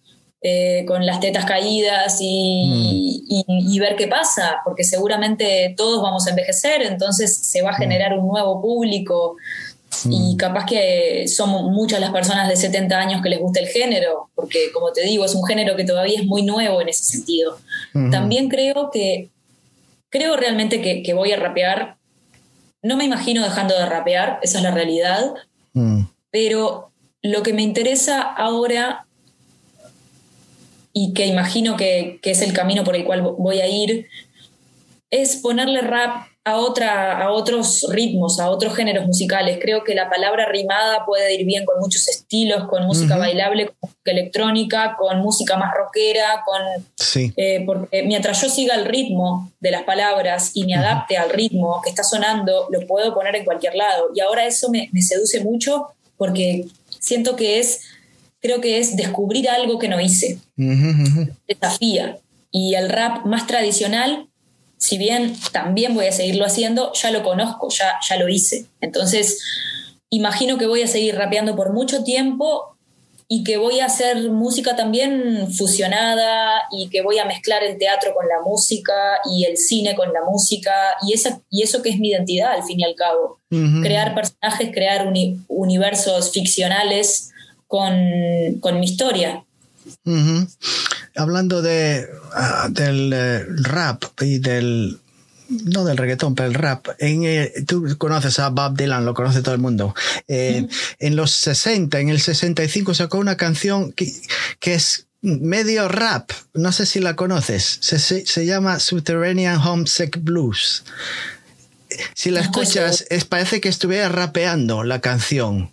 [0.46, 3.72] eh, con las tetas caídas y, mm.
[3.72, 7.80] y, ver qué pasa, porque seguramente todos vamos a envejecer, entonces se va a mm.
[7.80, 9.36] generar un nuevo público
[10.08, 10.36] y mm.
[10.36, 14.70] capaz que somos muchas las personas de 70 años que les gusta el género, porque
[14.72, 17.58] como te digo, es un género que todavía es muy nuevo en ese sentido.
[18.10, 19.30] También creo que,
[20.10, 21.96] creo realmente que, voy a rapear.
[22.82, 25.34] No me imagino dejando de rapear, esa es la realidad,
[25.72, 26.02] mm.
[26.30, 26.90] pero
[27.22, 29.06] lo que me interesa ahora
[30.92, 34.08] y que imagino que, que es el camino por el cual voy a ir,
[35.10, 39.58] es ponerle rap a, otra, a otros ritmos, a otros géneros musicales.
[39.60, 43.76] Creo que la palabra rimada puede ir bien con muchos estilos, con música bailable, con
[43.80, 46.60] música electrónica, con música más rockera, con...
[47.36, 51.80] Eh, porque mientras yo siga el ritmo de las palabras y me adapte al ritmo
[51.82, 54.10] que está sonando, lo puedo poner en cualquier lado.
[54.14, 55.88] Y ahora eso me, me seduce mucho
[56.18, 56.66] porque
[56.98, 57.80] siento que es,
[58.40, 60.38] creo que es descubrir algo que no hice.
[61.48, 62.18] Desafía.
[62.50, 64.28] Y el rap más tradicional
[64.78, 68.66] si bien también voy a seguirlo haciendo, ya lo conozco, ya, ya lo hice.
[68.80, 69.42] Entonces,
[70.10, 72.74] imagino que voy a seguir rapeando por mucho tiempo
[73.28, 78.12] y que voy a hacer música también fusionada y que voy a mezclar el teatro
[78.14, 78.92] con la música
[79.24, 80.72] y el cine con la música
[81.02, 83.38] y, esa, y eso que es mi identidad al fin y al cabo.
[83.82, 85.12] Crear personajes, crear
[85.48, 87.30] universos ficcionales
[87.66, 87.94] con,
[88.60, 89.44] con mi historia.
[91.16, 94.98] Hablando de, ah, del eh, rap y del
[95.48, 96.88] no del reggaetón, pero el rap.
[96.98, 99.94] En, eh, tú conoces a Bob Dylan, lo conoce todo el mundo.
[100.28, 100.66] Eh,
[100.98, 104.12] en los 60, en el 65 sacó una canción que,
[104.58, 106.30] que es medio rap.
[106.54, 107.78] No sé si la conoces.
[107.80, 110.84] Se, se, llama Subterranean Homesick Blues.
[112.14, 115.70] Si la escuchas, es, parece que estuviera rapeando la canción.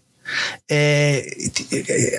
[0.67, 1.51] Eh,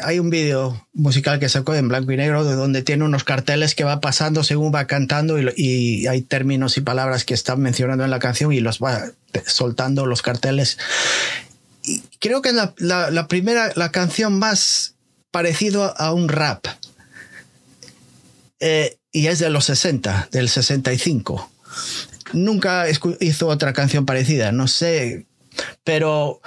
[0.02, 3.74] hay un vídeo musical que sacó en blanco y negro de donde tiene unos carteles
[3.74, 8.10] que va pasando según va cantando y, hay términos y palabras que están mencionando en
[8.10, 9.10] la canción y los va
[9.46, 10.78] soltando los carteles.
[11.84, 14.94] Y creo que es la, primera, la canción más
[15.30, 16.66] parecido a un rap.
[18.60, 21.50] Eh, y es de los 60, del 65.
[22.32, 22.86] Nunca
[23.20, 25.26] hizo otra canción parecida, no sé,
[25.84, 26.40] pero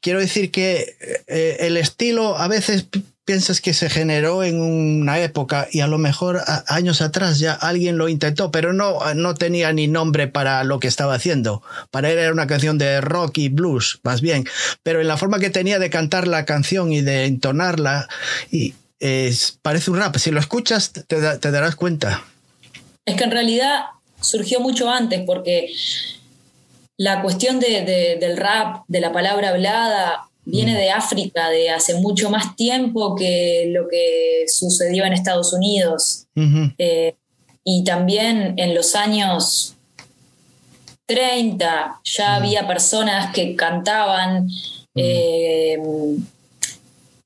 [0.00, 0.96] quiero decir que
[1.26, 2.86] eh, el estilo a veces
[3.24, 7.96] piensas que se generó en una época y a lo mejor años atrás ya alguien
[7.96, 11.62] lo intentó, pero no, no tenía ni nombre para lo que estaba haciendo.
[11.92, 14.48] Para él era una canción de rock y blues, más bien.
[14.82, 18.08] Pero en la forma que tenía de cantar la canción y de entonarla,
[18.50, 18.74] y,
[19.62, 20.16] parece un rap.
[20.16, 22.24] Si lo escuchas, te, te darás cuenta.
[23.06, 23.84] Es que en realidad
[24.20, 25.72] surgió mucho antes, porque
[27.00, 30.76] la cuestión del rap, de la palabra hablada, viene mm.
[30.76, 36.26] de África de hace mucho más tiempo que lo que sucedió en Estados Unidos.
[36.76, 37.14] Eh,
[37.64, 39.76] y también en los años
[41.06, 42.34] 30 ya mm.
[42.34, 44.50] había personas que cantaban mm.
[44.96, 45.78] eh,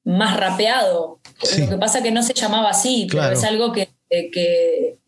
[0.04, 1.18] más rapeado.
[1.58, 4.98] Lo que pasa que no se llamaba así, pero es algo que, que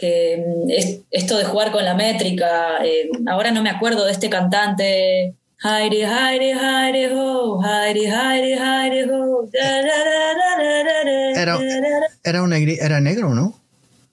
[0.00, 0.70] mm,
[1.10, 5.34] esto de jugar con la métrica, eh, ahora no me acuerdo de este cantante.
[5.60, 9.48] Heidi, Heidi, Heidi, ho, Heidi, Heidi, Heidi, ho.
[11.36, 11.58] Era,
[12.22, 13.58] era, un era negro, ¿no?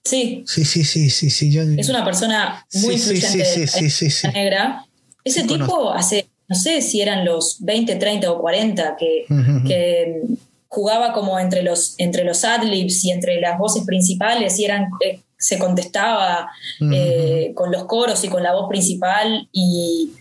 [0.04, 0.44] Sí.
[0.46, 1.58] Sí, sí, sí, sí, sí.
[1.78, 4.84] Es una persona muy sí, influyente sí, sí, sí, negra.
[5.24, 9.26] Ese tipo hace, no sé si eran los 20, 30 o 40, que,
[9.66, 10.20] que
[10.68, 15.20] jugaba como entre los, entre los adlibs y entre las voces principales y eran, eh,
[15.38, 16.50] se contestaba
[16.92, 20.12] eh, con los coros y con la voz principal y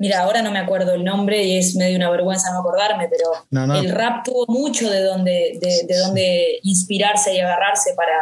[0.00, 3.76] mira, ahora no me acuerdo el nombre y es medio una vergüenza no acordarme, pero
[3.78, 8.16] el rap tuvo mucho de donde, de, donde inspirarse y agarrarse para...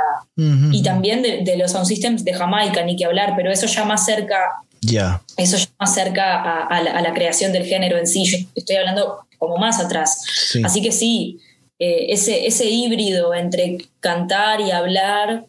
[0.72, 4.04] Y también de, los sound systems de Jamaica, ni que hablar, pero eso ya más
[4.04, 4.36] cerca...
[4.80, 5.22] Ya.
[5.36, 8.48] Eso ya más cerca a, la, creación del género en sí.
[8.56, 10.24] estoy hablando como más atrás.
[10.64, 11.38] Así que sí,
[11.78, 15.46] eh, ese, ese híbrido entre cantar y hablar,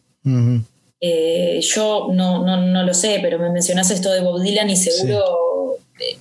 [1.01, 5.77] eh, yo no, no, lo sé, pero me mencionaste esto de Bob Dylan y seguro
[5.99, 6.17] eh,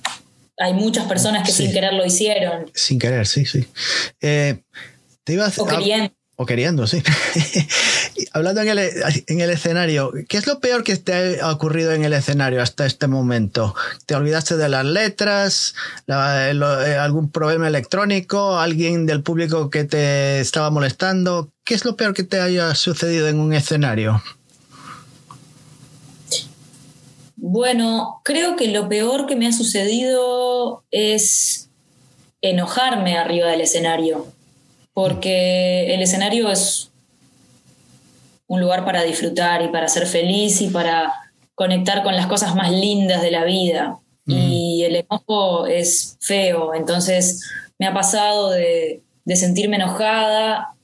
[0.57, 2.69] hay muchas personas que sin querer lo hicieron.
[2.73, 3.65] Sin querer, sí, sí.
[4.19, 4.63] te
[5.27, 6.13] iba a, o queriendo.
[6.41, 7.03] O queriendo, sí.
[8.31, 8.79] Hablando en el,
[9.27, 12.85] en el, escenario, ¿qué es lo peor que te ha ocurrido en el escenario hasta
[12.85, 13.75] este momento?
[14.05, 15.75] ¿Te olvidaste de las letras?
[16.07, 18.57] Eh, ¿Algún problema electrónico?
[18.57, 21.51] ¿Alguien del público que te estaba molestando?
[21.65, 24.23] ¿Qué es lo peor que te haya sucedido en un escenario?
[27.41, 31.69] Bueno, creo que lo peor que me ha sucedido es
[32.41, 34.27] enojarme arriba del escenario
[34.99, 36.91] porque el escenario es
[38.47, 41.13] un lugar para disfrutar y para ser feliz y para
[41.55, 43.97] conectar con las cosas más lindas de la vida.
[44.25, 47.49] Y el enojo es feo, entonces
[47.79, 49.01] me ha pasado de,
[49.35, 50.75] sentirme enojada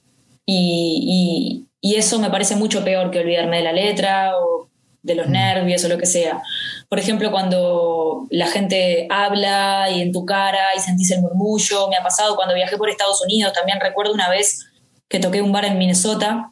[0.45, 4.69] y, eso me parece mucho peor que olvidarme de la letra o
[5.05, 6.41] de los nervios o lo que sea.
[6.89, 11.95] Por ejemplo, cuando la gente habla y en tu cara y sentís el murmullo, me
[11.95, 14.65] ha pasado cuando viajé por Estados Unidos, también recuerdo una vez
[15.07, 16.51] que toqué un bar en Minnesota,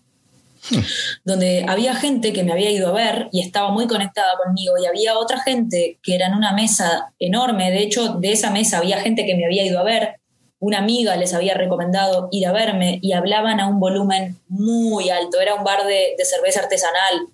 [0.70, 0.80] hmm.
[1.26, 4.86] donde había gente que me había ido a ver y estaba muy conectada conmigo y
[4.86, 9.02] había otra gente que era en una mesa enorme, de hecho de esa mesa había
[9.02, 10.20] gente que me había ido a ver,
[10.60, 15.42] una amiga les había recomendado ir a verme y hablaban a un volumen muy alto,
[15.42, 17.28] era un bar de, cerveza artesanal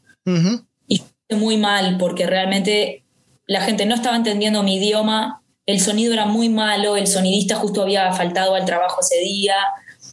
[1.37, 3.03] muy mal porque realmente
[3.45, 7.83] la gente no estaba entendiendo mi idioma, el sonido era muy malo, el sonidista justo
[7.83, 9.55] había faltado al trabajo ese día.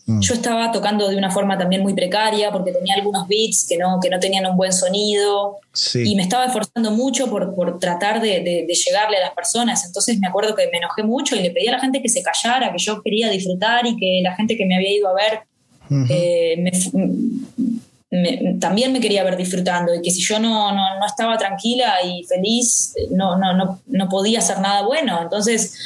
[0.05, 0.21] Mm.
[0.21, 3.99] Yo estaba tocando de una forma también muy precaria porque tenía algunos beats que no,
[4.01, 5.57] que no tenían un buen sonido
[5.95, 9.85] y me estaba esforzando mucho por, por tratar de, de, llegarle a las personas.
[9.87, 12.23] Entonces me acuerdo que me enojé mucho y le pedí a la gente que se
[12.23, 15.41] callara, que yo quería disfrutar y que la gente que me había ido a ver
[16.11, 16.71] eh, me,
[18.61, 22.95] también me quería ver disfrutando y que si yo no, no, estaba tranquila y feliz,
[23.11, 25.21] no, no, no, no podía hacer nada bueno.
[25.23, 25.79] Entonces,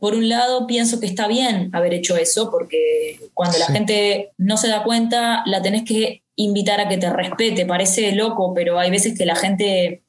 [0.00, 4.56] por un lado, pienso que está bien haber hecho eso, porque cuando la gente no
[4.56, 7.66] se da cuenta, la tenés que invitar a que te respete.
[7.66, 10.02] Parece loco, pero hay veces que la gente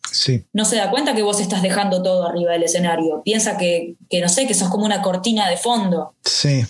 [0.54, 3.22] no se da cuenta que vos estás dejando todo arriba del escenario.
[3.24, 6.16] Piensa que, que, no sé, que sos como una cortina de fondo.
[6.24, 6.64] Sí.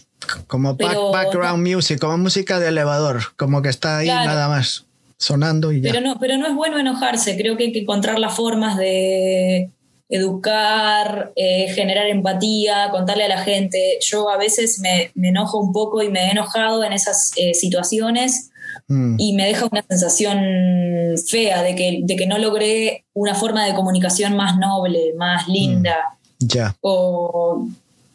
[0.48, 4.86] Como background music, como música de elevador, como que está ahí nada más
[5.18, 5.92] sonando y ya.
[5.92, 9.70] Pero no, pero no es bueno enojarse, creo que hay que encontrar las formas de
[10.12, 13.98] educar, eh, generar empatía, contarle a la gente.
[14.02, 18.52] Yo a veces me, enojo un poco y me he enojado en esas eh, situaciones
[18.88, 19.16] mm.
[19.18, 23.74] y me deja una sensación fea de que, de que no logré una forma de
[23.74, 25.96] comunicación más noble, más linda.
[26.40, 26.48] Mm.
[26.48, 26.76] Ya.
[26.82, 27.68] O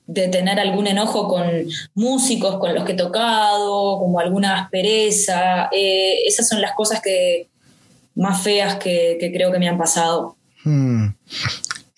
[0.07, 1.47] de tener algún enojo con
[1.95, 5.69] músicos con los que he tocado, como alguna aspereza.
[5.73, 7.49] Eh, esas son las cosas que
[8.15, 10.37] más feas que, creo que me han pasado.
[10.65, 11.09] Hmm.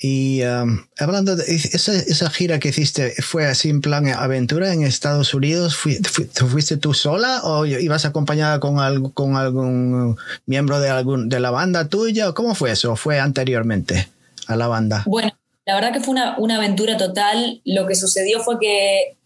[0.01, 5.35] Y um, hablando de esa, gira que hiciste, ¿fue así en plan aventura en Estados
[5.35, 5.76] Unidos?
[5.76, 10.16] ¿Fuiste tú sola o ibas acompañada con, algo, con algún
[10.47, 12.32] miembro de, algún, de la banda tuya?
[12.32, 12.94] ¿Cómo fue eso?
[12.94, 14.09] ¿Fue anteriormente
[14.47, 15.02] a la banda?
[15.05, 15.32] Bueno,
[15.69, 17.61] la verdad que fue una, aventura total.
[17.66, 19.19] Lo que sucedió fue que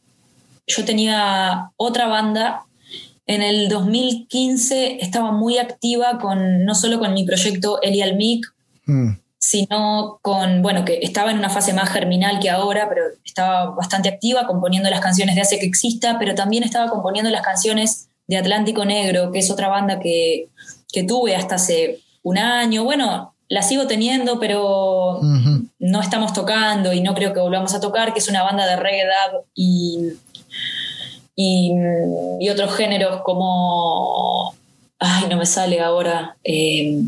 [0.67, 2.65] yo tenía otra banda.
[3.29, 8.53] En el 2015 estaba muy activa con, no solo con mi proyecto Elial Mic,
[8.87, 9.13] mm.
[9.39, 14.09] sino con, bueno, que estaba en una fase más germinal que ahora, pero estaba bastante
[14.09, 18.39] activa componiendo las canciones de Hace que Exista, pero también estaba componiendo las canciones de
[18.39, 20.49] Atlántico Negro, que es otra banda que,
[20.93, 22.83] que tuve hasta hace un año.
[22.83, 25.21] Bueno, la sigo teniendo, pero
[25.79, 28.77] no estamos tocando y no creo que volvamos a tocar, que es una banda de
[28.77, 30.09] reggae dub y,
[31.37, 34.55] y, otros géneros como...
[34.99, 36.39] Ay, no me sale ahora.
[36.43, 37.03] Eh,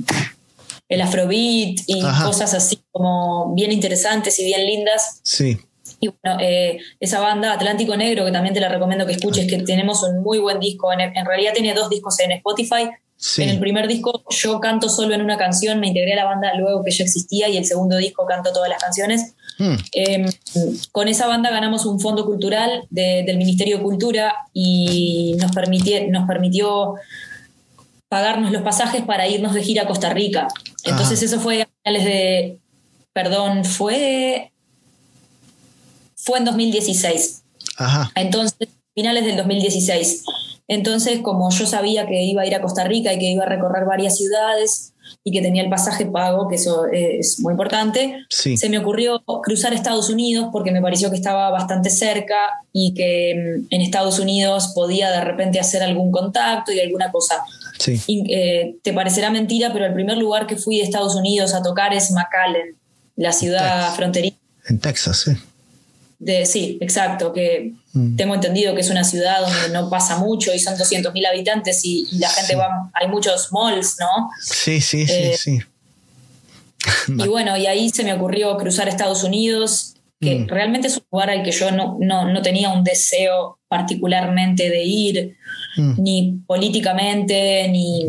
[0.91, 5.21] el afrobeat y cosas así como bien interesantes y bien lindas.
[5.23, 5.59] Sí.
[5.99, 9.63] Y bueno, eh, esa banda Atlántico Negro, que también te la recomiendo que escuches, que
[9.63, 10.93] tenemos un muy buen disco.
[10.93, 12.91] En, en realidad tiene dos discos en Spotify.
[13.39, 16.55] En el primer disco yo canto solo en una canción, me integré a la banda
[16.55, 19.35] luego que ya existía y el segundo disco canto todas las canciones.
[19.59, 19.77] Hmm.
[19.93, 20.27] Em,
[20.93, 26.27] con esa banda ganamos un fondo cultural del Ministerio de Cultura y nos, permitió, nos
[26.27, 26.95] permitió
[28.09, 30.49] pagarnos los pasajes para irnos de gira a Costa Rica.
[30.85, 32.59] Entonces eso fue a finales de,
[33.13, 34.53] perdón, fue,
[36.15, 37.43] fue en 2016.
[37.79, 38.13] Ajá.
[38.15, 40.25] Entonces, finales del 2016.
[40.67, 43.49] Entonces, como yo sabía que iba a ir a Costa Rica y que iba a
[43.49, 44.93] recorrer varias ciudades
[45.23, 49.75] y que tenía el pasaje pago, que eso es muy importante, se me ocurrió cruzar
[49.75, 52.37] Estados Unidos porque me pareció que estaba bastante cerca
[52.73, 57.37] y que mm, en Estados Unidos podía de repente hacer algún contacto y alguna cosa.
[57.87, 61.93] Eh, te parecerá mentira, pero el primer lugar que fui de Estados Unidos a tocar
[61.93, 62.77] es McAllen,
[63.17, 64.39] la ciudad fronteriza.
[64.67, 65.33] En Texas, sí
[66.45, 68.17] sí, exacto, que mm.
[68.17, 72.07] tengo entendido que es una ciudad donde no pasa mucho y son 200.000 habitantes y,
[72.19, 74.31] la gente va, hay muchos malls, ¿no?
[74.41, 75.59] Sí, sí, sí, eh, sí.
[77.09, 80.49] y bueno, y ahí se me ocurrió cruzar Estados Unidos, que mm.
[80.49, 85.37] realmente es un lugar al que yo no, no, tenía un deseo particularmente de ir,
[85.77, 86.03] mm.
[86.03, 88.07] ni políticamente, ni...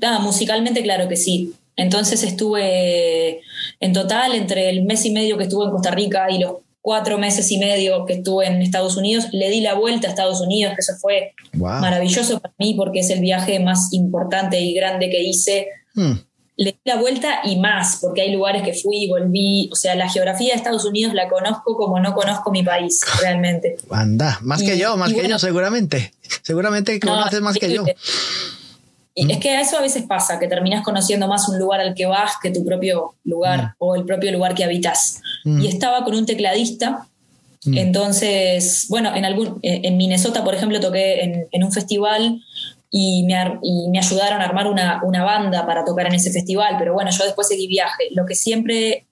[0.00, 3.40] Nada, musicalmente claro que sí, entonces estuve
[3.80, 7.18] en total entre el mes y medio que estuve en Costa Rica y los cuatro
[7.18, 10.74] meses y medio que estuve en Estados Unidos, le di la vuelta a Estados Unidos,
[10.74, 15.22] que eso fue maravilloso para mí porque es el viaje más importante y grande que
[15.22, 15.68] hice.
[15.94, 16.12] Hmm.
[16.56, 19.70] Le di la vuelta y más, porque hay lugares que fui y volví.
[19.72, 23.76] O sea, la geografía de Estados Unidos la conozco como no conozco mi país, realmente.
[23.90, 26.12] Anda, más que yo, más que yo, seguramente.
[26.42, 27.84] Seguramente conoces más que yo.
[29.28, 29.40] Es mm.
[29.40, 32.50] que eso a veces pasa, que terminas conociendo más un lugar al que vas que
[32.50, 33.72] tu propio lugar mm.
[33.78, 35.20] o el propio lugar que habitas.
[35.44, 35.60] Mm.
[35.60, 37.06] Y estaba con un tecladista,
[37.66, 42.40] entonces, bueno, en, algún, eh, en Minnesota, por ejemplo, toqué en, un festival
[42.90, 46.76] y me, y me, ayudaron a armar una, una, banda para tocar en ese festival,
[46.78, 48.04] pero bueno, yo después seguí viaje.
[48.12, 49.04] Lo que siempre,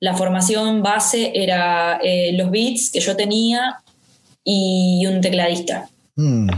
[0.00, 3.80] la formación base era eh, los beats que yo tenía
[4.44, 5.88] y un tecladista.
[6.16, 6.48] Mm.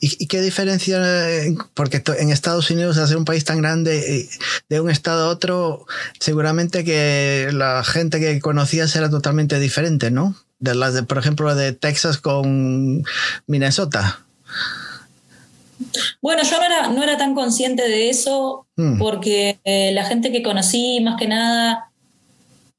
[0.00, 1.00] ¿Y, qué diferencia?
[1.28, 4.28] Eh, porque en Estados Unidos, hacer un país tan grande, eh,
[4.68, 5.86] de un estado a otro,
[6.20, 10.36] seguramente que la gente que conocías era totalmente diferente, ¿no?
[10.60, 13.02] De las de, por ejemplo, de Texas con
[13.46, 14.20] Minnesota.
[16.20, 18.98] Bueno, yo no era, no era tan consciente de eso mm.
[18.98, 21.90] porque eh, la gente que conocí, más que nada,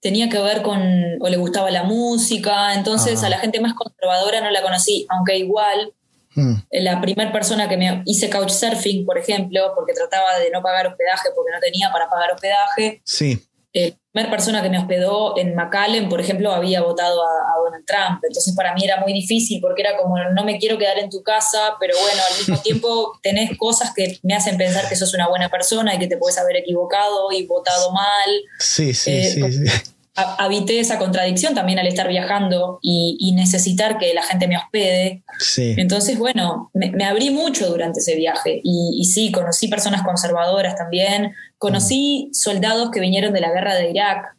[0.01, 0.81] tenía que ver con,
[1.19, 3.27] o le gustaba la música, entonces ah.
[3.27, 5.93] a la gente más conservadora no la conocí, aunque igual
[6.39, 6.63] Mm.
[6.71, 11.29] La primera persona que me hice couchsurfing, por ejemplo, porque trataba de no pagar hospedaje
[11.35, 13.01] porque no tenía para pagar hospedaje.
[13.05, 13.45] Sí.
[13.71, 18.23] La primera persona que me hospedó en McAllen, por ejemplo, había votado a, Donald Trump.
[18.23, 21.21] Entonces para mí era muy difícil porque era como, no me quiero quedar en tu
[21.21, 25.27] casa, pero bueno, al mismo tiempo tenés cosas que me hacen pensar que sos una
[25.27, 28.41] buena persona y que te puedes haber equivocado y votado mal.
[28.59, 29.93] Sí, sí, eh, sí, sí
[30.37, 35.23] habité esa contradicción también al estar viajando y, necesitar que la gente me hospede.
[35.57, 42.29] Entonces, bueno, me, abrí mucho durante ese viaje y, sí, conocí personas conservadoras también, conocí
[42.33, 44.35] soldados que vinieron de la guerra de Irak,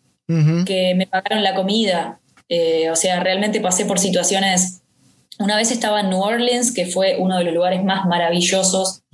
[0.67, 2.21] que me pagaron la comida,
[2.51, 4.83] eh, o sea, realmente pasé por situaciones...
[5.39, 9.05] Una vez estaba en New Orleans, que fue uno de los lugares más maravillosos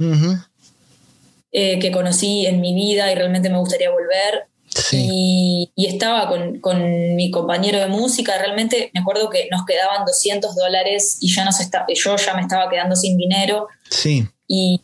[1.52, 4.48] eh, que conocí en mi vida y realmente me gustaría volver.
[4.92, 11.18] Y, estaba con, mi compañero de música, realmente me acuerdo que nos quedaban 200 dólares
[11.20, 13.68] y ya nos está, yo ya me estaba quedando sin dinero.
[13.90, 14.26] Sí.
[14.48, 14.80] Y,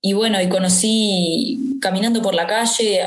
[0.00, 3.00] y, bueno, y conocí caminando por la calle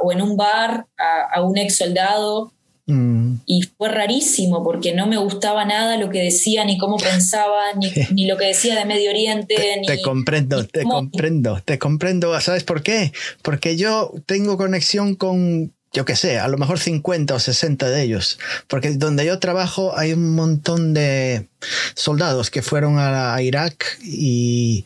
[0.00, 2.52] o en un bar a, un ex soldado
[2.86, 3.36] Mm.
[3.46, 7.72] Y fue rarísimo porque no me gustaba nada lo que decía, ni cómo pensaba,
[8.12, 9.56] ni, lo que decía de Medio Oriente.
[9.86, 12.38] Te, comprendo, te comprendo, te comprendo.
[12.40, 13.12] ¿Sabes por qué?
[13.42, 18.02] Porque yo tengo conexión con, yo qué sé, a lo mejor 50 o 60 de
[18.02, 18.38] ellos.
[18.68, 21.48] Porque donde yo trabajo hay un montón de
[21.94, 24.84] soldados que fueron a, Irak y,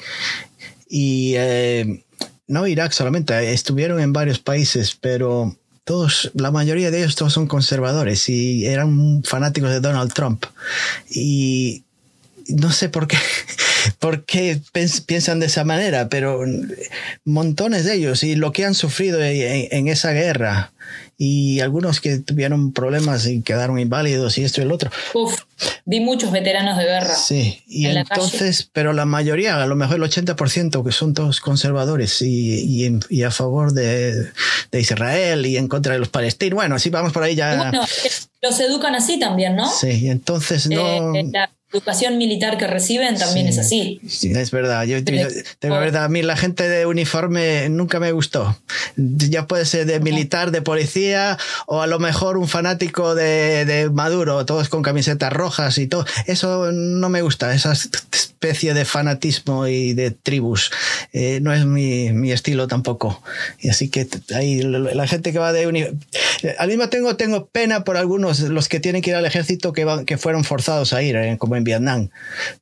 [0.88, 2.04] y eh,
[2.46, 5.56] no Irak solamente, estuvieron en varios países, pero
[5.88, 10.44] todos, la mayoría de ellos todos son conservadores y eran fanáticos de Donald Trump.
[11.08, 11.82] Y
[12.46, 13.16] no sé por qué,
[13.98, 14.60] por qué
[15.06, 16.42] piensan de esa manera, pero
[17.24, 20.72] montones de ellos y lo que han sufrido en, esa guerra
[21.16, 24.90] y algunos que tuvieron problemas y quedaron inválidos y esto y el otro.
[25.84, 27.14] Vi muchos veteranos de guerra.
[27.14, 32.20] Sí, y entonces, pero la mayoría, a lo mejor el 80%, que son todos conservadores
[32.22, 34.30] y, y, a favor de,
[34.70, 36.56] de, Israel y en contra de los palestinos.
[36.56, 37.56] Bueno, así vamos por ahí ya.
[37.56, 37.84] Bueno,
[38.42, 39.70] los educan así también, ¿no?
[39.70, 41.14] Sí, entonces no.
[41.14, 41.30] Eh,
[41.72, 44.00] educación militar que reciben también es así.
[44.08, 44.84] Sí, es verdad.
[44.84, 48.58] Yo, de verdad, a mí la gente de uniforme nunca me gustó.
[48.96, 51.36] Ya puede ser de militar, de policía,
[51.66, 56.06] o a lo mejor un fanático de, de Maduro, todos con camisetas rojas y todo.
[56.26, 60.70] Eso no me gusta, esa especie de fanatismo y de tribus.
[61.12, 63.22] Eh, no es mi, mi, estilo tampoco.
[63.60, 65.98] Y así que ahí la gente que va de uniforme.
[66.58, 69.84] Al mismo tengo, tengo pena por algunos, los que tienen que ir al ejército que,
[69.84, 72.08] van, que fueron forzados a ir, eh, como en Vietnam.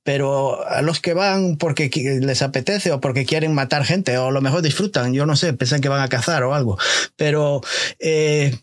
[0.02, 1.90] Pero a los que van porque
[2.20, 5.52] les apetece o porque quieren matar gente o a lo mejor disfrutan, yo no sé,
[5.52, 6.78] piensan que van a cazar o algo.
[7.16, 7.60] Pero...
[7.98, 8.54] Eh,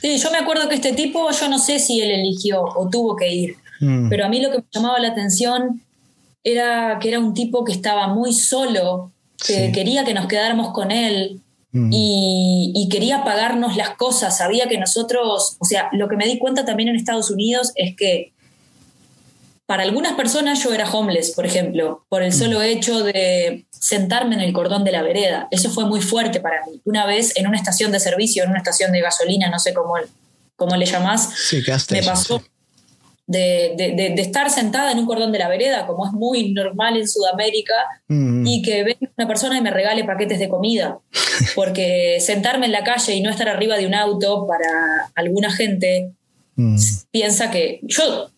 [0.00, 3.16] sí, yo me acuerdo que este tipo, yo no sé si él eligió o tuvo
[3.16, 4.08] que ir, mm.
[4.08, 5.80] pero a mí lo que me llamaba la atención
[6.44, 9.12] era que era un tipo que estaba muy solo,
[9.44, 11.40] que quería que nos quedáramos con él,
[11.72, 11.90] mm.
[11.92, 14.38] y, y, quería pagarnos las cosas.
[14.38, 17.94] Sabía que nosotros, o sea, lo que me di cuenta también en Estados Unidos es
[17.96, 18.32] que
[19.68, 24.40] para algunas personas yo era homeless, por ejemplo, por el solo hecho de sentarme en
[24.40, 25.46] el cordón de la vereda.
[25.50, 26.80] Eso fue muy fuerte para mí.
[26.86, 29.96] Una vez en una estación de servicio, en una estación de gasolina, no sé cómo,
[30.56, 31.52] cómo le llamás,
[31.90, 32.42] me pasó
[33.26, 37.06] de, de, estar sentada en un cordón de la vereda, como es muy normal en
[37.06, 37.74] Sudamérica,
[38.08, 38.46] mm.
[38.46, 40.98] y que venga una persona y me regale paquetes de comida.
[41.54, 46.10] Porque sentarme en la calle y no estar arriba de un auto para alguna gente
[46.56, 46.78] mm.
[47.10, 48.30] piensa que yo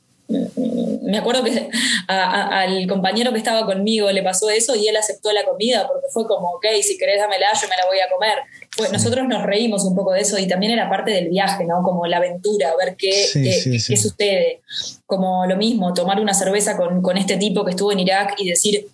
[1.03, 1.69] me acuerdo que
[2.07, 6.27] al compañero que estaba conmigo le pasó eso y él aceptó la comida porque fue
[6.27, 8.39] como, ok, si querés dámela, yo me la voy a comer.
[8.77, 11.83] Pues nosotros nos reímos un poco de eso y también era parte del viaje, ¿no?
[11.83, 14.61] Como la aventura, ver qué, qué, sucede.
[15.07, 18.49] Como lo mismo, tomar una cerveza con, con este tipo que estuvo en Irak y
[18.49, 18.87] decir,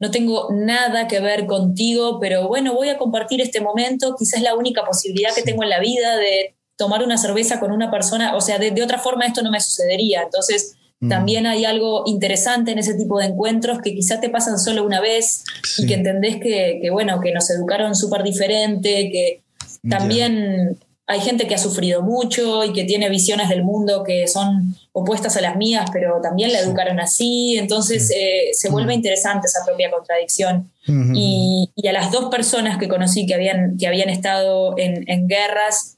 [0.00, 4.56] no tengo nada que ver contigo, pero bueno, voy a compartir este momento, quizás la
[4.56, 8.40] única posibilidad que tengo en la vida de tomar una cerveza con una persona, o
[8.40, 10.22] sea, de, de otra forma esto no me sucedería.
[10.22, 10.76] Entonces,
[11.08, 15.00] también hay algo interesante en ese tipo de encuentros que quizás te pasan solo una
[15.00, 15.44] vez
[15.78, 19.40] y que entendés que, bueno, que nos educaron súper diferente, que
[19.88, 24.76] también hay gente que ha sufrido mucho y que tiene visiones del mundo que son
[24.92, 29.64] opuestas a las mías, pero también la educaron así, entonces eh, se vuelve interesante esa
[29.64, 30.70] propia contradicción.
[30.86, 35.96] y, a las dos personas que conocí que habían, que habían estado en, en guerras,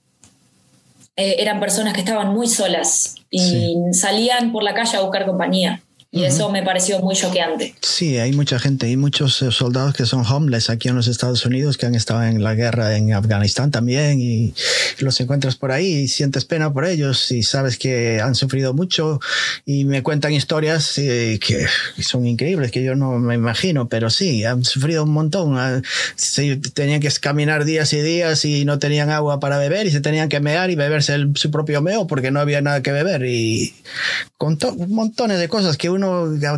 [1.17, 5.83] eh, eran personas que estaban muy solas y salían por la calle a buscar compañía.
[6.15, 7.75] Y eso me pareció muy choqueante.
[7.81, 11.47] Sí, hay mucha gente, hay muchos eh, soldados que son homeless aquí en los Estados
[11.47, 14.53] Unidos, que han estado en la guerra en Afganistán también, y
[14.99, 19.21] los encuentras por ahí y sientes pena por ellos y sabes que han sufrido mucho
[19.65, 21.67] y me cuentan historias eh, que
[22.03, 25.57] son increíbles, que yo no me imagino, pero sí, han sufrido un montón.
[25.57, 25.81] Ah,
[26.75, 30.29] tenían que caminar días y días y no tenían agua para beber y se tenían
[30.29, 33.75] que mear y beberse su propio meo porque no había nada que beber y
[34.37, 34.59] con
[34.89, 36.02] montones de cosas que uno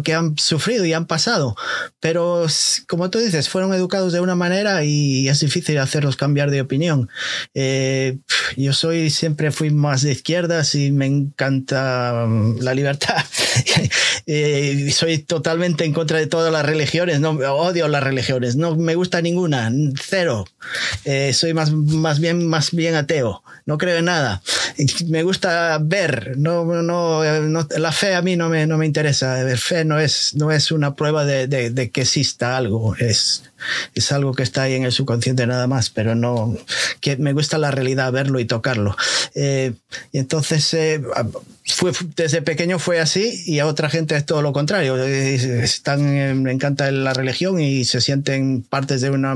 [0.02, 1.56] que han sufrido y han pasado,
[2.00, 2.46] pero
[2.88, 7.08] como tú dices, fueron educados de una manera y es difícil hacerlos cambiar de opinión.
[7.54, 8.18] Eh,
[8.56, 13.24] yo soy, siempre fui más de izquierdas y me encanta mm, la libertad.
[14.26, 18.94] eh, soy totalmente en contra de todas las religiones, no odio las religiones, no me
[18.94, 20.44] gusta ninguna, cero.
[21.04, 24.42] Eh, soy más, más bien, más bien ateo, no creo en nada.
[25.08, 29.34] Me gusta ver, no, no, no la fe a mí no me, no me interesa
[29.43, 33.44] la fe no es, no es una prueba de, de, que exista algo, es,
[33.94, 36.56] es algo que está ahí en el subconsciente nada más, pero no,
[37.01, 38.97] que me gusta la realidad, verlo y tocarlo.
[39.35, 39.73] Eh,
[40.12, 41.02] y entonces, eh,
[41.66, 44.97] fue, desde pequeño fue así y a otra gente es todo lo contrario.
[45.02, 49.35] Están, me encanta la religión y se sienten partes de, una,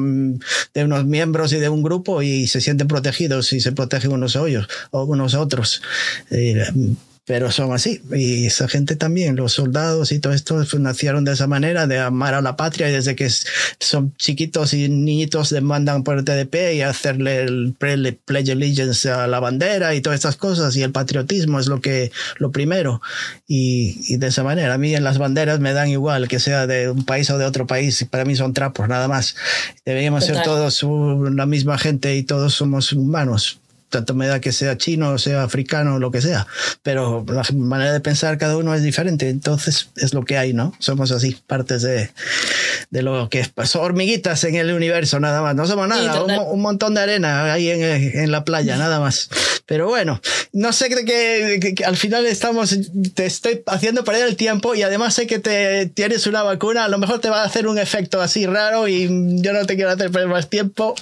[0.75, 4.37] de unos miembros y de un grupo y se sienten protegidos y se protegen unos
[4.37, 5.83] a ellos unos otros.
[6.31, 6.65] Eh,
[7.29, 8.01] pero son así.
[8.11, 11.99] Y esa gente también, los soldados y todo esto, pues, nacieron de esa manera, de
[11.99, 13.29] amar a la patria, y desde que
[13.79, 19.27] son chiquitos y niñitos les mandan por el TDP y hacerle el pledge allegiance a
[19.27, 23.03] la bandera y todas estas cosas, y el patriotismo es lo que, lo primero.
[23.47, 26.67] Y, y de esa manera, a mí en las banderas me dan igual, que sea
[26.67, 29.37] de un país o de otro país, para mí son trapos, nada más.
[29.85, 34.77] Deberíamos ser todos la misma gente y todos somos humanos tanto me da que sea
[34.77, 36.47] chino, sea africano, lo que sea,
[36.82, 40.74] pero la manera de pensar cada uno es diferente, entonces es lo que hay, ¿no?
[40.78, 42.10] Somos así, partes de,
[42.90, 46.94] de lo que pues, hormiguitas en el universo, nada más, no somos nada, un, montón
[46.94, 49.31] de arena ahí en, en, la playa, nada más.
[49.66, 50.20] Pero bueno,
[50.52, 52.74] no sé que, que, al final estamos,
[53.15, 56.89] te estoy haciendo perder el tiempo y además sé que te tienes una vacuna, a
[56.89, 59.09] lo mejor te va a hacer un efecto así raro y
[59.43, 60.94] yo no te quiero hacer perder más tiempo.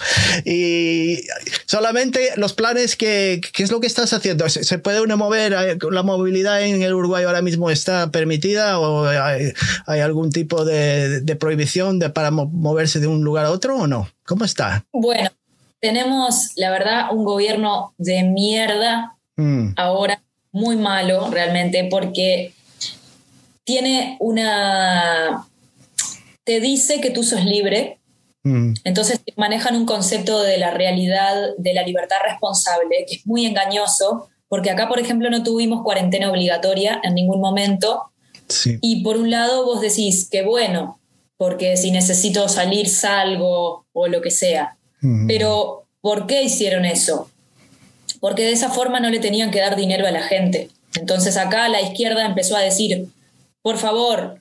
[0.45, 1.21] Y
[1.67, 4.49] solamente los planes que, ¿qué es lo que estás haciendo?
[4.49, 5.57] ¿Se, puede uno mover?
[5.91, 9.53] ¿La movilidad en el Uruguay ahora mismo está permitida o hay,
[10.01, 14.09] algún tipo de, prohibición de, para moverse de un lugar a otro o no?
[14.25, 14.85] ¿Cómo está?
[14.93, 15.31] Bueno,
[15.81, 19.71] tenemos, la verdad, un gobierno de mierda mm.
[19.77, 20.23] ahora,
[20.53, 22.53] muy malo realmente, porque
[23.65, 25.47] tiene una...
[26.45, 27.99] te dice que tú sos libre,
[28.47, 28.75] Mm.
[28.85, 34.29] Entonces manejan un concepto de la realidad, de la libertad responsable, que es muy engañoso,
[34.47, 38.05] porque acá, por ejemplo, no tuvimos cuarentena obligatoria en ningún momento.
[38.81, 41.01] Y por un lado vos decís que bueno,
[41.37, 44.77] porque si necesito salir salgo o lo que sea.
[45.01, 45.27] Mm.
[45.27, 47.29] Pero ¿por qué hicieron eso?
[48.21, 50.69] Porque de esa forma no le tenían que dar dinero a la gente.
[50.95, 53.09] Entonces acá la izquierda empezó a decir,
[53.63, 54.41] por favor,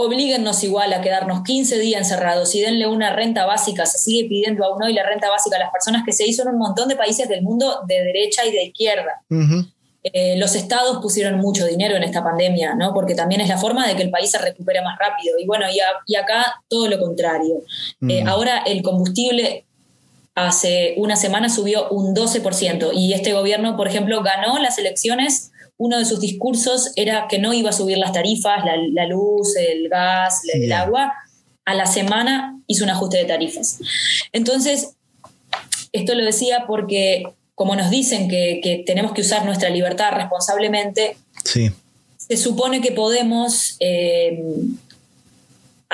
[0.00, 4.64] oblíguennos igual a quedarnos 15 días encerrados y denle una renta básica, se sigue pidiendo
[4.64, 6.96] aún hoy la renta básica a las personas que se hizo en un montón de
[6.96, 9.22] países del mundo de derecha y de izquierda.
[10.02, 12.94] Eh, los estados pusieron mucho dinero en esta pandemia, ¿no?
[12.94, 15.38] Porque también es la forma de que el país se recupere más rápido.
[15.38, 15.66] Y bueno,
[16.06, 17.62] y, acá todo lo contrario.
[18.08, 19.66] Eh, ahora el combustible
[20.34, 25.49] hace una semana subió un 12% y este gobierno, por ejemplo, ganó las elecciones
[25.80, 28.62] uno de sus discursos era que no iba a subir las tarifas,
[28.92, 31.10] la, luz, el gas, el agua.
[31.64, 33.78] A la semana hizo un ajuste de tarifas.
[34.30, 34.90] Entonces,
[35.92, 37.24] esto lo decía porque
[37.54, 44.38] como nos dicen que, tenemos que usar nuestra libertad responsablemente, se supone que podemos eh,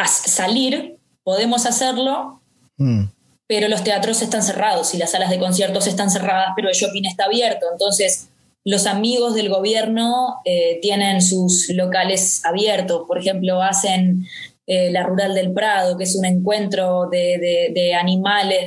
[0.05, 2.41] salir, podemos hacerlo,
[2.77, 3.05] mm.
[3.47, 7.05] pero los teatros están cerrados y las salas de conciertos están cerradas, pero el shopping
[7.05, 7.67] está abierto.
[7.71, 8.31] Entonces,
[8.67, 14.27] los amigos del gobierno eh, tienen sus locales abiertos, por ejemplo, hacen
[14.67, 18.67] eh, la Rural del Prado, que es un encuentro de, animales,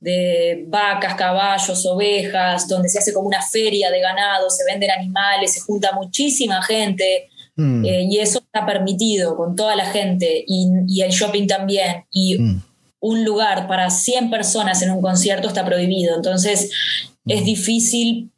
[0.00, 5.54] de, vacas, caballos, ovejas, donde se hace como una feria de ganado, se venden animales,
[5.54, 7.30] se junta muchísima gente.
[7.56, 7.84] Mm.
[7.86, 12.04] Eh, y eso está permitido con toda la gente y, el shopping también.
[12.10, 12.62] Y mm.
[13.00, 16.14] un lugar para 100 personas en un concierto está prohibido.
[16.14, 16.70] Entonces
[17.24, 17.44] es mm.
[17.44, 18.30] difícil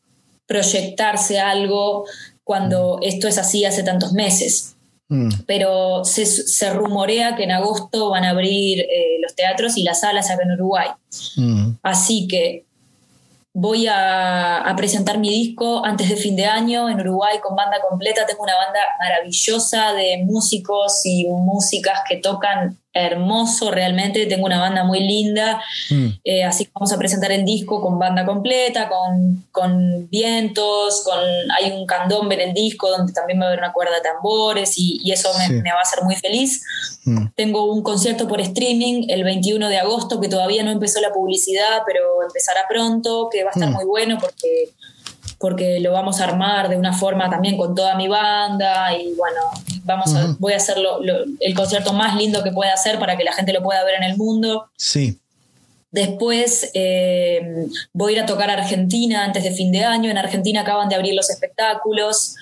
[0.47, 2.05] proyectarse algo
[2.45, 3.05] cuando mm.
[3.05, 4.77] esto es así hace tantos meses.
[5.09, 5.29] Mm.
[5.47, 10.31] Pero se, rumorea que en agosto van a abrir eh, los teatros y las salas
[10.31, 10.89] acá en Uruguay.
[11.37, 11.73] Mm.
[11.83, 12.65] Así que
[13.53, 18.27] voy a, presentar mi disco antes de fin de año en Uruguay con banda completa.
[18.27, 24.27] Tengo una banda maravillosa de músicos y músicas que tocan hermoso realmente.
[24.27, 25.63] Tengo una banda muy linda.
[25.91, 26.07] Mm.
[26.25, 31.19] Eh, así que vamos a presentar el disco con banda completa, con, con, vientos, con
[31.59, 34.75] hay un candombe en el disco donde también va a haber una cuerda de tambores
[34.77, 36.63] y, eso me, va a hacer muy feliz.
[37.05, 37.27] Mm.
[37.35, 41.83] Tengo un concierto por streaming el 21 de agosto que todavía no empezó la publicidad,
[41.87, 43.75] pero empezará pronto, que va a estar mm.
[43.75, 44.73] muy bueno porque
[45.39, 49.41] porque lo vamos a armar de una forma también con toda mi banda y bueno,
[49.85, 50.77] vamos a, voy a hacer
[51.41, 54.05] el concierto más lindo que pueda hacer para que la gente lo pueda ver en
[54.05, 54.71] el mundo.
[54.77, 55.19] Sí.
[55.91, 60.11] Después eh, voy a ir a tocar a Argentina antes de fin de año.
[60.11, 62.35] En Argentina acaban de abrir los espectáculos.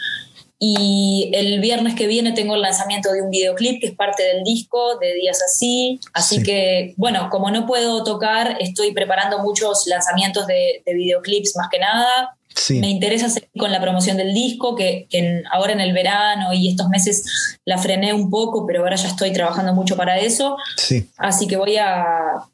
[0.62, 4.45] Y el viernes que viene tengo el lanzamiento de un videoclip que es parte del
[4.45, 5.99] disco de Días Así.
[6.12, 11.69] Así que, bueno, como no puedo tocar, estoy preparando muchos lanzamientos de, de videoclips más
[11.71, 12.37] que nada.
[12.68, 15.06] Me interesa seguir con la promoción del disco, que,
[15.51, 19.32] ahora en el verano y estos meses la frené un poco, pero ahora ya estoy
[19.32, 20.56] trabajando mucho para eso.
[21.16, 22.06] Así que voy a,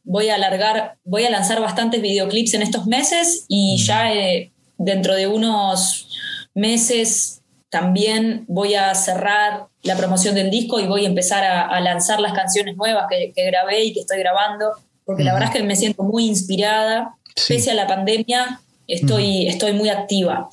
[0.05, 3.85] voy a alargar, voy a lanzar bastantes videoclips en estos meses y mm.
[3.85, 6.09] ya eh, dentro de unos
[6.55, 12.21] meses también voy a cerrar la promoción del disco y voy a empezar a, lanzar
[12.21, 14.73] las canciones nuevas que, grabé y que estoy grabando,
[15.05, 17.17] porque la verdad es que me siento muy inspirada,
[17.49, 20.49] pese a la pandemia Estoy, estoy muy activa.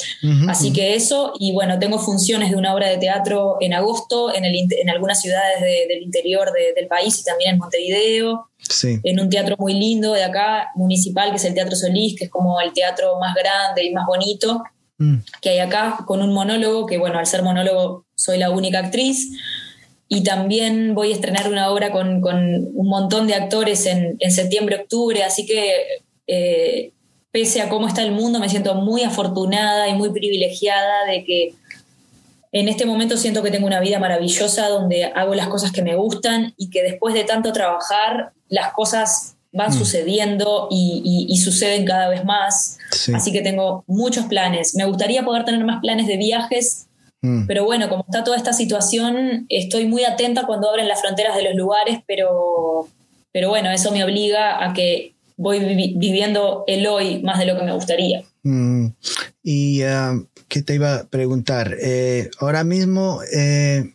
[0.48, 4.46] Así que eso, y bueno, tengo funciones de una obra de teatro en agosto en,
[4.46, 8.50] el, en algunas ciudades del interior del país y también en Montevideo.
[9.04, 12.32] En un teatro muy lindo de acá, municipal, que es el Teatro Solís, que es
[12.32, 14.64] como el teatro más grande y más bonito
[14.98, 15.18] mm.
[15.42, 19.32] que hay acá, con un monólogo, que bueno, al ser monólogo soy la única actriz.
[20.08, 22.38] Y también voy a estrenar una obra con, con
[22.74, 25.74] un montón de actores en, en septiembre, octubre, así que
[26.28, 26.94] eh,
[27.34, 31.56] pese a cómo está el mundo, me siento muy afortunada y muy privilegiada de que
[32.52, 35.96] en este momento siento que tengo una vida maravillosa donde hago las cosas que me
[35.96, 39.74] gustan y que después de tanto trabajar, las cosas van mm.
[39.74, 42.78] sucediendo y, suceden cada vez más.
[43.16, 44.76] Así que tengo muchos planes.
[44.76, 46.86] Me gustaría poder tener más planes de viajes,
[47.24, 47.48] mm.
[47.48, 51.46] pero bueno, como está toda esta situación, estoy muy atenta cuando abren las fronteras de
[51.46, 52.88] los lugares, pero,
[53.32, 55.60] pero bueno, eso me obliga a que voy
[55.96, 58.24] viviendo el hoy más de lo que me gustaría.
[58.44, 58.88] Mm.
[59.44, 61.76] Y uh, ¿qué te iba a preguntar?
[61.82, 63.94] Eh, ahora mismo eh,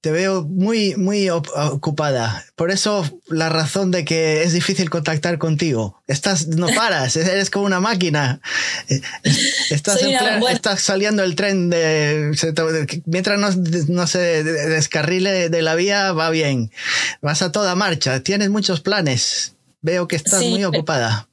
[0.00, 2.44] te veo muy, muy ocupada.
[2.54, 6.00] Por eso la razón de que es difícil contactar contigo.
[6.06, 8.40] Estás, no paras, eres como una máquina.
[8.88, 9.00] Eh,
[9.70, 10.00] estás,
[10.50, 12.32] estás saliendo el tren de,
[13.04, 13.50] mientras no,
[13.88, 16.70] no se descarrile de la vía, va bien.
[17.20, 19.55] Vas a toda marcha, tienes muchos planes.
[19.86, 21.28] Veo que estás muy ocupada.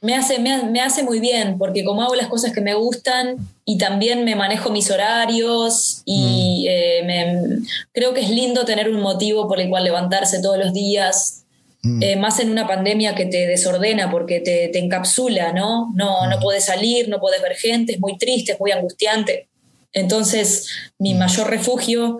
[0.00, 3.78] Me hace, me, hace muy bien, porque como hago las cosas que me gustan y
[3.78, 7.08] también me manejo mis horarios y mm.
[7.08, 7.58] eh,
[7.92, 11.44] creo que es lindo tener un motivo por el cual levantarse todos los días,
[11.82, 12.02] mm.
[12.02, 15.92] eh, más en una pandemia que te desordena porque te, encapsula, ¿no?
[15.94, 16.40] No, no mm.
[16.40, 19.46] puedes salir, no puedes ver gente, es muy triste, es muy angustiante.
[19.92, 20.66] Entonces,
[20.98, 22.18] mi mayor refugio,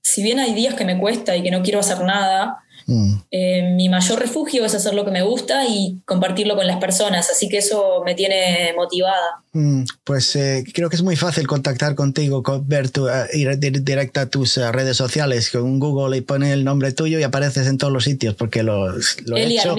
[0.00, 3.14] si bien hay días que me cuesta y que no quiero hacer nada, Mm.
[3.30, 7.30] Eh, mi mayor refugio es hacer lo que me gusta y compartirlo con las personas,
[7.30, 9.43] así que eso me tiene motivada.
[9.54, 14.22] Mm, pues eh, creo que es muy fácil contactar contigo, ver tu, eh, ir directa
[14.22, 17.92] a tus redes sociales, con Google y pone el nombre tuyo y apareces en todos
[17.92, 19.76] los sitios, porque lo, lo he hecho.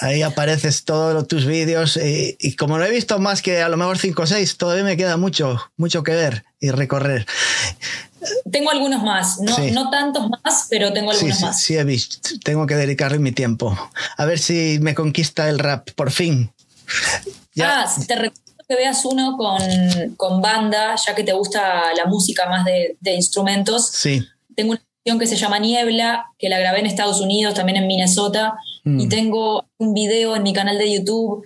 [0.00, 3.76] Ahí apareces todos tus vídeos y, y, como no he visto más que a lo
[3.76, 7.26] mejor 5 o 6, todavía me queda mucho, mucho que ver y recorrer.
[8.50, 11.60] Tengo algunos más, no, no tantos más, pero tengo algunos más.
[11.60, 12.18] Sí, he visto.
[12.44, 13.76] Tengo que dedicarle mi tiempo.
[14.16, 16.52] A ver si me conquista el rap, por fin.
[17.54, 17.82] Ya.
[17.82, 18.14] Ah, te
[18.72, 19.60] que veas uno con,
[20.16, 23.88] con, banda, ya que te gusta la música más de, de instrumentos.
[23.88, 24.26] Sí.
[24.54, 27.86] Tengo una canción que se llama Niebla, que la grabé en Estados Unidos, también en
[27.86, 28.54] Minnesota.
[28.84, 29.00] Mm.
[29.00, 31.44] Y tengo un video en mi canal de YouTube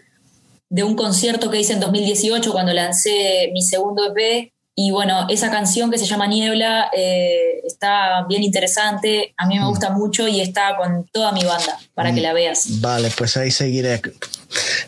[0.68, 5.50] de un concierto que hice en 2018 cuando lancé mi segundo EP y bueno, esa
[5.50, 9.68] canción que se llama Niebla eh, está bien interesante, a mí me mm.
[9.68, 12.22] gusta mucho y está con toda mi banda para que mm.
[12.22, 12.80] la veas.
[12.82, 14.02] Vale, pues ahí seguiré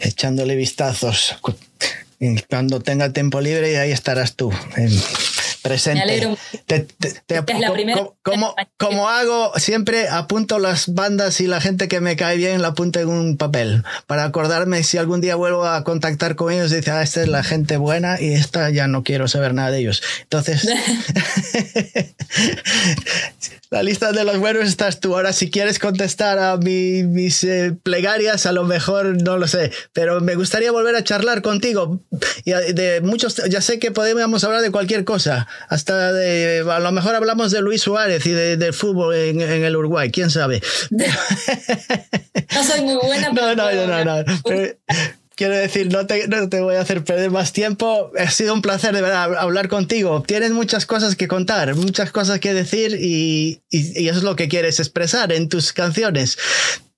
[0.00, 1.36] echándole vistazos.
[2.48, 4.52] Cuando tenga tiempo libre, y ahí estarás tú
[5.68, 6.04] presente.
[6.04, 6.36] Me alegro.
[8.22, 12.68] como, como, hago, siempre apunto las bandas y la gente que me cae bien la
[12.68, 16.76] apunto en un papel para acordarme si algún día vuelvo a contactar con ellos y
[16.76, 19.80] dice, ah, esta es la gente buena y esta ya no quiero saber nada de
[19.80, 20.02] ellos.
[20.22, 20.66] Entonces,
[23.70, 25.14] la lista de los buenos estás tú.
[25.14, 30.20] Ahora, si quieres contestar a mis eh, plegarias, a lo mejor no lo sé, pero
[30.20, 32.00] me gustaría volver a charlar contigo.
[32.44, 36.92] Y de muchos, ya sé que podemos hablar de cualquier cosa, hasta de, a lo
[36.92, 40.62] mejor hablamos de Luis Suárez y de, del fútbol en, el Uruguay, quién sabe.
[40.90, 43.28] no soy muy buena.
[43.38, 44.38] No, no, no, no.
[45.34, 48.10] quiero decir, no te, no te, voy a hacer perder más tiempo.
[48.18, 50.22] Ha sido un placer de verdad hablar contigo.
[50.26, 54.34] Tienes muchas cosas que contar, muchas cosas que decir y, y, y eso es lo
[54.36, 56.38] que quieres expresar en tus canciones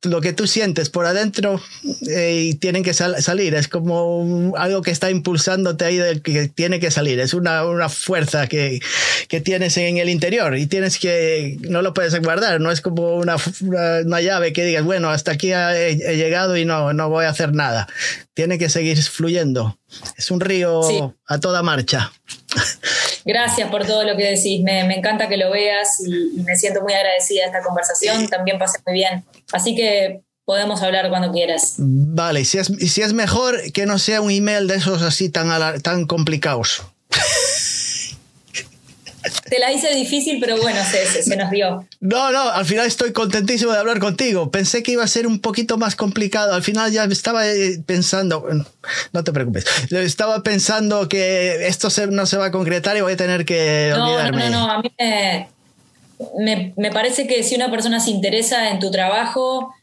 [0.03, 1.61] lo que tú sientes por adentro
[2.09, 3.55] eh, y tienen que salir.
[3.55, 7.21] Es como algo que está impulsándote ahí del que tiene que salir.
[7.21, 8.81] Es una, una fuerza que,
[9.29, 12.61] que, tienes en el interior y tienes que, no lo puedes guardar.
[12.61, 16.93] No es como una, una, llave que digas, bueno, hasta aquí he, llegado y no,
[16.95, 17.87] no voy a hacer nada.
[18.33, 19.79] Tiene que seguir fluyendo.
[20.17, 22.13] Es un río a toda marcha.
[23.25, 24.63] Gracias por todo lo que decís.
[24.63, 28.29] Me, encanta que lo veas y, me siento muy agradecida de esta conversación.
[28.29, 29.25] También pasé muy bien.
[29.53, 31.75] Así que podemos hablar cuando quieras.
[31.79, 35.81] Vale, si es, si es mejor que no sea un email de esos así tan,
[35.83, 36.83] tan complicados.
[39.49, 41.87] Te la hice difícil, pero bueno, se, se, nos dio.
[42.01, 44.51] No, no, al final estoy contentísimo de hablar contigo.
[44.51, 46.55] Pensé que iba a ser un poquito más complicado.
[46.55, 48.47] Al final ya estaba eh, pensando,
[49.13, 53.17] no te preocupes, estaba pensando que esto no se va a concretar y voy a
[53.17, 54.51] tener que no, olvidarme.
[54.51, 54.93] No, no, no, a mí
[56.39, 59.75] me, me parece que si una persona se interesa en tu trabajo,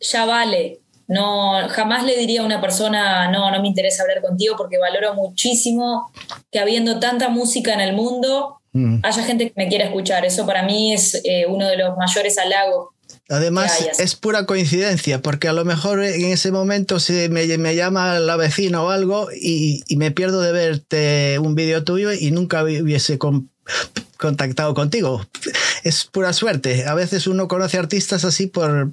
[0.00, 0.78] ya vale.
[1.08, 5.14] No, jamás le diría a una persona, no, no me interesa hablar contigo porque valoro
[5.14, 6.10] muchísimo
[6.50, 8.98] que habiendo tanta música en el mundo, mm.
[9.02, 10.24] haya gente que me quiera escuchar.
[10.24, 12.88] Eso para mí es eh, uno de los mayores halagos.
[13.28, 18.18] Además, es pura coincidencia, porque a lo mejor en ese momento se me, me llama
[18.18, 22.62] la vecina o algo y, y, me pierdo de verte un vídeo tuyo y nunca
[22.62, 23.18] hubiese
[24.16, 25.24] contactado contigo.
[25.82, 26.84] Es pura suerte.
[26.86, 28.92] A veces uno conoce artistas así por,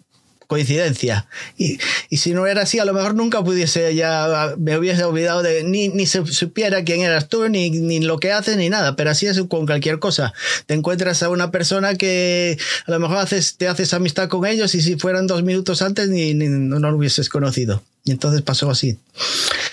[0.49, 1.27] coincidencia.
[1.59, 1.77] Y,
[2.09, 5.63] y, si no era así, a lo mejor nunca pudiese ya, me hubiese olvidado de,
[5.63, 8.95] ni, ni se supiera quién eras tú, ni, ni lo que haces, ni nada.
[8.95, 10.33] Pero así es con cualquier cosa.
[10.65, 12.57] Te encuentras a una persona que
[12.87, 16.09] a lo mejor haces, te haces amistad con ellos y si fueran dos minutos antes
[16.09, 17.83] ni, no lo hubieses conocido.
[18.03, 18.97] Y entonces pasó así.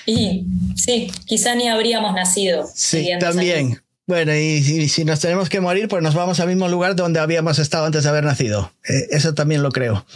[0.04, 0.44] Y
[0.76, 2.68] sí, quizá ni habríamos nacido.
[2.74, 3.80] Sí, también.
[4.06, 7.58] Bueno, y, si nos tenemos que morir, pues nos vamos al mismo lugar donde habíamos
[7.58, 8.70] estado antes de haber nacido.
[8.88, 10.06] Eh, eso también lo creo.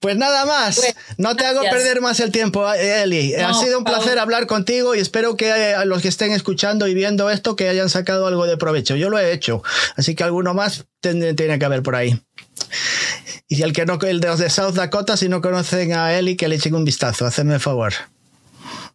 [0.00, 0.80] Pues nada más,
[1.16, 3.34] no te hago perder más el tiempo, eh, Eli.
[3.34, 6.86] ha sido un placer hablar contigo y espero que eh, a los que estén escuchando
[6.86, 8.94] y viendo esto que hayan sacado algo de provecho.
[8.94, 9.60] Yo lo he hecho,
[9.96, 12.22] así que alguno más tiene, que haber por ahí.
[13.48, 16.36] Y el que no, el de los de South Dakota, si no conocen a Eli,
[16.36, 17.94] que le echen un vistazo, hacedme el favor.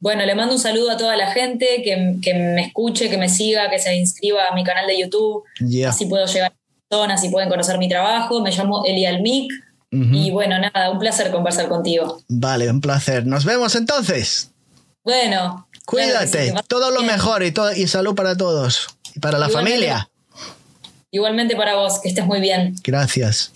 [0.03, 3.69] Bueno, le mando un saludo a toda la gente que, me escuche, que me siga,
[3.69, 5.45] que se inscriba a mi canal de YouTube.
[5.87, 8.41] Así puedo llegar a personas y pueden conocer mi trabajo.
[8.41, 9.49] Me llamo Eli Almic.
[9.91, 12.21] Y bueno, nada, un placer conversar contigo.
[12.27, 13.25] Vale, un placer.
[13.25, 14.51] Nos vemos entonces.
[15.05, 15.69] Bueno.
[15.85, 18.87] Cuídate, todo lo mejor y, todo, y salud para todos.
[19.15, 20.09] Y para la familia.
[21.11, 22.75] Igualmente para vos, que estés muy bien.
[22.83, 23.53] Gracias.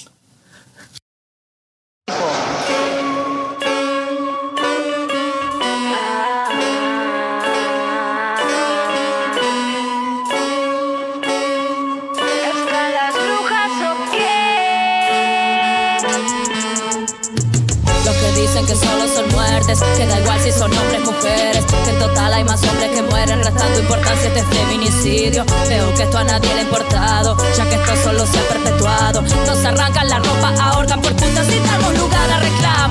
[19.98, 23.44] Que da igual si son hombres, mujeres, que en total hay más hombres que mueren,
[23.44, 25.45] restando importancia este feminicidio.
[25.68, 29.22] Veo que esto a nadie le ha importado, ya que esto solo se ha perpetuado.
[29.22, 32.40] Nos arrancan la ropa, ahorcan por putas y damos lugar a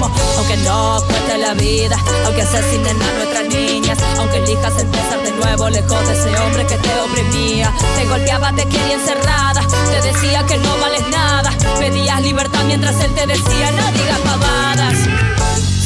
[0.04, 5.70] Aunque no cueste la vida, aunque asesinen a nuestras niñas, aunque elijas empezar de nuevo
[5.70, 7.72] lejos de ese hombre que te oprimía.
[7.96, 11.50] Te golpeaba, te quería encerrada, te decía que no vales nada.
[11.78, 14.96] Pedías libertad mientras él te decía no digas pavadas.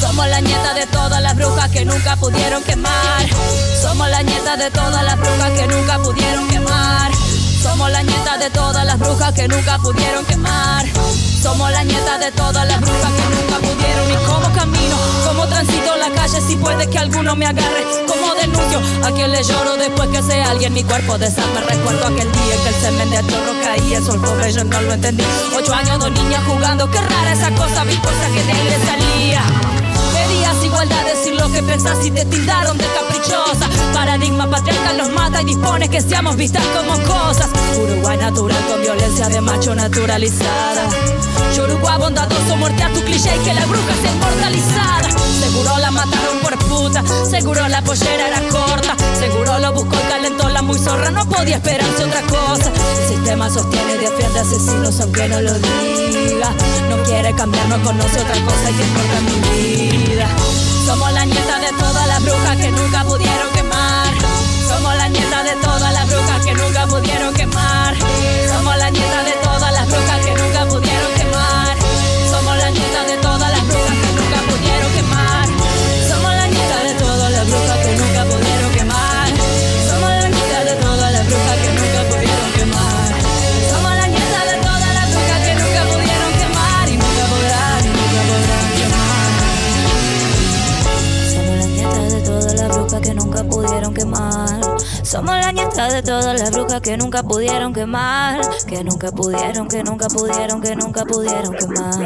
[0.01, 3.27] Somos la nieta de todas las brujas que nunca pudieron quemar.
[3.81, 7.13] Somos la nieta de todas las brujas que nunca pudieron quemar.
[7.81, 10.85] Somos la nieta de todas las brujas que nunca pudieron quemar.
[11.43, 14.11] Somos la nieta de todas las brujas que nunca pudieron.
[14.11, 14.97] ¿Y cómo camino?
[15.27, 17.87] ¿Cómo transito la calle si puede que alguno me agarre?
[18.07, 18.83] ¿Cómo denuncio?
[19.03, 21.63] ¿A quién le lloro después que sea alguien mi cuerpo desarme?
[21.63, 23.97] Recuerdo aquel día que el semen de chorro caía.
[23.97, 25.25] Eso el pobre yo no lo entendí.
[25.57, 26.91] Ocho años, dos niñas jugando.
[26.91, 29.80] Qué rara esa cosa, vi cosa que de él salía.
[30.61, 33.69] Pedías igualdad, decir lo que pensás y te tildaron de caprichosa.
[33.95, 37.49] Paradigma patriarcal los mata y dispone que seamos vistas como cosas.
[37.79, 40.89] Uruguay natural con violencia de macho naturalizada.
[41.63, 45.09] Uruguay bondadoso, muerte a tu cliché y que la bruja sea inmortalizada.
[45.41, 48.97] Seguro la mataron por puta, seguro la pollera era corta.
[49.19, 52.71] Seguro lo buscó el calentó la muy zorra, no podía esperarse otra cosa.
[53.03, 56.51] El sistema sostiene y defiende asesinos aunque no lo diga.
[56.89, 59.90] No quiere cambiar, no conoce otra cosa y que importa mi vida.
[60.87, 63.50] Somos la nieta de todas las brujas que nunca pudieron
[95.11, 99.83] Somos la nieta de todas las brujas que nunca pudieron quemar, que nunca pudieron, que
[99.83, 101.97] nunca pudieron, que nunca pudieron quemar.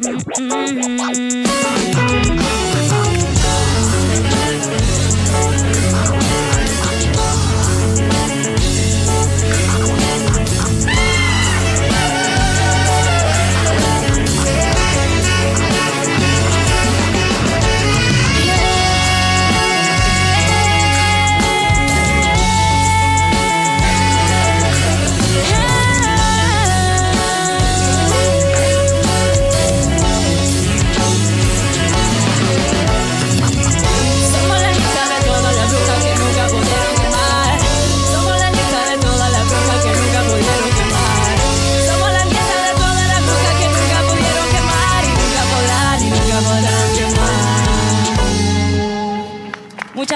[0.00, 1.42] Mm, mm,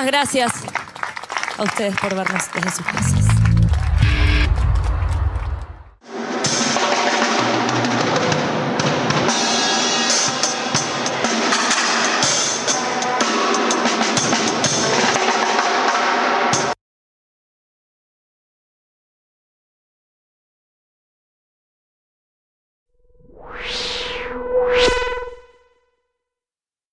[0.03, 0.07] mm.
[0.07, 0.53] gracias
[1.57, 3.26] a ustedes por vernos desde sus casas.